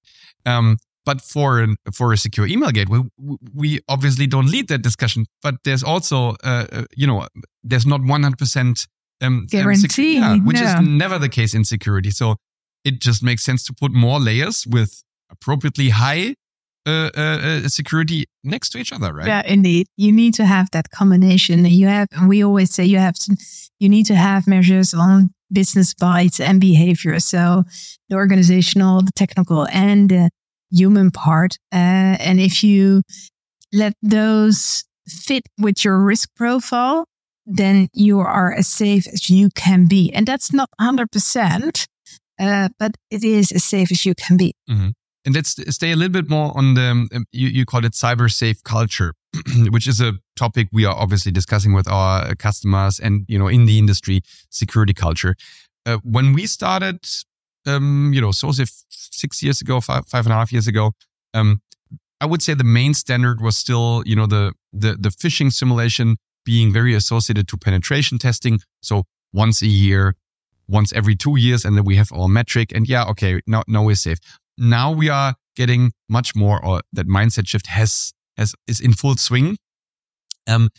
Um 0.44 0.78
but 1.09 1.23
for 1.23 1.59
an, 1.61 1.77
for 1.90 2.12
a 2.12 2.18
secure 2.18 2.47
email 2.47 2.71
gateway, 2.71 3.01
we, 3.16 3.37
we 3.55 3.81
obviously 3.88 4.27
don't 4.27 4.51
lead 4.55 4.68
that 4.68 4.83
discussion. 4.83 5.25
But 5.40 5.55
there's 5.64 5.83
also, 5.83 6.37
uh, 6.44 6.66
uh, 6.71 6.85
you 6.94 7.07
know, 7.07 7.27
there's 7.64 7.87
not 7.87 8.03
100% 8.03 8.87
um, 9.23 9.47
Guarantee, 9.49 10.16
yeah, 10.16 10.37
which 10.37 10.61
no. 10.61 10.66
is 10.66 10.75
never 10.87 11.18
the 11.18 11.31
case 11.31 11.55
in 11.55 11.64
security. 11.64 12.11
So 12.11 12.37
it 12.85 13.01
just 13.01 13.23
makes 13.23 13.42
sense 13.42 13.64
to 13.69 13.73
put 13.73 13.90
more 13.90 14.21
layers 14.21 14.67
with 14.67 15.02
appropriately 15.31 15.88
high 15.88 16.35
uh, 16.87 17.09
uh, 17.17 17.21
uh, 17.21 17.69
security 17.69 18.27
next 18.44 18.69
to 18.71 18.79
each 18.79 18.92
other, 18.92 19.11
right? 19.15 19.27
Yeah, 19.27 19.42
indeed. 19.46 19.87
You 19.96 20.13
need 20.13 20.35
to 20.35 20.44
have 20.44 20.71
that 20.73 20.90
combination. 20.90 21.65
You 21.65 21.87
have, 21.87 22.09
we 22.27 22.44
always 22.44 22.75
say 22.75 22.85
you 22.85 22.98
have 22.98 23.15
to, 23.15 23.35
you 23.81 23.88
need 23.88 24.04
to 24.06 24.15
have 24.15 24.46
measures 24.46 24.92
on 24.92 25.31
business 25.50 25.94
bytes 25.94 26.38
and 26.38 26.61
behavior. 26.61 27.19
So 27.19 27.65
the 28.11 28.17
organizational, 28.17 29.00
the 29.00 29.13
technical, 29.13 29.67
and 29.69 30.11
the 30.11 30.31
human 30.71 31.10
part. 31.10 31.56
Uh, 31.73 32.16
and 32.21 32.40
if 32.40 32.62
you 32.62 33.02
let 33.73 33.94
those 34.02 34.85
fit 35.08 35.44
with 35.58 35.85
your 35.85 35.98
risk 35.98 36.29
profile, 36.37 37.04
then 37.46 37.88
you 37.94 38.21
are 38.21 38.52
as 38.52 38.69
safe 38.69 39.06
as 39.08 39.31
you 39.31 39.48
can 39.54 39.87
be. 39.87 40.12
And 40.12 40.27
that's 40.27 40.52
not 40.52 40.69
100%, 40.81 41.87
uh, 42.38 42.69
but 42.79 42.92
it 43.10 43.25
is 43.25 43.52
as 43.52 43.64
safe 43.64 43.90
as 43.90 44.04
you 44.04 44.14
can 44.14 44.37
be. 44.37 44.54
And 45.25 45.35
let's 45.35 45.56
stay 45.75 45.92
a 45.92 45.96
little 45.96 46.12
bit 46.12 46.29
more 46.29 46.56
on 46.56 46.75
the, 46.75 46.90
um, 46.90 47.08
you, 47.33 47.48
you 47.48 47.64
call 47.64 47.85
it 47.85 47.92
cyber 47.92 48.31
safe 48.31 48.62
culture. 48.64 49.14
which 49.69 49.87
is 49.87 50.00
a 50.00 50.14
topic 50.37 50.69
we 50.73 50.87
are 50.87 50.94
obviously 50.94 51.31
discussing 51.31 51.75
with 51.75 51.87
our 51.87 52.35
customers 52.37 52.98
and 52.98 53.27
you 53.29 53.38
know 53.38 53.46
in 53.46 53.66
the 53.66 53.79
industry 53.79 54.23
security 54.48 54.94
culture. 54.94 55.37
Uh, 55.85 55.98
when 56.02 56.33
we 56.33 56.46
started, 56.46 57.06
um, 57.69 58.12
you 58.12 58.21
know, 58.21 58.33
so 58.33 58.50
six 58.88 59.42
years 59.42 59.60
ago, 59.60 59.81
five 59.81 60.06
five 60.06 60.27
and 60.27 60.33
a 60.33 60.37
half 60.37 60.52
years 60.52 60.66
ago, 60.66 60.92
um, 61.35 61.60
I 62.21 62.27
would 62.27 62.42
say 62.42 62.54
the 62.54 62.64
main 62.64 62.94
standard 62.94 63.40
was 63.40 63.56
still 63.56 64.02
you 64.06 64.16
know 64.16 64.27
the 64.27 64.52
the 64.73 64.96
the 64.98 65.10
phishing 65.10 65.52
simulation 65.52 66.16
being 66.44 66.73
very 66.73 66.94
associated 66.94 67.46
to 67.48 67.56
penetration 67.56 68.19
testing. 68.19 68.60
So 68.81 69.04
once 69.33 69.62
a 69.62 69.66
year, 69.66 70.14
once 70.69 70.92
every 70.92 71.14
two 71.14 71.38
years, 71.38 71.64
and 71.64 71.77
then 71.77 71.85
we 71.85 71.96
have 71.96 72.10
our 72.12 72.29
metric. 72.29 72.73
And 72.75 72.88
yeah, 72.88 73.04
okay, 73.10 73.40
now 73.46 73.62
now 73.69 73.85
we're 73.85 73.94
safe. 73.94 74.19
Now 74.56 74.90
we 74.90 75.08
are 75.08 75.35
getting 75.56 75.92
much 76.08 76.35
more, 76.35 76.64
or 76.64 76.83
that 76.92 77.06
mindset 77.06 77.46
shift 77.46 77.66
has 77.66 78.12
has 78.37 78.54
is 78.66 78.81
in 78.81 78.92
full 78.92 79.16
swing. 79.16 79.58
Um, 80.46 80.71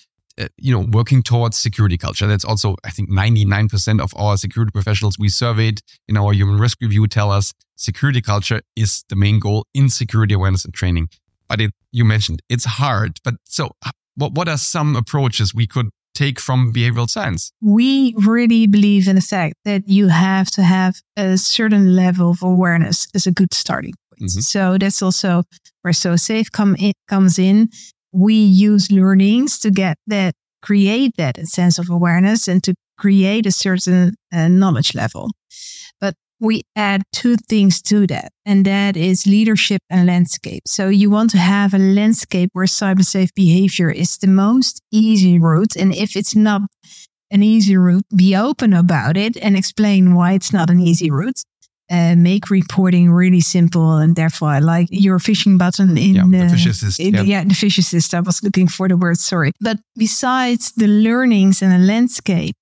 you 0.57 0.73
know, 0.73 0.85
working 0.91 1.21
towards 1.21 1.57
security 1.57 1.97
culture. 1.97 2.27
That's 2.27 2.45
also, 2.45 2.75
I 2.83 2.91
think, 2.91 3.09
99% 3.09 4.01
of 4.01 4.13
our 4.15 4.37
security 4.37 4.71
professionals 4.71 5.17
we 5.19 5.29
surveyed 5.29 5.81
in 6.07 6.17
our 6.17 6.33
human 6.33 6.57
risk 6.57 6.79
review 6.81 7.07
tell 7.07 7.31
us 7.31 7.53
security 7.75 8.21
culture 8.21 8.61
is 8.75 9.03
the 9.09 9.15
main 9.15 9.39
goal 9.39 9.65
in 9.73 9.89
security 9.89 10.33
awareness 10.33 10.65
and 10.65 10.73
training. 10.73 11.09
But 11.47 11.61
it, 11.61 11.71
you 11.91 12.05
mentioned 12.05 12.41
it's 12.49 12.65
hard. 12.65 13.19
But 13.23 13.35
so, 13.45 13.71
what 14.15 14.33
what 14.33 14.47
are 14.47 14.57
some 14.57 14.95
approaches 14.95 15.53
we 15.53 15.67
could 15.67 15.89
take 16.13 16.39
from 16.39 16.71
behavioral 16.73 17.09
science? 17.09 17.51
We 17.61 18.13
really 18.17 18.67
believe 18.67 19.07
in 19.07 19.15
the 19.15 19.21
fact 19.21 19.55
that 19.65 19.87
you 19.87 20.09
have 20.09 20.51
to 20.51 20.63
have 20.63 21.01
a 21.17 21.37
certain 21.37 21.95
level 21.95 22.31
of 22.31 22.43
awareness 22.43 23.07
as 23.15 23.25
a 23.25 23.31
good 23.31 23.53
starting 23.53 23.93
point. 24.09 24.31
Mm-hmm. 24.31 24.41
So 24.41 24.77
that's 24.77 25.01
also 25.01 25.43
where 25.81 25.93
SoSafe 25.93 26.51
come 26.51 26.75
in, 26.75 26.93
comes 27.07 27.39
in. 27.39 27.69
We 28.11 28.35
use 28.35 28.91
learnings 28.91 29.59
to 29.59 29.71
get 29.71 29.97
that, 30.07 30.33
create 30.61 31.13
that 31.17 31.37
sense 31.47 31.79
of 31.79 31.89
awareness 31.89 32.47
and 32.47 32.63
to 32.63 32.73
create 32.97 33.45
a 33.45 33.51
certain 33.51 34.15
uh, 34.33 34.47
knowledge 34.47 34.93
level 34.93 35.31
But 36.01 36.15
we 36.39 36.63
add 36.75 37.03
two 37.13 37.35
things 37.37 37.81
to 37.83 38.07
that, 38.07 38.31
and 38.45 38.65
that 38.65 38.97
is 38.97 39.27
leadership 39.27 39.81
and 39.89 40.07
landscape. 40.07 40.63
So 40.67 40.87
you 40.89 41.09
want 41.09 41.31
to 41.31 41.37
have 41.37 41.73
a 41.73 41.79
landscape 41.79 42.49
where 42.53 42.65
cyber 42.65 43.03
safe 43.03 43.33
behavior 43.35 43.89
is 43.91 44.17
the 44.17 44.27
most 44.27 44.81
easy 44.91 45.39
route. 45.39 45.75
And 45.77 45.93
if 45.93 46.15
it's 46.15 46.35
not 46.35 46.61
an 47.31 47.43
easy 47.43 47.77
route, 47.77 48.05
be 48.15 48.35
open 48.35 48.73
about 48.73 49.17
it 49.17 49.37
and 49.37 49.55
explain 49.57 50.15
why 50.15 50.33
it's 50.33 50.53
not 50.53 50.69
an 50.69 50.79
easy 50.79 51.11
route. 51.11 51.43
Uh, 51.91 52.15
make 52.15 52.51
reporting 52.51 53.09
really 53.09 53.41
simple, 53.41 53.97
and 53.97 54.15
therefore 54.15 54.49
I 54.49 54.59
like 54.59 54.87
your 54.91 55.17
phishing 55.17 55.57
button 55.57 55.97
in 55.97 56.15
yeah, 56.15 56.21
the, 56.23 56.53
Phish 56.53 56.69
Assist. 56.69 56.99
In, 56.99 57.15
yeah. 57.15 57.21
yeah, 57.23 57.43
the 57.43 57.55
Phish 57.55 57.79
Assist. 57.79 58.13
I 58.13 58.19
was 58.19 58.43
looking 58.43 58.67
for 58.67 58.87
the 58.87 58.95
word. 58.95 59.17
Sorry, 59.17 59.53
but 59.59 59.79
besides 59.97 60.71
the 60.73 60.85
learnings 60.87 61.63
and 61.63 61.71
the 61.71 61.83
landscape, 61.87 62.55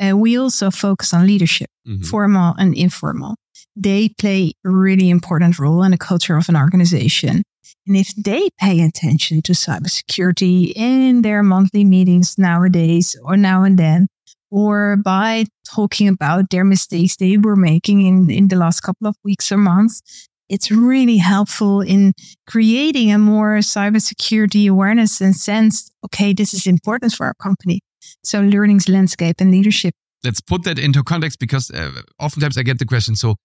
uh, 0.00 0.16
we 0.16 0.38
also 0.38 0.70
focus 0.70 1.12
on 1.12 1.26
leadership, 1.26 1.68
mm-hmm. 1.88 2.02
formal 2.04 2.54
and 2.56 2.72
informal. 2.76 3.34
They 3.74 4.10
play 4.10 4.52
a 4.64 4.70
really 4.70 5.10
important 5.10 5.58
role 5.58 5.82
in 5.82 5.90
the 5.90 5.98
culture 5.98 6.36
of 6.36 6.48
an 6.48 6.56
organization. 6.56 7.42
And 7.86 7.96
if 7.96 8.14
they 8.14 8.48
pay 8.60 8.80
attention 8.82 9.42
to 9.42 9.52
cybersecurity 9.52 10.72
in 10.76 11.22
their 11.22 11.42
monthly 11.42 11.84
meetings 11.84 12.36
nowadays 12.38 13.16
or 13.24 13.36
now 13.36 13.64
and 13.64 13.78
then, 13.78 14.08
or 14.50 14.96
by 14.96 15.44
talking 15.66 16.08
about 16.08 16.50
their 16.50 16.64
mistakes 16.64 17.16
they 17.16 17.36
were 17.36 17.56
making 17.56 18.00
in, 18.02 18.30
in 18.30 18.48
the 18.48 18.56
last 18.56 18.80
couple 18.80 19.06
of 19.06 19.16
weeks 19.24 19.52
or 19.52 19.58
months, 19.58 20.02
it's 20.48 20.70
really 20.70 21.18
helpful 21.18 21.82
in 21.82 22.14
creating 22.46 23.12
a 23.12 23.18
more 23.18 23.58
cybersecurity 23.58 24.68
awareness 24.70 25.20
and 25.20 25.36
sense, 25.36 25.90
okay, 26.04 26.32
this 26.32 26.54
is 26.54 26.66
important 26.66 27.12
for 27.12 27.26
our 27.26 27.34
company. 27.34 27.80
So 28.24 28.40
learning's 28.40 28.88
landscape 28.88 29.36
and 29.40 29.50
leadership. 29.50 29.94
Let's 30.24 30.40
put 30.40 30.64
that 30.64 30.78
into 30.78 31.02
context 31.02 31.38
because 31.38 31.70
uh, 31.70 31.92
oftentimes 32.18 32.56
I 32.56 32.62
get 32.62 32.78
the 32.78 32.86
question. 32.86 33.14
So 33.14 33.36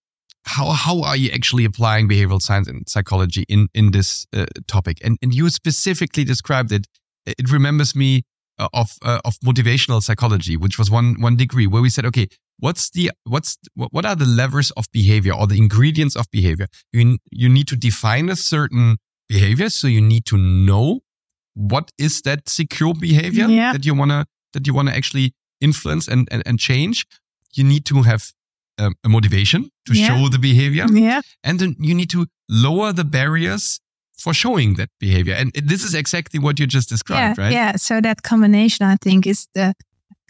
how, 0.46 0.72
how 0.72 1.02
are 1.02 1.16
you 1.16 1.30
actually 1.32 1.66
applying 1.66 2.08
behavioral 2.08 2.42
science 2.42 2.68
and 2.68 2.88
psychology 2.88 3.46
in, 3.48 3.68
in 3.74 3.92
this 3.92 4.26
uh, 4.34 4.46
topic? 4.68 4.98
And, 5.04 5.18
and 5.22 5.34
you 5.34 5.50
specifically 5.50 6.24
described 6.24 6.72
it. 6.72 6.88
It 7.26 7.52
remembers 7.52 7.96
me 7.96 8.24
of, 8.74 8.92
uh, 9.02 9.20
of 9.26 9.38
motivational 9.40 10.02
psychology, 10.02 10.58
which 10.58 10.78
was 10.78 10.92
one, 10.92 11.20
one 11.20 11.36
degree 11.36 11.68
where 11.68 11.82
we 11.82 11.90
said, 11.90 12.06
okay, 12.06 12.28
what's 12.60 12.90
the, 12.92 13.12
what's, 13.26 13.58
what 13.76 14.06
are 14.06 14.16
the 14.16 14.26
levers 14.26 14.72
of 14.72 14.86
behavior 14.92 15.34
or 15.34 15.48
the 15.48 15.58
ingredients 15.58 16.16
of 16.16 16.30
behavior? 16.32 16.68
You, 16.92 17.18
you 17.32 17.50
need 17.50 17.68
to 17.70 17.76
define 17.76 18.30
a 18.30 18.36
certain 18.36 18.98
behavior. 19.28 19.70
So 19.70 19.88
you 19.88 20.02
need 20.02 20.26
to 20.28 20.38
know 20.38 21.02
what 21.56 21.92
is 21.98 22.22
that 22.22 22.50
secure 22.50 22.94
behavior 22.94 23.48
yeah. 23.48 23.74
that 23.74 23.86
you 23.86 23.94
want 23.94 24.12
to 24.12 24.26
that 24.54 24.68
you 24.68 24.74
want 24.74 24.88
to 24.90 24.96
actually 24.96 25.34
influence 25.62 26.08
and, 26.08 26.28
and, 26.32 26.44
and 26.46 26.60
change, 26.60 27.06
you 27.54 27.64
need 27.64 27.86
to 27.86 28.04
have 28.04 28.32
um, 28.78 28.96
a 29.04 29.10
motivation 29.10 29.70
to 29.88 29.94
yeah. 29.94 30.08
show 30.08 30.30
the 30.30 30.40
behavior. 30.40 30.86
Yeah. 30.92 31.22
And 31.44 31.60
then 31.60 31.76
you 31.80 31.96
need 31.96 32.10
to 32.12 32.28
lower 32.50 32.94
the 32.94 33.04
barriers 33.04 33.80
for 34.24 34.34
showing 34.34 34.76
that 34.76 34.90
behavior. 35.00 35.34
And 35.34 35.52
this 35.54 35.84
is 35.84 35.94
exactly 35.94 36.40
what 36.40 36.58
you 36.58 36.66
just 36.66 36.88
described, 36.88 37.38
yeah, 37.38 37.44
right? 37.44 37.52
Yeah. 37.52 37.76
So 37.76 38.00
that 38.00 38.24
combination, 38.24 38.86
I 38.86 38.96
think, 38.96 39.28
is 39.28 39.48
the 39.54 39.74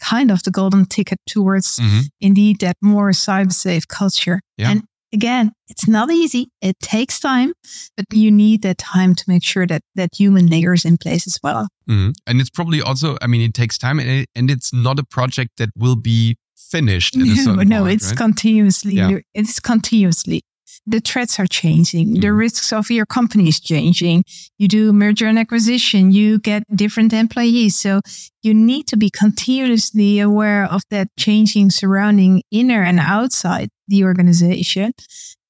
kind 0.00 0.32
of 0.32 0.42
the 0.42 0.50
golden 0.50 0.84
ticket 0.84 1.20
towards 1.28 1.78
mm-hmm. 1.78 2.00
indeed 2.20 2.58
that 2.60 2.76
more 2.82 3.10
cyber 3.10 3.52
safe 3.52 3.86
culture. 3.86 4.40
Yeah. 4.58 4.70
And 4.70 4.82
again, 5.12 5.52
it's 5.68 5.86
not 5.86 6.10
easy. 6.10 6.48
It 6.60 6.76
takes 6.80 7.20
time, 7.20 7.52
but 7.96 8.06
you 8.12 8.32
need 8.32 8.62
that 8.62 8.78
time 8.78 9.14
to 9.14 9.24
make 9.28 9.44
sure 9.44 9.66
that 9.66 9.82
that 9.94 10.10
human 10.12 10.48
layer 10.48 10.74
is 10.74 10.84
in 10.84 10.98
place 10.98 11.28
as 11.28 11.38
well. 11.44 11.68
Mm-hmm. 11.88 12.10
And 12.26 12.40
it's 12.40 12.50
probably 12.50 12.82
also, 12.82 13.16
I 13.22 13.28
mean, 13.28 13.42
it 13.42 13.54
takes 13.54 13.78
time 13.78 14.00
and, 14.00 14.10
it, 14.10 14.28
and 14.34 14.50
it's 14.50 14.74
not 14.74 14.98
a 14.98 15.04
project 15.04 15.52
that 15.58 15.68
will 15.76 15.96
be 15.96 16.36
finished. 16.56 17.16
no, 17.16 17.54
no, 17.54 17.82
point, 17.82 17.94
it's 17.94 18.08
right? 18.08 18.16
continuously, 18.16 18.94
yeah. 18.94 19.18
it's 19.34 19.60
continuously 19.60 20.42
the 20.86 21.00
threats 21.00 21.38
are 21.38 21.46
changing. 21.46 22.08
Mm. 22.08 22.20
The 22.20 22.28
mm-hmm. 22.28 22.36
risks 22.36 22.72
of 22.72 22.90
your 22.90 23.06
company 23.06 23.48
is 23.48 23.60
changing. 23.60 24.24
You 24.58 24.68
do 24.68 24.92
merger 24.92 25.26
and 25.26 25.38
acquisition. 25.38 26.12
You 26.12 26.38
get 26.38 26.64
different 26.74 27.12
employees. 27.12 27.78
So 27.78 28.00
you 28.42 28.54
need 28.54 28.86
to 28.88 28.96
be 28.96 29.10
continuously 29.10 30.20
aware 30.20 30.64
of 30.64 30.82
that 30.90 31.08
changing 31.18 31.70
surrounding 31.70 32.42
inner 32.50 32.82
and 32.82 33.00
outside 33.00 33.68
the 33.88 34.04
organization. 34.04 34.92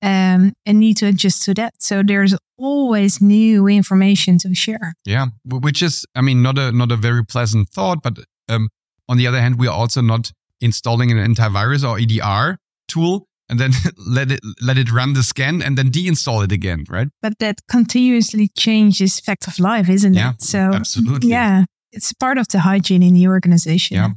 Um, 0.02 0.52
and 0.66 0.80
need 0.80 0.98
to 0.98 1.06
adjust 1.06 1.44
to 1.44 1.54
that. 1.54 1.72
So 1.78 2.02
there's 2.02 2.36
always 2.58 3.22
new 3.22 3.66
information 3.66 4.36
to 4.40 4.54
share. 4.54 4.92
Yeah, 5.06 5.28
which 5.46 5.82
is, 5.82 6.04
I 6.14 6.20
mean, 6.20 6.42
not 6.42 6.58
a 6.58 6.72
not 6.72 6.92
a 6.92 6.96
very 6.96 7.24
pleasant 7.24 7.70
thought, 7.70 8.02
but 8.02 8.18
um, 8.50 8.68
on 9.08 9.16
the 9.16 9.26
other 9.26 9.40
hand, 9.40 9.58
we 9.58 9.66
are 9.66 9.74
also 9.74 10.02
not 10.02 10.30
installing 10.60 11.10
an 11.10 11.34
antivirus 11.34 11.88
or 11.88 11.98
EDR 11.98 12.58
tool 12.86 13.26
and 13.49 13.59
then 13.59 13.72
let 14.07 14.30
it 14.30 14.40
let 14.61 14.78
it 14.78 14.90
run 14.90 15.12
the 15.12 15.22
scan 15.22 15.62
and 15.62 15.76
then 15.76 15.90
deinstall 15.90 16.45
it 16.45 16.53
again, 16.53 16.84
right? 16.88 17.09
But 17.22 17.38
that 17.38 17.61
continuously 17.68 18.49
changes 18.57 19.20
fact 19.20 19.47
of 19.47 19.59
life, 19.59 19.88
isn't 19.88 20.14
yeah, 20.14 20.30
it? 20.30 20.42
So 20.42 20.59
absolutely, 20.59 21.30
yeah, 21.30 21.64
it's 21.92 22.12
part 22.12 22.38
of 22.38 22.49
the 22.49 22.61
hygiene 22.61 23.03
in 23.03 23.14
the 23.14 23.28
organization. 23.28 23.97
Yeah, 23.97 24.11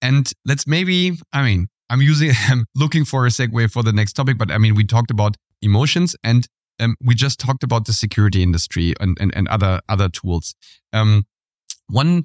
and 0.00 0.30
let's 0.44 0.66
maybe, 0.66 1.18
I 1.32 1.42
mean, 1.42 1.68
I'm 1.88 2.02
using, 2.02 2.32
I'm 2.48 2.66
looking 2.74 3.04
for 3.04 3.26
a 3.26 3.30
segue 3.30 3.70
for 3.70 3.82
the 3.82 3.92
next 3.92 4.14
topic, 4.14 4.38
but 4.38 4.50
I 4.50 4.58
mean, 4.58 4.74
we 4.74 4.84
talked 4.84 5.10
about 5.10 5.36
emotions 5.62 6.16
and 6.24 6.46
um, 6.80 6.96
we 7.02 7.14
just 7.14 7.38
talked 7.38 7.62
about 7.62 7.86
the 7.86 7.92
security 7.92 8.42
industry 8.42 8.94
and 9.00 9.16
and, 9.20 9.32
and 9.36 9.48
other 9.48 9.80
other 9.88 10.08
tools. 10.08 10.54
Um, 10.92 11.26
one 11.86 12.24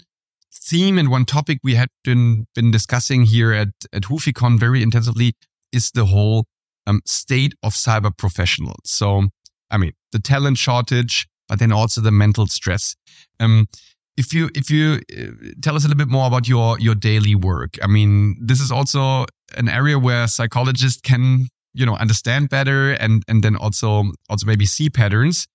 theme 0.53 0.97
and 0.97 1.09
one 1.09 1.25
topic 1.25 1.59
we 1.63 1.75
had 1.75 1.89
been 2.03 2.47
been 2.55 2.71
discussing 2.71 3.23
here 3.23 3.53
at 3.53 3.69
at 3.93 4.03
Huficon 4.03 4.57
very 4.57 4.81
intensively 4.81 5.35
is 5.71 5.91
the 5.91 6.05
whole 6.05 6.45
um, 6.85 7.01
state 7.05 7.53
of 7.63 7.73
cyber 7.73 8.15
professionals. 8.15 8.79
So, 8.85 9.27
I 9.69 9.77
mean, 9.77 9.91
the 10.11 10.19
talent 10.19 10.57
shortage, 10.57 11.27
but 11.47 11.59
then 11.59 11.71
also 11.71 12.01
the 12.01 12.11
mental 12.11 12.47
stress. 12.47 12.95
Um, 13.39 13.67
if 14.15 14.33
you 14.33 14.49
if 14.55 14.71
you 14.71 15.01
uh, 15.15 15.51
tell 15.61 15.75
us 15.75 15.83
a 15.83 15.87
little 15.87 15.97
bit 15.97 16.11
more 16.11 16.25
about 16.25 16.47
your 16.47 16.79
your 16.79 16.95
daily 16.95 17.35
work, 17.35 17.77
I 17.83 17.87
mean, 17.87 18.35
this 18.41 18.59
is 18.59 18.71
also 18.71 19.25
an 19.55 19.69
area 19.69 19.99
where 19.99 20.27
psychologists 20.27 20.99
can 21.01 21.47
you 21.73 21.85
know 21.85 21.95
understand 21.95 22.49
better 22.49 22.91
and 22.93 23.23
and 23.27 23.43
then 23.43 23.55
also 23.55 24.11
also 24.29 24.45
maybe 24.45 24.65
see 24.65 24.89
patterns. 24.89 25.47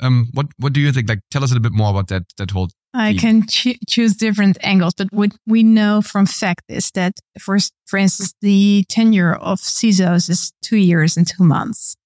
Um, 0.00 0.28
what 0.32 0.46
what 0.58 0.72
do 0.72 0.80
you 0.80 0.92
think? 0.92 1.08
Like, 1.08 1.20
tell 1.30 1.44
us 1.44 1.50
a 1.50 1.54
little 1.54 1.68
bit 1.68 1.76
more 1.76 1.90
about 1.90 2.08
that 2.08 2.24
that 2.38 2.50
whole 2.50 2.68
I 2.92 3.14
can 3.14 3.46
cho- 3.46 3.78
choose 3.88 4.16
different 4.16 4.58
angles, 4.62 4.94
but 4.94 5.12
what 5.12 5.32
we 5.46 5.62
know 5.62 6.02
from 6.02 6.26
fact 6.26 6.64
is 6.68 6.90
that, 6.92 7.14
for, 7.38 7.58
for 7.86 7.98
instance, 7.98 8.34
the 8.40 8.84
tenure 8.88 9.34
of 9.34 9.60
CISOs 9.60 10.28
is 10.28 10.52
two 10.60 10.76
years 10.76 11.16
and 11.16 11.26
two 11.26 11.44
months. 11.44 11.96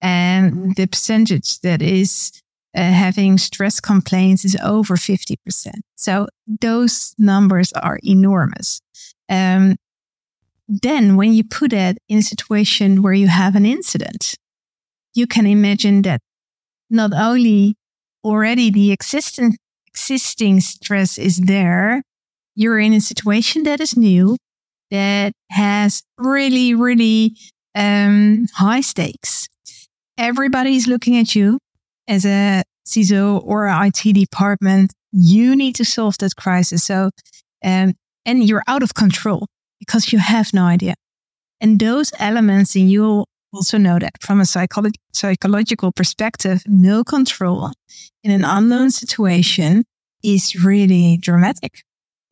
And 0.00 0.74
the 0.74 0.86
percentage 0.86 1.60
that 1.60 1.82
is 1.82 2.32
uh, 2.76 2.80
having 2.82 3.38
stress 3.38 3.80
complaints 3.80 4.44
is 4.44 4.56
over 4.62 4.96
50%. 4.96 5.36
So 5.96 6.28
those 6.60 7.14
numbers 7.18 7.72
are 7.74 7.98
enormous. 8.02 8.80
Um, 9.28 9.76
then 10.68 11.16
when 11.16 11.32
you 11.32 11.44
put 11.44 11.72
it 11.72 11.98
in 12.08 12.18
a 12.18 12.22
situation 12.22 13.02
where 13.02 13.12
you 13.12 13.28
have 13.28 13.56
an 13.56 13.64
incident, 13.66 14.34
you 15.14 15.26
can 15.26 15.46
imagine 15.46 16.02
that 16.02 16.20
not 16.90 17.12
only 17.14 17.76
already 18.24 18.70
the 18.70 18.92
existing 18.92 19.56
existing 19.86 20.60
stress 20.60 21.18
is 21.18 21.38
there, 21.38 22.02
you're 22.54 22.78
in 22.78 22.92
a 22.92 23.00
situation 23.00 23.64
that 23.64 23.80
is 23.80 23.96
new, 23.96 24.36
that 24.90 25.32
has 25.50 26.02
really, 26.18 26.74
really 26.74 27.36
um, 27.74 28.46
high 28.54 28.80
stakes. 28.80 29.48
Everybody's 30.16 30.86
looking 30.86 31.16
at 31.16 31.34
you 31.34 31.58
as 32.08 32.24
a 32.24 32.62
CISO 32.86 33.42
or 33.44 33.66
a 33.66 33.86
IT 33.86 34.12
department. 34.14 34.92
You 35.12 35.54
need 35.54 35.74
to 35.76 35.84
solve 35.84 36.16
that 36.18 36.34
crisis. 36.36 36.84
So, 36.84 37.10
um, 37.64 37.94
and 38.24 38.44
you're 38.44 38.64
out 38.66 38.82
of 38.82 38.94
control 38.94 39.46
because 39.78 40.12
you 40.12 40.18
have 40.18 40.52
no 40.52 40.64
idea. 40.64 40.94
And 41.60 41.78
those 41.78 42.12
elements, 42.18 42.76
in 42.76 42.88
you'll 42.88 43.26
also 43.52 43.78
know 43.78 43.98
that 43.98 44.12
from 44.20 44.40
a 44.40 44.44
psycholo- 44.44 44.94
psychological 45.12 45.92
perspective, 45.92 46.62
no 46.66 47.04
control 47.04 47.72
in 48.22 48.30
an 48.30 48.44
unknown 48.44 48.90
situation 48.90 49.84
is 50.22 50.64
really 50.64 51.16
dramatic 51.16 51.82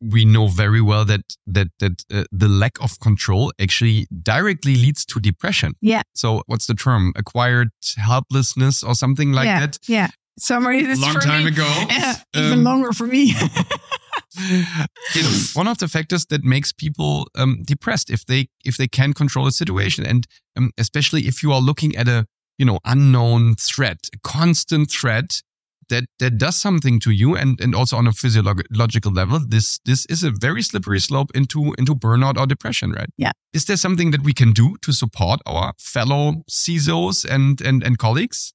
we 0.01 0.25
know 0.25 0.47
very 0.47 0.81
well 0.81 1.05
that 1.05 1.21
that 1.45 1.67
that 1.79 2.03
uh, 2.13 2.23
the 2.31 2.47
lack 2.47 2.79
of 2.81 2.99
control 2.99 3.51
actually 3.59 4.07
directly 4.21 4.75
leads 4.75 5.05
to 5.05 5.19
depression. 5.19 5.73
Yeah. 5.81 6.03
So 6.13 6.43
what's 6.47 6.67
the 6.67 6.75
term? 6.75 7.13
Acquired 7.15 7.69
helplessness 7.97 8.83
or 8.83 8.95
something 8.95 9.31
like 9.31 9.45
yeah. 9.45 9.59
that. 9.61 9.79
Yeah. 9.87 10.09
Summary 10.39 10.83
this 10.83 11.01
long 11.01 11.15
time 11.15 11.45
me. 11.45 11.51
ago. 11.51 11.67
Yeah, 11.89 12.15
even 12.35 12.59
um, 12.59 12.63
longer 12.63 12.93
for 12.93 13.07
me. 13.07 13.33
it's 14.39 15.55
one 15.55 15.67
of 15.67 15.77
the 15.77 15.87
factors 15.87 16.25
that 16.27 16.43
makes 16.43 16.71
people 16.71 17.27
um, 17.35 17.63
depressed 17.65 18.09
if 18.09 18.25
they 18.25 18.49
if 18.65 18.77
they 18.77 18.87
can 18.87 19.13
control 19.13 19.47
a 19.47 19.51
situation, 19.51 20.05
and 20.05 20.27
um, 20.55 20.71
especially 20.77 21.21
if 21.27 21.43
you 21.43 21.51
are 21.51 21.61
looking 21.61 21.95
at 21.95 22.07
a 22.07 22.25
you 22.57 22.65
know 22.65 22.79
unknown 22.85 23.55
threat, 23.55 23.97
a 24.13 24.17
constant 24.23 24.91
threat 24.91 25.41
that 25.89 26.05
that 26.19 26.37
does 26.37 26.55
something 26.55 26.99
to 26.99 27.11
you 27.11 27.35
and 27.35 27.59
and 27.61 27.73
also 27.75 27.97
on 27.97 28.07
a 28.07 28.11
physiological 28.11 29.11
level 29.11 29.39
this 29.47 29.79
this 29.85 30.05
is 30.07 30.23
a 30.23 30.31
very 30.31 30.61
slippery 30.61 30.99
slope 30.99 31.31
into 31.33 31.73
into 31.77 31.95
burnout 31.95 32.37
or 32.37 32.45
depression 32.45 32.91
right? 32.91 33.09
Yeah. 33.17 33.31
Is 33.53 33.65
there 33.65 33.77
something 33.77 34.11
that 34.11 34.23
we 34.23 34.33
can 34.33 34.51
do 34.51 34.75
to 34.81 34.91
support 34.91 35.39
our 35.45 35.73
fellow 35.79 36.43
CISOs 36.49 37.25
and 37.25 37.61
and 37.61 37.83
and 37.83 37.97
colleagues? 37.97 38.53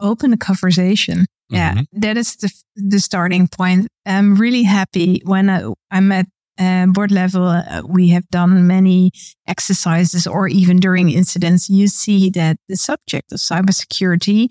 Open 0.00 0.32
a 0.32 0.36
conversation 0.36 1.26
yeah 1.54 1.74
mm-hmm. 1.74 2.00
that 2.00 2.16
is 2.16 2.36
the 2.36 2.52
the 2.76 3.00
starting 3.00 3.48
point 3.48 3.88
i'm 4.06 4.34
really 4.34 4.62
happy 4.62 5.22
when 5.24 5.48
I, 5.48 5.64
i'm 5.90 6.12
at 6.12 6.26
uh, 6.58 6.86
board 6.86 7.10
level, 7.10 7.46
uh, 7.46 7.82
we 7.84 8.08
have 8.10 8.28
done 8.28 8.66
many 8.66 9.10
exercises 9.48 10.26
or 10.26 10.46
even 10.48 10.78
during 10.78 11.10
incidents, 11.10 11.68
you 11.68 11.88
see 11.88 12.30
that 12.30 12.56
the 12.68 12.76
subject 12.76 13.32
of 13.32 13.38
cybersecurity 13.38 14.46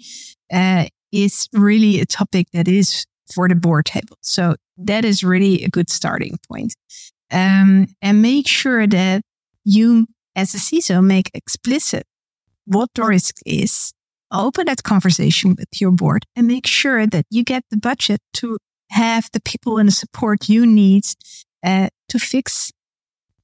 uh, 0.51 0.85
is 1.11 1.47
really 1.53 2.01
a 2.01 2.05
topic 2.05 2.47
that 2.51 2.67
is 2.67 3.05
for 3.33 3.47
the 3.47 3.55
board 3.55 3.85
table. 3.85 4.17
So 4.21 4.55
that 4.77 5.05
is 5.05 5.23
really 5.23 5.63
a 5.63 5.69
good 5.69 5.89
starting 5.89 6.37
point. 6.49 6.75
Um, 7.31 7.87
and 8.01 8.21
make 8.21 8.47
sure 8.47 8.85
that 8.85 9.21
you, 9.63 10.07
as 10.35 10.53
a 10.53 10.57
CISO, 10.57 11.03
make 11.03 11.31
explicit 11.33 12.05
what 12.65 12.89
the 12.95 13.03
risk 13.03 13.37
is. 13.45 13.93
Open 14.33 14.65
that 14.65 14.83
conversation 14.83 15.55
with 15.55 15.69
your 15.79 15.91
board 15.91 16.25
and 16.35 16.47
make 16.47 16.65
sure 16.65 17.05
that 17.05 17.25
you 17.29 17.43
get 17.43 17.63
the 17.69 17.77
budget 17.77 18.19
to 18.33 18.57
have 18.89 19.29
the 19.31 19.41
people 19.41 19.77
and 19.77 19.87
the 19.87 19.93
support 19.93 20.49
you 20.49 20.65
need 20.65 21.03
uh, 21.63 21.87
to 22.09 22.19
fix 22.19 22.71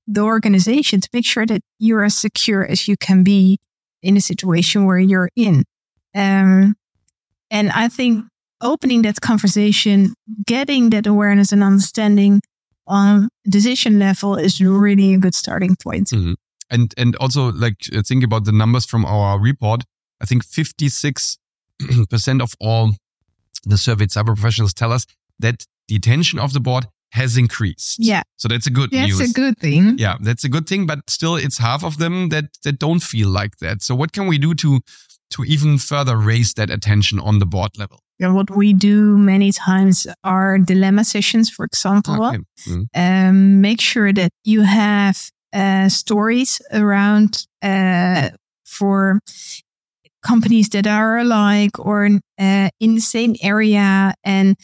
the 0.07 0.21
organization 0.21 0.99
to 0.99 1.09
make 1.13 1.25
sure 1.25 1.45
that 1.45 1.61
you're 1.77 2.03
as 2.03 2.17
secure 2.17 2.65
as 2.65 2.87
you 2.87 2.97
can 2.97 3.23
be 3.23 3.59
in 4.01 4.17
a 4.17 4.21
situation 4.21 4.85
where 4.85 4.97
you're 4.97 5.29
in. 5.35 5.63
Um, 6.15 6.75
and 7.51 7.69
I 7.71 7.87
think 7.87 8.25
opening 8.61 9.03
that 9.03 9.21
conversation, 9.21 10.13
getting 10.45 10.89
that 10.89 11.05
awareness 11.05 11.51
and 11.51 11.63
understanding 11.63 12.41
on 12.87 13.29
decision 13.47 13.99
level 13.99 14.35
is 14.35 14.59
really 14.59 15.13
a 15.13 15.17
good 15.17 15.35
starting 15.35 15.75
point. 15.75 16.07
Mm-hmm. 16.07 16.33
And 16.71 16.93
and 16.97 17.15
also 17.17 17.51
like 17.51 17.77
uh, 17.95 18.01
think 18.03 18.23
about 18.23 18.45
the 18.45 18.51
numbers 18.51 18.85
from 18.85 19.05
our 19.05 19.39
report. 19.39 19.83
I 20.21 20.25
think 20.25 20.43
56 20.43 21.37
percent 22.09 22.41
of 22.41 22.53
all 22.59 22.91
the 23.65 23.77
surveyed 23.77 24.09
cyber 24.09 24.35
professionals 24.35 24.73
tell 24.73 24.91
us 24.91 25.05
that 25.39 25.65
the 25.87 25.95
attention 25.95 26.39
of 26.39 26.53
the 26.53 26.59
board 26.59 26.85
has 27.11 27.37
increased. 27.37 27.97
Yeah. 27.99 28.21
So 28.37 28.47
that's 28.47 28.67
a 28.67 28.69
good 28.69 28.91
that's 28.91 29.07
news. 29.07 29.19
That's 29.19 29.31
a 29.31 29.33
good 29.33 29.57
thing. 29.57 29.97
Yeah, 29.97 30.17
that's 30.21 30.43
a 30.43 30.49
good 30.49 30.67
thing, 30.67 30.85
but 30.85 31.09
still 31.09 31.35
it's 31.35 31.57
half 31.57 31.83
of 31.83 31.97
them 31.97 32.29
that 32.29 32.45
that 32.63 32.79
don't 32.79 33.01
feel 33.01 33.29
like 33.29 33.57
that. 33.57 33.81
So 33.81 33.95
what 33.95 34.11
can 34.11 34.27
we 34.27 34.37
do 34.37 34.53
to 34.55 34.79
to 35.31 35.43
even 35.43 35.77
further 35.77 36.17
raise 36.17 36.53
that 36.53 36.69
attention 36.69 37.19
on 37.19 37.39
the 37.39 37.45
board 37.45 37.77
level? 37.77 38.01
Yeah, 38.19 38.31
what 38.33 38.49
we 38.49 38.73
do 38.73 39.17
many 39.17 39.51
times 39.51 40.05
are 40.23 40.57
dilemma 40.57 41.03
sessions, 41.03 41.49
for 41.49 41.65
example. 41.65 42.25
Okay. 42.25 42.39
Mm. 42.67 42.87
Um, 42.93 43.61
make 43.61 43.79
sure 43.79 44.11
that 44.11 44.31
you 44.43 44.61
have 44.61 45.31
uh, 45.53 45.87
stories 45.87 46.61
around 46.73 47.47
uh, 47.61 48.29
for 48.65 49.19
companies 50.21 50.69
that 50.69 50.87
are 50.87 51.17
alike 51.17 51.79
or 51.79 52.05
uh, 52.39 52.69
in 52.79 52.95
the 52.95 53.01
same 53.01 53.35
area 53.41 54.13
and 54.23 54.55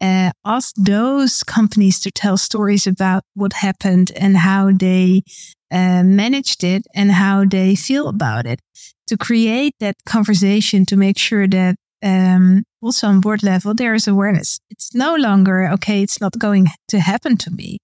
uh, 0.00 0.30
ask 0.44 0.74
those 0.76 1.42
companies 1.42 2.00
to 2.00 2.10
tell 2.10 2.36
stories 2.36 2.86
about 2.86 3.22
what 3.34 3.52
happened 3.52 4.12
and 4.16 4.36
how 4.36 4.70
they 4.72 5.22
uh, 5.70 6.02
managed 6.02 6.62
it 6.62 6.82
and 6.94 7.10
how 7.12 7.44
they 7.44 7.74
feel 7.74 8.08
about 8.08 8.46
it 8.46 8.60
to 9.06 9.16
create 9.16 9.74
that 9.80 9.96
conversation 10.06 10.84
to 10.86 10.96
make 10.96 11.18
sure 11.18 11.46
that 11.46 11.76
um, 12.02 12.64
also 12.82 13.06
on 13.06 13.20
board 13.20 13.42
level 13.42 13.74
there 13.74 13.94
is 13.94 14.06
awareness. 14.06 14.60
It's 14.70 14.94
no 14.94 15.14
longer 15.16 15.68
okay. 15.74 16.02
It's 16.02 16.20
not 16.20 16.38
going 16.38 16.66
to 16.88 17.00
happen 17.00 17.36
to 17.38 17.50
me, 17.50 17.78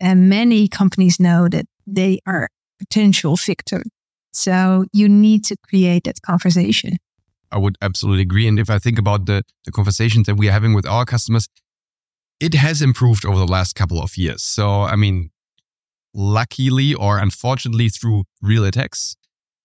and 0.00 0.28
many 0.28 0.68
companies 0.68 1.18
know 1.18 1.48
that 1.48 1.66
they 1.86 2.20
are 2.26 2.48
potential 2.78 3.36
victim. 3.36 3.82
So 4.34 4.84
you 4.92 5.08
need 5.08 5.44
to 5.44 5.56
create 5.68 6.04
that 6.04 6.20
conversation. 6.22 6.98
I 7.52 7.58
would 7.58 7.78
absolutely 7.80 8.22
agree. 8.22 8.48
And 8.48 8.58
if 8.58 8.68
I 8.68 8.78
think 8.78 8.98
about 8.98 9.26
the, 9.26 9.42
the 9.64 9.70
conversations 9.70 10.26
that 10.26 10.36
we're 10.36 10.52
having 10.52 10.74
with 10.74 10.86
our 10.86 11.04
customers, 11.04 11.48
it 12.40 12.54
has 12.54 12.82
improved 12.82 13.24
over 13.24 13.38
the 13.38 13.46
last 13.46 13.76
couple 13.76 14.02
of 14.02 14.16
years. 14.16 14.42
So, 14.42 14.82
I 14.82 14.96
mean, 14.96 15.30
luckily 16.12 16.94
or 16.94 17.18
unfortunately 17.18 17.88
through 17.88 18.24
real 18.42 18.64
attacks, 18.64 19.16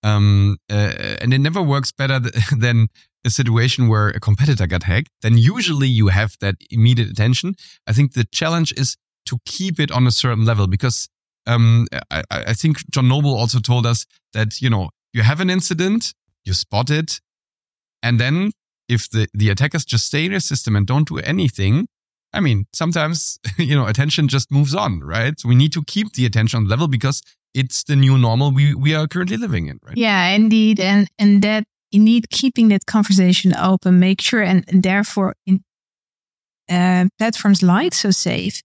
um, 0.03 0.57
uh, 0.69 1.17
and 1.19 1.33
it 1.33 1.39
never 1.39 1.61
works 1.61 1.91
better 1.91 2.19
th- 2.19 2.33
than 2.57 2.87
a 3.25 3.29
situation 3.29 3.87
where 3.87 4.09
a 4.09 4.19
competitor 4.19 4.67
got 4.67 4.83
hacked. 4.83 5.09
Then 5.21 5.37
usually 5.37 5.87
you 5.87 6.07
have 6.07 6.35
that 6.41 6.55
immediate 6.69 7.09
attention. 7.09 7.55
I 7.87 7.93
think 7.93 8.13
the 8.13 8.25
challenge 8.31 8.71
is 8.77 8.95
to 9.25 9.39
keep 9.45 9.79
it 9.79 9.91
on 9.91 10.07
a 10.07 10.11
certain 10.11 10.45
level 10.45 10.67
because 10.67 11.09
um, 11.47 11.87
I, 12.11 12.23
I 12.29 12.53
think 12.53 12.89
John 12.91 13.07
Noble 13.07 13.35
also 13.35 13.59
told 13.59 13.85
us 13.85 14.05
that 14.33 14.61
you 14.61 14.69
know 14.69 14.89
you 15.13 15.23
have 15.23 15.39
an 15.39 15.49
incident, 15.49 16.13
you 16.45 16.53
spot 16.53 16.89
it, 16.89 17.19
and 18.03 18.19
then 18.19 18.51
if 18.87 19.09
the 19.09 19.27
the 19.33 19.49
attackers 19.49 19.85
just 19.85 20.07
stay 20.07 20.25
in 20.25 20.31
your 20.31 20.39
system 20.39 20.75
and 20.75 20.85
don't 20.85 21.07
do 21.07 21.17
anything, 21.19 21.87
I 22.33 22.39
mean, 22.39 22.65
sometimes, 22.73 23.39
you 23.57 23.75
know, 23.75 23.87
attention 23.87 24.27
just 24.27 24.51
moves 24.51 24.75
on, 24.75 25.01
right? 25.01 25.39
So 25.39 25.49
we 25.49 25.55
need 25.55 25.73
to 25.73 25.83
keep 25.83 26.13
the 26.13 26.25
attention 26.25 26.67
level 26.67 26.87
because 26.87 27.21
it's 27.53 27.83
the 27.83 27.95
new 27.95 28.17
normal 28.17 28.51
we, 28.51 28.75
we 28.75 28.93
are 28.93 29.07
currently 29.07 29.37
living 29.37 29.67
in, 29.67 29.79
right? 29.83 29.97
Yeah, 29.97 30.27
indeed. 30.29 30.79
And, 30.79 31.07
and 31.17 31.41
that 31.41 31.63
you 31.91 31.99
need 31.99 32.29
keeping 32.29 32.67
that 32.69 32.85
conversation 32.85 33.55
open, 33.55 33.99
make 33.99 34.21
sure, 34.21 34.43
and, 34.43 34.63
and 34.67 34.83
therefore 34.83 35.35
in 35.47 35.63
uh, 36.69 37.05
platforms 37.17 37.63
like 37.63 37.93
SoSafe, 37.93 38.61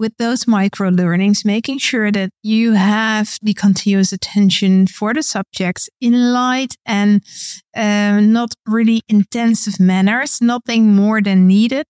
with 0.00 0.16
those 0.16 0.48
micro 0.48 0.88
learnings, 0.88 1.44
making 1.44 1.78
sure 1.78 2.10
that 2.10 2.30
you 2.42 2.72
have 2.72 3.36
the 3.42 3.52
continuous 3.52 4.12
attention 4.12 4.86
for 4.86 5.12
the 5.12 5.22
subjects 5.22 5.90
in 6.00 6.32
light 6.32 6.74
and 6.86 7.22
uh, 7.76 8.18
not 8.20 8.54
really 8.66 9.02
intensive 9.08 9.78
manners, 9.78 10.40
nothing 10.40 10.94
more 10.94 11.20
than 11.20 11.46
needed. 11.46 11.84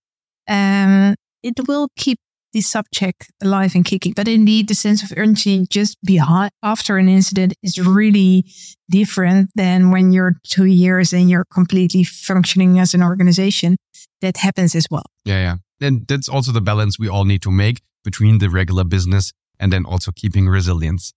Um, 0.47 1.15
it 1.41 1.67
will 1.67 1.87
keep 1.95 2.19
the 2.51 2.59
subject 2.59 3.31
alive 3.41 3.75
and 3.75 3.85
kicking. 3.85 4.11
But 4.13 4.27
indeed, 4.27 4.67
the 4.67 4.75
sense 4.75 5.01
of 5.01 5.17
urgency 5.17 5.65
just 5.69 5.97
behind 6.03 6.51
after 6.61 6.97
an 6.97 7.07
incident 7.07 7.53
is 7.63 7.79
really 7.79 8.43
different 8.89 9.51
than 9.55 9.89
when 9.89 10.11
you're 10.11 10.33
two 10.43 10.65
years 10.65 11.13
and 11.13 11.29
you're 11.29 11.45
completely 11.45 12.03
functioning 12.03 12.77
as 12.77 12.93
an 12.93 13.01
organization. 13.01 13.77
That 14.19 14.37
happens 14.37 14.75
as 14.75 14.85
well. 14.91 15.05
Yeah, 15.25 15.39
yeah. 15.39 15.55
And 15.87 16.05
that's 16.07 16.29
also 16.29 16.51
the 16.51 16.61
balance 16.61 16.99
we 16.99 17.09
all 17.09 17.25
need 17.25 17.41
to 17.41 17.49
make 17.49 17.81
between 18.03 18.39
the 18.39 18.49
regular 18.49 18.83
business 18.83 19.33
and 19.59 19.71
then 19.71 19.85
also 19.85 20.11
keeping 20.11 20.47
resilience. 20.47 21.13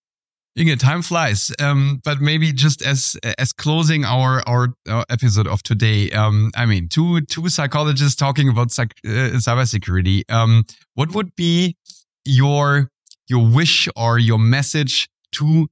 Inge, 0.57 0.79
time 0.79 1.03
flies. 1.03 1.53
Um, 1.59 2.01
but 2.05 2.21
maybe 2.21 2.53
just 2.53 2.81
as 2.83 3.17
as 3.39 3.53
closing 3.53 4.05
our 4.05 4.41
our, 4.47 4.69
our 4.89 5.05
episode 5.11 5.49
of 5.49 5.65
today, 5.65 6.11
um, 6.11 6.53
I 6.55 6.65
mean, 6.65 6.89
two 6.89 7.23
two 7.23 7.49
psychologists 7.49 8.15
talking 8.15 8.49
about 8.49 8.71
psych, 8.71 8.95
uh, 9.05 9.41
cybersecurity. 9.41 10.23
Um, 10.31 10.65
what 10.95 11.13
would 11.13 11.35
be 11.35 11.77
your 12.25 12.89
your 13.27 13.45
wish 13.45 13.89
or 13.97 14.21
your 14.21 14.39
message 14.39 15.09
to 15.33 15.67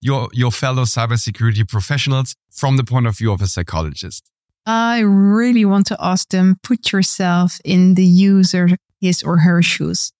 your 0.00 0.28
your 0.32 0.50
fellow 0.50 0.82
cybersecurity 0.82 1.68
professionals 1.68 2.34
from 2.50 2.76
the 2.76 2.84
point 2.84 3.06
of 3.06 3.16
view 3.16 3.30
of 3.30 3.40
a 3.40 3.46
psychologist? 3.46 4.28
I 4.66 5.00
really 5.00 5.64
want 5.64 5.86
to 5.86 5.96
ask 6.00 6.30
them: 6.30 6.56
put 6.64 6.90
yourself 6.90 7.60
in 7.64 7.94
the 7.94 8.04
user 8.04 8.70
his 9.00 9.22
or 9.22 9.38
her 9.38 9.62
shoes 9.62 10.10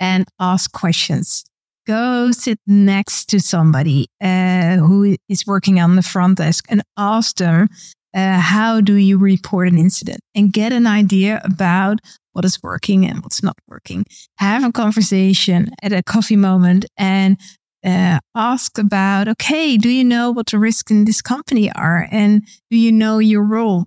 and 0.00 0.26
ask 0.40 0.72
questions. 0.72 1.44
Go 1.86 2.30
sit 2.30 2.58
next 2.66 3.26
to 3.26 3.40
somebody 3.40 4.06
uh, 4.22 4.76
who 4.76 5.16
is 5.28 5.46
working 5.46 5.80
on 5.80 5.96
the 5.96 6.02
front 6.02 6.38
desk 6.38 6.64
and 6.70 6.82
ask 6.96 7.36
them, 7.36 7.68
uh, 8.14 8.38
how 8.38 8.80
do 8.80 8.94
you 8.94 9.18
report 9.18 9.68
an 9.68 9.76
incident? 9.76 10.20
And 10.34 10.52
get 10.52 10.72
an 10.72 10.86
idea 10.86 11.42
about 11.44 11.98
what 12.32 12.44
is 12.44 12.62
working 12.62 13.04
and 13.04 13.22
what's 13.22 13.42
not 13.42 13.56
working. 13.68 14.06
Have 14.38 14.64
a 14.64 14.72
conversation 14.72 15.70
at 15.82 15.92
a 15.92 16.02
coffee 16.02 16.36
moment 16.36 16.86
and 16.96 17.38
uh, 17.84 18.18
ask 18.34 18.78
about, 18.78 19.28
okay, 19.28 19.76
do 19.76 19.90
you 19.90 20.04
know 20.04 20.30
what 20.30 20.46
the 20.46 20.58
risks 20.58 20.90
in 20.90 21.04
this 21.04 21.20
company 21.20 21.70
are? 21.72 22.08
And 22.10 22.42
do 22.70 22.78
you 22.78 22.92
know 22.92 23.18
your 23.18 23.42
role? 23.42 23.84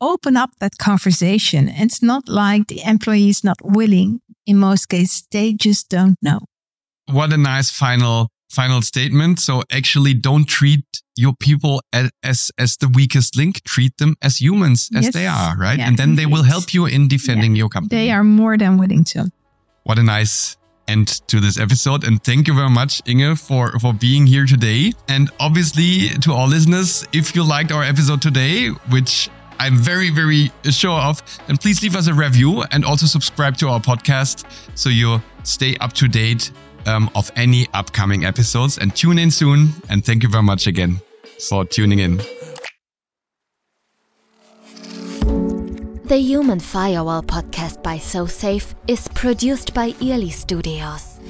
Open 0.00 0.36
up 0.36 0.50
that 0.60 0.78
conversation. 0.78 1.68
It's 1.68 2.02
not 2.02 2.28
like 2.28 2.68
the 2.68 2.82
employee 2.84 3.30
is 3.30 3.42
not 3.42 3.58
willing. 3.62 4.20
In 4.46 4.58
most 4.58 4.88
cases, 4.88 5.26
they 5.30 5.52
just 5.52 5.88
don't 5.88 6.16
know. 6.22 6.40
What 7.06 7.32
a 7.32 7.36
nice 7.36 7.70
final 7.70 8.28
final 8.50 8.80
statement. 8.82 9.40
So 9.40 9.62
actually 9.70 10.14
don't 10.14 10.44
treat 10.44 10.84
your 11.16 11.34
people 11.38 11.82
as, 11.92 12.10
as, 12.22 12.50
as 12.58 12.76
the 12.76 12.88
weakest 12.88 13.36
link. 13.36 13.62
Treat 13.64 13.96
them 13.98 14.16
as 14.22 14.40
humans 14.40 14.88
as 14.94 15.04
yes. 15.04 15.14
they 15.14 15.26
are, 15.26 15.56
right? 15.56 15.78
Yeah, 15.78 15.88
and 15.88 15.98
then 15.98 16.10
indeed. 16.10 16.22
they 16.22 16.26
will 16.26 16.44
help 16.44 16.72
you 16.72 16.86
in 16.86 17.08
defending 17.08 17.54
yeah. 17.54 17.60
your 17.60 17.68
company. 17.68 17.96
They 17.96 18.10
are 18.10 18.24
more 18.24 18.56
than 18.56 18.78
willing 18.78 19.04
to. 19.04 19.30
What 19.84 19.98
a 19.98 20.02
nice 20.02 20.56
end 20.86 21.08
to 21.28 21.40
this 21.40 21.58
episode. 21.58 22.04
And 22.04 22.22
thank 22.22 22.48
you 22.48 22.54
very 22.54 22.70
much, 22.70 23.02
Inge, 23.06 23.38
for, 23.38 23.78
for 23.78 23.92
being 23.92 24.26
here 24.26 24.46
today. 24.46 24.92
And 25.08 25.30
obviously 25.38 26.08
to 26.20 26.32
all 26.32 26.48
listeners, 26.48 27.06
if 27.12 27.34
you 27.34 27.44
liked 27.44 27.72
our 27.72 27.82
episode 27.82 28.22
today, 28.22 28.68
which 28.90 29.28
I'm 29.58 29.76
very, 29.76 30.10
very 30.10 30.50
sure 30.70 30.98
of, 30.98 31.22
then 31.46 31.56
please 31.56 31.82
leave 31.82 31.96
us 31.96 32.06
a 32.06 32.14
review 32.14 32.62
and 32.70 32.84
also 32.84 33.06
subscribe 33.06 33.56
to 33.58 33.68
our 33.68 33.80
podcast 33.80 34.44
so 34.74 34.88
you 34.88 35.20
stay 35.42 35.76
up 35.80 35.92
to 35.94 36.08
date 36.08 36.50
um, 36.86 37.10
of 37.14 37.30
any 37.36 37.66
upcoming 37.74 38.24
episodes 38.24 38.78
and 38.78 38.94
tune 38.94 39.18
in 39.18 39.30
soon. 39.30 39.70
And 39.88 40.04
thank 40.04 40.22
you 40.22 40.28
very 40.28 40.42
much 40.44 40.66
again 40.66 41.00
for 41.48 41.64
tuning 41.64 41.98
in. 41.98 42.20
The 46.08 46.16
Human 46.16 46.58
Firewall 46.58 47.22
podcast 47.22 47.82
by 47.82 47.98
SoSafe 47.98 48.74
is 48.86 49.08
produced 49.08 49.74
by 49.74 49.94
Early 50.00 50.30
Studios. 50.30 51.20